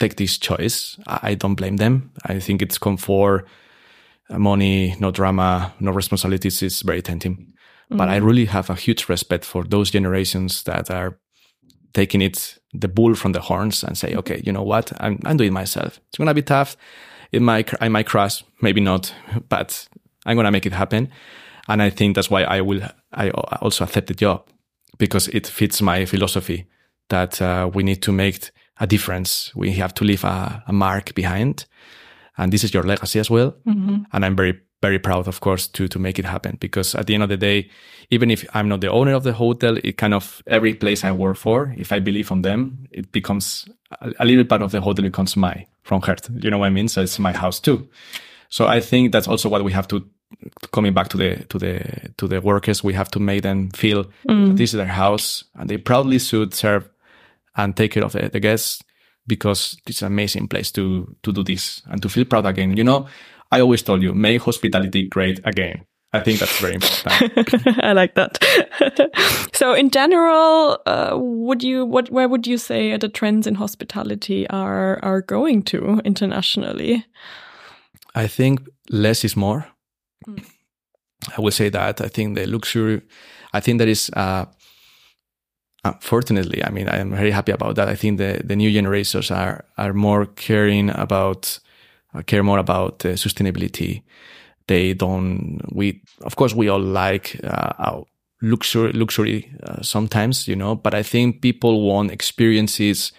take 0.00 0.16
this 0.16 0.38
choice, 0.38 0.98
I, 1.06 1.30
I 1.30 1.34
don't 1.34 1.56
blame 1.56 1.76
them. 1.76 2.10
I 2.24 2.40
think 2.40 2.62
it's 2.62 2.78
comfort, 2.78 3.46
uh, 4.30 4.38
money, 4.38 4.96
no 4.98 5.10
drama, 5.10 5.72
no 5.78 5.92
responsibilities 5.92 6.62
is 6.62 6.82
very 6.82 7.02
tempting. 7.02 7.36
Mm-hmm. 7.36 7.96
But 7.98 8.08
I 8.08 8.16
really 8.16 8.46
have 8.46 8.70
a 8.70 8.74
huge 8.74 9.08
respect 9.10 9.44
for 9.44 9.62
those 9.64 9.90
generations 9.90 10.62
that 10.64 10.90
are 10.90 11.18
taking 11.92 12.22
it 12.22 12.58
the 12.72 12.88
bull 12.88 13.14
from 13.14 13.32
the 13.32 13.40
horns 13.40 13.84
and 13.84 13.96
say, 13.96 14.14
okay, 14.16 14.40
you 14.44 14.52
know 14.52 14.64
what, 14.64 14.90
I'm 15.00 15.18
I'm 15.26 15.36
doing 15.36 15.52
myself. 15.52 16.00
It's 16.08 16.18
gonna 16.18 16.34
be 16.34 16.42
tough. 16.42 16.76
It 17.34 17.42
might 17.42 17.70
I 17.80 17.88
might 17.88 18.06
crash, 18.06 18.44
maybe 18.60 18.80
not, 18.80 19.14
but 19.48 19.88
I'm 20.26 20.36
gonna 20.36 20.50
make 20.50 20.66
it 20.66 20.72
happen. 20.72 21.10
And 21.68 21.82
I 21.82 21.90
think 21.90 22.14
that's 22.14 22.30
why 22.30 22.42
I 22.42 22.60
will 22.60 22.82
I 23.12 23.30
also 23.30 23.84
accept 23.84 24.06
the 24.06 24.14
job 24.14 24.46
because 24.98 25.28
it 25.28 25.46
fits 25.46 25.82
my 25.82 26.04
philosophy 26.04 26.66
that 27.08 27.40
uh, 27.40 27.70
we 27.72 27.82
need 27.82 28.02
to 28.02 28.12
make 28.12 28.50
a 28.78 28.86
difference. 28.86 29.52
We 29.54 29.72
have 29.72 29.94
to 29.94 30.04
leave 30.04 30.24
a, 30.24 30.62
a 30.66 30.72
mark 30.72 31.14
behind. 31.14 31.66
And 32.36 32.52
this 32.52 32.64
is 32.64 32.74
your 32.74 32.82
legacy 32.82 33.20
as 33.20 33.30
well. 33.30 33.54
Mm-hmm. 33.66 34.04
And 34.12 34.24
I'm 34.24 34.36
very, 34.36 34.60
very 34.82 34.98
proud, 34.98 35.28
of 35.28 35.40
course, 35.40 35.68
to, 35.68 35.86
to 35.88 35.98
make 35.98 36.18
it 36.18 36.24
happen 36.24 36.56
because 36.60 36.94
at 36.94 37.06
the 37.06 37.14
end 37.14 37.22
of 37.22 37.28
the 37.28 37.36
day, 37.36 37.70
even 38.10 38.30
if 38.30 38.44
I'm 38.54 38.68
not 38.68 38.80
the 38.80 38.90
owner 38.90 39.14
of 39.14 39.22
the 39.22 39.32
hotel, 39.32 39.78
it 39.84 39.96
kind 39.96 40.14
of 40.14 40.42
every 40.46 40.74
place 40.74 41.04
I 41.04 41.12
work 41.12 41.36
for, 41.36 41.74
if 41.76 41.92
I 41.92 42.00
believe 42.00 42.32
on 42.32 42.42
them, 42.42 42.86
it 42.90 43.12
becomes 43.12 43.68
a, 44.00 44.24
little 44.24 44.44
part 44.44 44.62
of 44.62 44.72
the 44.72 44.80
hotel 44.80 45.02
becomes 45.02 45.36
my 45.36 45.66
from 45.82 46.00
heart. 46.02 46.28
You 46.30 46.50
know 46.50 46.58
what 46.58 46.66
I 46.66 46.70
mean? 46.70 46.88
So 46.88 47.02
it's 47.02 47.18
my 47.18 47.32
house 47.32 47.60
too. 47.60 47.88
So 48.48 48.66
I 48.66 48.80
think 48.80 49.12
that's 49.12 49.28
also 49.28 49.48
what 49.48 49.64
we 49.64 49.72
have 49.72 49.88
to 49.88 50.04
coming 50.72 50.92
back 50.92 51.08
to 51.08 51.16
the 51.16 51.44
to 51.48 51.58
the 51.58 52.10
to 52.16 52.26
the 52.26 52.40
workers 52.40 52.82
we 52.82 52.92
have 52.92 53.10
to 53.10 53.20
make 53.20 53.42
them 53.42 53.70
feel 53.70 54.04
mm. 54.28 54.56
this 54.56 54.70
is 54.74 54.78
their 54.78 54.86
house 54.86 55.44
and 55.54 55.70
they 55.70 55.76
proudly 55.76 56.18
should 56.18 56.52
serve 56.52 56.88
and 57.56 57.76
take 57.76 57.92
care 57.92 58.04
of 58.04 58.12
the, 58.12 58.28
the 58.30 58.40
guests 58.40 58.82
because 59.26 59.76
it's 59.86 60.02
an 60.02 60.08
amazing 60.08 60.48
place 60.48 60.70
to 60.72 61.14
to 61.22 61.32
do 61.32 61.42
this 61.42 61.82
and 61.86 62.02
to 62.02 62.08
feel 62.08 62.24
proud 62.24 62.46
again. 62.46 62.76
You 62.76 62.84
know, 62.84 63.06
I 63.50 63.60
always 63.60 63.82
told 63.82 64.02
you, 64.02 64.14
make 64.14 64.42
hospitality 64.42 65.08
great 65.08 65.40
again. 65.44 65.84
I 66.14 66.20
think 66.20 66.38
that's 66.38 66.60
very 66.60 66.74
important. 66.74 67.78
I 67.84 67.92
like 67.92 68.14
that. 68.14 68.38
so, 69.52 69.74
in 69.74 69.90
general, 69.90 70.78
uh, 70.86 71.16
would 71.18 71.62
you 71.62 71.84
what 71.84 72.10
where 72.10 72.28
would 72.28 72.46
you 72.46 72.58
say 72.58 72.96
the 72.96 73.08
trends 73.08 73.46
in 73.46 73.56
hospitality 73.56 74.46
are 74.48 74.98
are 75.02 75.22
going 75.22 75.62
to 75.64 76.00
internationally? 76.04 77.04
I 78.14 78.28
think 78.28 78.60
less 78.90 79.24
is 79.24 79.36
more. 79.36 79.66
Mm. 80.26 80.44
I 81.36 81.40
would 81.40 81.54
say 81.54 81.70
that. 81.70 82.00
I 82.00 82.08
think 82.08 82.36
the 82.36 82.46
luxury. 82.46 83.02
I 83.52 83.60
think 83.60 83.78
there 83.78 83.90
is. 83.90 84.10
Uh, 84.12 84.44
Fortunately, 86.00 86.64
I 86.64 86.70
mean, 86.70 86.88
I 86.88 86.96
am 86.96 87.10
very 87.10 87.30
happy 87.30 87.52
about 87.52 87.76
that. 87.76 87.88
I 87.88 87.94
think 87.94 88.16
the, 88.16 88.40
the 88.42 88.56
new 88.56 88.72
generations 88.72 89.30
are 89.30 89.66
are 89.76 89.92
more 89.92 90.24
caring 90.24 90.88
about 90.88 91.60
uh, 92.14 92.22
care 92.22 92.42
more 92.42 92.58
about 92.58 93.04
uh, 93.04 93.16
sustainability. 93.16 94.02
They 94.66 94.94
don't. 94.94 95.60
We 95.72 96.02
of 96.22 96.36
course 96.36 96.54
we 96.54 96.68
all 96.68 96.80
like 96.80 97.40
uh, 97.44 98.02
luxury 98.42 98.92
luxury 98.92 99.50
uh, 99.62 99.82
sometimes, 99.82 100.48
you 100.48 100.56
know, 100.56 100.74
but 100.74 100.94
I 100.94 101.02
think 101.02 101.42
people 101.42 101.82
want 101.86 102.10
experiences. 102.10 103.12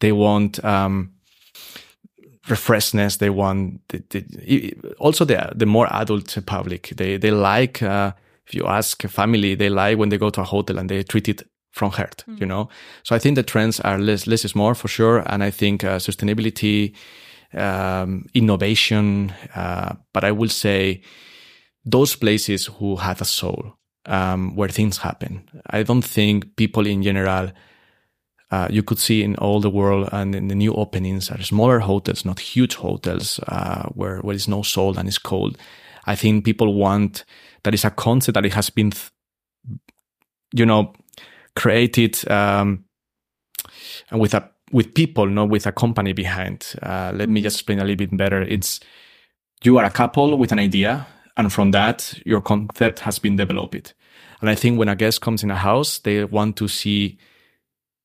They 0.00 0.12
want 0.12 0.62
um, 0.64 1.12
refreshness. 2.48 3.18
They 3.18 3.30
want 3.30 3.80
the, 3.88 4.02
the, 4.10 4.74
also 4.98 5.24
the 5.24 5.52
the 5.54 5.66
more 5.66 5.86
adult 5.92 6.36
public. 6.46 6.92
They 6.96 7.16
they 7.16 7.30
like. 7.30 7.82
Uh, 7.82 8.12
if 8.46 8.54
you 8.54 8.66
ask 8.66 9.04
a 9.04 9.08
family, 9.08 9.54
they 9.54 9.68
like 9.68 9.98
when 9.98 10.08
they 10.08 10.18
go 10.18 10.30
to 10.30 10.40
a 10.40 10.44
hotel 10.44 10.78
and 10.78 10.88
they 10.88 11.02
treat 11.02 11.28
it 11.28 11.42
from 11.70 11.90
heart, 11.90 12.24
mm. 12.28 12.40
you 12.40 12.46
know? 12.46 12.68
So 13.02 13.16
I 13.16 13.18
think 13.18 13.36
the 13.36 13.42
trends 13.42 13.80
are 13.80 13.98
less, 13.98 14.26
less 14.26 14.44
is 14.44 14.54
more 14.54 14.74
for 14.74 14.88
sure. 14.88 15.22
And 15.26 15.42
I 15.42 15.50
think 15.50 15.84
uh, 15.84 15.98
sustainability, 15.98 16.94
um, 17.54 18.26
innovation, 18.34 19.32
uh, 19.54 19.94
but 20.12 20.24
I 20.24 20.32
will 20.32 20.48
say 20.48 21.02
those 21.84 22.16
places 22.16 22.66
who 22.66 22.96
have 22.96 23.20
a 23.20 23.24
soul, 23.24 23.74
um, 24.06 24.56
where 24.56 24.68
things 24.68 24.98
happen. 24.98 25.48
I 25.70 25.82
don't 25.82 26.04
think 26.04 26.56
people 26.56 26.86
in 26.86 27.02
general, 27.02 27.52
uh, 28.50 28.68
you 28.70 28.82
could 28.82 28.98
see 28.98 29.22
in 29.22 29.36
all 29.36 29.60
the 29.60 29.70
world 29.70 30.08
and 30.12 30.34
in 30.34 30.48
the 30.48 30.54
new 30.54 30.74
openings 30.74 31.30
are 31.30 31.42
smaller 31.42 31.80
hotels, 31.80 32.24
not 32.24 32.38
huge 32.38 32.74
hotels, 32.74 33.40
uh, 33.48 33.84
where, 33.94 34.18
where 34.20 34.34
there's 34.34 34.48
no 34.48 34.62
soul 34.62 34.98
and 34.98 35.08
it's 35.08 35.18
cold. 35.18 35.58
I 36.06 36.16
think 36.16 36.44
people 36.44 36.74
want, 36.74 37.24
that 37.62 37.74
is 37.74 37.84
a 37.84 37.90
concept 37.90 38.34
that 38.34 38.46
it 38.46 38.52
has 38.52 38.70
been, 38.70 38.90
th- 38.90 39.10
you 40.52 40.66
know, 40.66 40.92
created 41.56 42.30
um, 42.30 42.84
with 44.10 44.34
a 44.34 44.51
with 44.72 44.94
people, 44.94 45.26
not 45.26 45.48
with 45.48 45.66
a 45.66 45.72
company 45.72 46.12
behind. 46.12 46.74
Uh, 46.82 47.12
let 47.14 47.28
me 47.28 47.40
mm-hmm. 47.40 47.44
just 47.44 47.56
explain 47.56 47.78
a 47.78 47.84
little 47.84 47.96
bit 47.96 48.16
better. 48.16 48.42
It's 48.42 48.80
you 49.62 49.78
are 49.78 49.84
a 49.84 49.90
couple 49.90 50.36
with 50.36 50.52
an 50.52 50.58
idea, 50.58 51.06
and 51.36 51.52
from 51.52 51.70
that, 51.72 52.14
your 52.24 52.40
concept 52.40 53.00
has 53.00 53.18
been 53.18 53.36
developed. 53.36 53.94
And 54.40 54.50
I 54.50 54.54
think 54.54 54.78
when 54.78 54.88
a 54.88 54.96
guest 54.96 55.20
comes 55.20 55.44
in 55.44 55.50
a 55.50 55.56
house, 55.56 55.98
they 56.00 56.24
want 56.24 56.56
to 56.56 56.66
see 56.66 57.18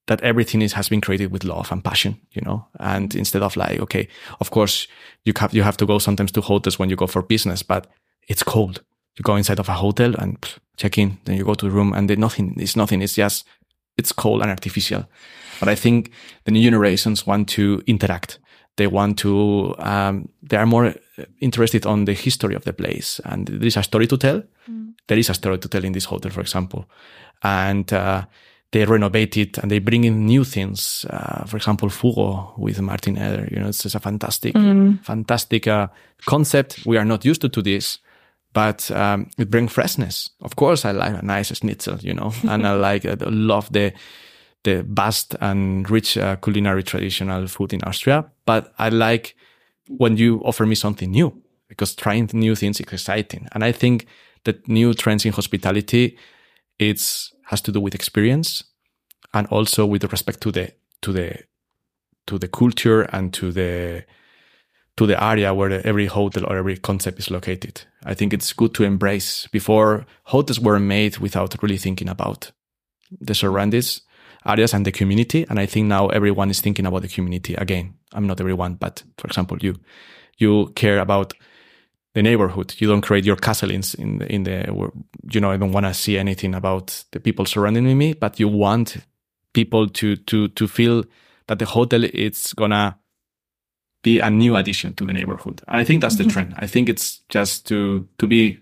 that 0.06 0.22
everything 0.22 0.62
is 0.62 0.74
has 0.74 0.88
been 0.88 1.02
created 1.02 1.32
with 1.32 1.44
love 1.44 1.72
and 1.72 1.84
passion, 1.84 2.20
you 2.32 2.42
know. 2.44 2.68
And 2.80 3.16
instead 3.16 3.42
of 3.42 3.58
like, 3.58 3.80
okay, 3.80 4.08
of 4.40 4.52
course 4.52 4.88
you 5.26 5.34
have 5.38 5.54
you 5.54 5.64
have 5.64 5.78
to 5.78 5.86
go 5.86 6.00
sometimes 6.00 6.32
to 6.34 6.42
hotels 6.42 6.78
when 6.78 6.90
you 6.90 6.96
go 6.96 7.08
for 7.08 7.22
business, 7.22 7.64
but 7.64 7.88
it's 8.28 8.44
cold 8.44 8.84
you 9.18 9.24
go 9.24 9.36
inside 9.36 9.60
of 9.60 9.70
a 9.70 9.74
hotel 9.74 10.14
and 10.18 10.38
check 10.78 10.98
in, 10.98 11.18
then 11.26 11.36
you 11.36 11.44
go 11.44 11.56
to 11.56 11.66
the 11.66 11.72
room 11.72 11.94
and 11.94 12.16
nothing, 12.18 12.56
it's 12.58 12.76
nothing. 12.76 13.02
It's 13.02 13.16
just, 13.16 13.46
it's 13.98 14.12
cold 14.12 14.42
and 14.42 14.52
artificial. 14.52 15.08
But 15.60 15.70
I 15.70 15.76
think 15.76 16.12
the 16.46 16.52
new 16.52 16.64
generations 16.64 17.26
want 17.26 17.50
to 17.50 17.82
interact. 17.88 18.40
They 18.76 18.88
want 18.88 19.18
to, 19.20 19.76
um, 19.80 20.30
they 20.44 20.58
are 20.58 20.66
more 20.66 20.94
interested 21.40 21.86
on 21.86 22.06
the 22.06 22.14
history 22.14 22.56
of 22.56 22.64
the 22.64 22.74
place. 22.74 23.20
And 23.26 23.48
there 23.48 23.68
is 23.68 23.78
a 23.78 23.84
story 23.84 24.08
to 24.08 24.18
tell. 24.18 24.44
Mm. 24.70 24.94
There 25.08 25.18
is 25.18 25.30
a 25.30 25.34
story 25.34 25.58
to 25.58 25.68
tell 25.68 25.84
in 25.84 25.94
this 25.94 26.06
hotel, 26.06 26.32
for 26.32 26.42
example. 26.42 26.86
And, 27.42 27.92
uh, 27.92 28.26
they 28.72 28.86
renovate 28.86 29.38
it 29.38 29.58
and 29.58 29.72
they 29.72 29.80
bring 29.80 30.04
in 30.04 30.26
new 30.26 30.44
things. 30.44 31.06
Uh, 31.10 31.46
for 31.46 31.58
example, 31.58 31.90
Fugo 31.90 32.58
with 32.58 32.82
Martin 32.82 33.18
Eder. 33.18 33.48
You 33.50 33.60
know, 33.60 33.70
it's 33.70 33.84
just 33.84 33.96
a 33.96 34.00
fantastic, 34.00 34.54
mm. 34.56 35.04
fantastic 35.04 35.68
uh, 35.68 35.88
concept. 36.26 36.86
We 36.86 36.98
are 36.98 37.06
not 37.06 37.24
used 37.24 37.42
to, 37.42 37.50
to 37.50 37.62
this, 37.62 38.00
but 38.54 38.92
um, 38.92 39.30
it 39.38 39.50
brings 39.50 39.72
freshness. 39.72 40.32
Of 40.42 40.56
course, 40.56 40.84
I 40.84 40.92
like 40.92 41.14
a 41.14 41.26
nice 41.26 41.56
schnitzel, 41.56 41.98
you 42.02 42.14
know, 42.14 42.34
and 42.48 42.68
I 42.68 42.74
like, 42.92 43.06
I 43.06 43.12
uh, 43.12 43.32
love 43.32 43.72
the 43.72 43.94
the 44.68 44.84
vast 44.84 45.34
and 45.40 45.90
rich 45.90 46.18
uh, 46.18 46.36
culinary 46.36 46.84
traditional 46.84 47.48
food 47.48 47.72
in 47.72 47.82
Austria. 47.84 48.26
But 48.46 48.74
I 48.78 48.90
like 48.90 49.36
when 49.88 50.18
you 50.18 50.42
offer 50.44 50.66
me 50.66 50.76
something 50.76 51.10
new 51.10 51.42
because 51.70 51.96
trying 51.96 52.30
new 52.34 52.54
things 52.54 52.82
is 52.82 52.88
exciting. 52.94 53.48
And 53.54 53.64
I 53.64 53.72
think 53.72 54.08
that 54.44 54.68
new 54.68 54.94
trends 54.94 55.26
in 55.26 55.32
hospitality, 55.32 56.18
it's 56.80 57.34
has 57.46 57.62
to 57.62 57.72
do 57.72 57.80
with 57.80 57.96
experience 57.96 58.66
and 59.34 59.48
also 59.48 59.86
with 59.86 60.04
respect 60.12 60.42
to 60.42 60.52
the 60.52 60.74
to 61.02 61.14
the 61.14 61.30
to 62.26 62.38
the 62.38 62.50
culture 62.50 63.04
and 63.14 63.34
to 63.34 63.54
the 63.54 64.04
to 64.98 65.08
the 65.08 65.24
area 65.24 65.54
where 65.54 65.72
every 65.88 66.08
hotel 66.08 66.44
or 66.46 66.58
every 66.58 66.76
concept 66.76 67.20
is 67.20 67.32
located. 67.32 67.84
I 68.04 68.16
think 68.16 68.34
it's 68.34 68.52
good 68.52 68.74
to 68.74 68.84
embrace 68.84 69.48
before 69.48 70.06
hotels 70.24 70.60
were 70.60 70.80
made 70.80 71.20
without 71.20 71.56
really 71.62 71.78
thinking 71.78 72.10
about 72.10 72.52
the 73.22 73.34
surroundings 73.34 74.02
areas 74.48 74.74
and 74.74 74.86
the 74.86 74.92
community. 74.92 75.46
And 75.50 75.60
I 75.60 75.66
think 75.66 75.88
now 75.88 76.08
everyone 76.08 76.50
is 76.50 76.62
thinking 76.62 76.86
about 76.86 77.02
the 77.02 77.08
community 77.08 77.56
again. 77.56 77.96
I'm 78.14 78.28
not 78.28 78.40
everyone, 78.40 78.76
but 78.76 79.04
for 79.18 79.28
example, 79.28 79.58
you, 79.62 79.76
you 80.38 80.72
care 80.76 81.00
about 81.00 81.34
the 82.14 82.24
neighborhood. 82.24 82.74
You 82.78 82.88
don't 82.88 83.02
create 83.02 83.26
your 83.26 83.36
castle 83.36 83.72
in, 83.72 83.82
in 83.98 84.18
the, 84.20 84.32
in 84.32 84.44
the, 84.44 84.92
you 85.32 85.40
know, 85.42 85.52
I 85.52 85.58
don't 85.58 85.72
want 85.72 85.86
to 85.86 85.94
see 85.94 86.18
anything 86.18 86.56
about 86.56 87.04
the 87.12 87.20
people 87.20 87.46
surrounding 87.46 87.98
me, 87.98 88.14
but 88.14 88.40
you 88.40 88.48
want 88.48 88.98
people 89.54 89.88
to, 89.88 90.16
to, 90.16 90.48
to 90.48 90.68
feel 90.68 91.04
that 91.48 91.60
the 91.60 91.66
hotel 91.66 92.04
is 92.04 92.54
gonna 92.54 92.98
be 94.04 94.20
a 94.20 94.30
new 94.30 94.56
addition 94.56 94.94
to 94.94 95.06
the 95.06 95.14
neighborhood. 95.14 95.62
And 95.68 95.78
I 95.78 95.84
think 95.84 96.02
that's 96.02 96.16
mm-hmm. 96.16 96.28
the 96.28 96.34
trend. 96.34 96.54
I 96.58 96.68
think 96.68 96.90
it's 96.90 97.20
just 97.30 97.68
to 97.68 98.08
to 98.20 98.28
be 98.28 98.60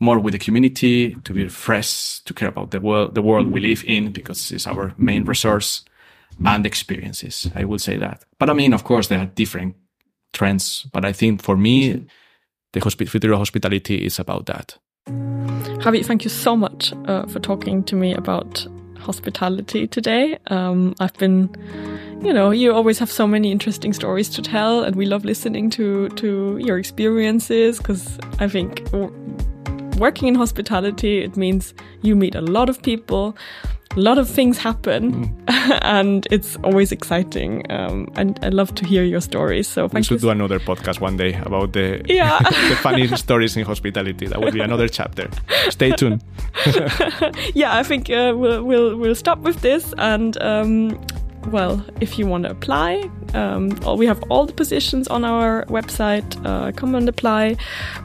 more 0.00 0.18
with 0.18 0.32
the 0.32 0.38
community, 0.38 1.16
to 1.24 1.32
be 1.32 1.48
fresh, 1.48 2.20
to 2.20 2.34
care 2.34 2.48
about 2.48 2.70
the 2.70 2.80
world 2.80 3.14
the 3.14 3.22
world 3.22 3.50
we 3.50 3.60
live 3.60 3.84
in 3.86 4.12
because 4.12 4.52
it's 4.52 4.66
our 4.66 4.94
main 4.96 5.24
resource 5.24 5.84
and 6.44 6.66
experiences. 6.66 7.50
I 7.54 7.64
will 7.64 7.78
say 7.78 7.96
that. 7.98 8.24
But 8.38 8.50
I 8.50 8.52
mean, 8.52 8.72
of 8.72 8.84
course, 8.84 9.08
there 9.08 9.18
are 9.18 9.26
different 9.26 9.74
trends. 10.32 10.86
But 10.92 11.04
I 11.04 11.12
think 11.12 11.42
for 11.42 11.56
me, 11.56 12.06
the 12.72 12.80
future 12.80 13.32
of 13.32 13.38
hospitality 13.38 14.04
is 14.04 14.18
about 14.18 14.46
that. 14.46 14.78
Javi, 15.82 16.04
thank 16.04 16.24
you 16.24 16.30
so 16.30 16.56
much 16.56 16.92
uh, 17.06 17.26
for 17.26 17.40
talking 17.40 17.82
to 17.84 17.96
me 17.96 18.14
about 18.14 18.66
hospitality 18.98 19.86
today. 19.86 20.38
Um, 20.48 20.94
I've 21.00 21.14
been 21.14 21.48
you 22.20 22.32
know, 22.32 22.50
you 22.50 22.74
always 22.74 22.98
have 22.98 23.10
so 23.12 23.28
many 23.28 23.52
interesting 23.52 23.92
stories 23.92 24.28
to 24.30 24.42
tell, 24.42 24.82
and 24.82 24.96
we 24.96 25.06
love 25.06 25.24
listening 25.24 25.70
to 25.70 26.08
to 26.10 26.58
your 26.58 26.78
experiences 26.78 27.78
because 27.78 28.18
I 28.40 28.48
think 28.48 28.82
working 29.98 30.28
in 30.28 30.34
hospitality 30.34 31.22
it 31.22 31.36
means 31.36 31.74
you 32.02 32.16
meet 32.16 32.34
a 32.34 32.40
lot 32.40 32.68
of 32.68 32.82
people, 32.82 33.36
a 33.96 34.00
lot 34.00 34.18
of 34.18 34.28
things 34.28 34.58
happen, 34.58 35.34
and 35.82 36.26
it's 36.30 36.56
always 36.62 36.92
exciting. 36.92 37.70
Um, 37.70 38.08
and 38.14 38.38
I 38.42 38.48
love 38.50 38.74
to 38.76 38.86
hear 38.86 39.02
your 39.02 39.20
stories. 39.20 39.66
So 39.66 39.86
we 39.86 40.02
should 40.02 40.14
you. 40.22 40.28
do 40.28 40.30
another 40.30 40.58
podcast 40.60 41.00
one 41.00 41.16
day 41.16 41.34
about 41.34 41.72
the 41.72 42.02
Yeah. 42.06 42.38
the 42.68 42.76
funny 42.82 43.06
stories 43.16 43.56
in 43.56 43.64
hospitality. 43.64 44.26
That 44.26 44.40
would 44.40 44.54
be 44.54 44.60
another 44.60 44.88
chapter. 44.88 45.28
Stay 45.70 45.90
tuned. 45.92 46.22
yeah, 47.54 47.76
I 47.76 47.82
think 47.82 48.10
uh, 48.10 48.34
we'll 48.36 48.62
we'll 48.62 48.96
we'll 48.96 49.14
stop 49.14 49.38
with 49.38 49.60
this. 49.62 49.94
And 49.98 50.40
um, 50.42 51.00
well, 51.46 51.84
if 52.00 52.18
you 52.18 52.26
want 52.26 52.44
to 52.44 52.50
apply, 52.50 53.08
um, 53.34 53.78
all- 53.84 53.96
we 53.96 54.06
have 54.06 54.22
all 54.28 54.46
the 54.46 54.52
positions 54.52 55.08
on 55.08 55.24
our 55.24 55.64
website. 55.66 56.24
Uh, 56.44 56.72
come 56.72 56.94
and 56.94 57.08
apply. 57.08 57.56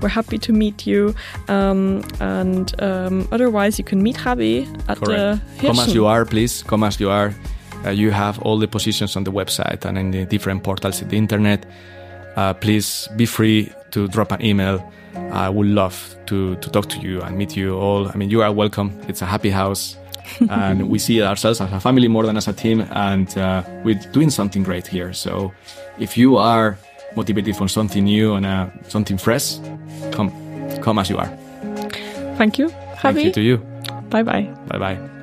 We're 0.01 0.09
happy 0.09 0.37
to 0.39 0.53
meet 0.53 0.87
you. 0.87 1.13
Um, 1.47 2.03
and 2.19 2.73
um, 2.81 3.27
otherwise, 3.31 3.77
you 3.77 3.83
can 3.83 4.01
meet 4.01 4.17
Javi 4.17 4.65
at 4.87 4.99
the 4.99 5.39
Come 5.59 5.79
as 5.79 5.93
you 5.93 6.05
are, 6.05 6.25
please. 6.25 6.63
Come 6.63 6.83
as 6.83 6.99
you 6.99 7.09
are. 7.09 7.33
Uh, 7.85 7.89
you 7.89 8.11
have 8.11 8.39
all 8.43 8.57
the 8.57 8.67
positions 8.67 9.15
on 9.17 9.23
the 9.25 9.31
website 9.31 9.83
and 9.85 9.97
in 9.97 10.11
the 10.11 10.25
different 10.25 10.63
portals 10.63 11.01
in 11.01 11.09
the 11.09 11.17
internet. 11.17 11.65
Uh, 12.37 12.53
please 12.53 13.09
be 13.17 13.25
free 13.25 13.71
to 13.91 14.07
drop 14.07 14.31
an 14.31 14.41
email. 14.43 14.79
I 15.31 15.49
would 15.49 15.67
love 15.67 16.15
to, 16.27 16.55
to 16.55 16.69
talk 16.69 16.87
to 16.89 16.99
you 16.99 17.21
and 17.21 17.37
meet 17.37 17.55
you 17.55 17.75
all. 17.77 18.07
I 18.07 18.15
mean, 18.15 18.29
you 18.29 18.41
are 18.41 18.51
welcome. 18.51 18.91
It's 19.07 19.21
a 19.21 19.25
happy 19.25 19.49
house. 19.49 19.97
And 20.49 20.89
we 20.89 20.99
see 20.99 21.21
ourselves 21.21 21.61
as 21.61 21.71
a 21.71 21.79
family 21.79 22.07
more 22.07 22.25
than 22.25 22.37
as 22.37 22.47
a 22.47 22.53
team. 22.53 22.85
And 22.91 23.37
uh, 23.37 23.63
we're 23.83 23.99
doing 24.11 24.29
something 24.29 24.63
great 24.63 24.87
here. 24.87 25.13
So 25.13 25.51
if 25.99 26.17
you 26.17 26.37
are 26.37 26.77
motivated 27.15 27.55
for 27.55 27.67
something 27.67 28.03
new 28.03 28.33
and 28.33 28.45
uh, 28.45 28.67
something 28.87 29.17
fresh, 29.17 29.57
come. 30.11 30.31
Come 30.81 30.99
as 30.99 31.09
you 31.09 31.17
are. 31.17 31.29
Thank 32.37 32.57
you, 32.57 32.69
Thank 32.97 33.19
you 33.19 33.31
to 33.31 33.41
you. 33.41 33.57
Bye 34.09 34.23
bye. 34.23 34.43
Bye 34.67 34.79
bye. 34.79 35.22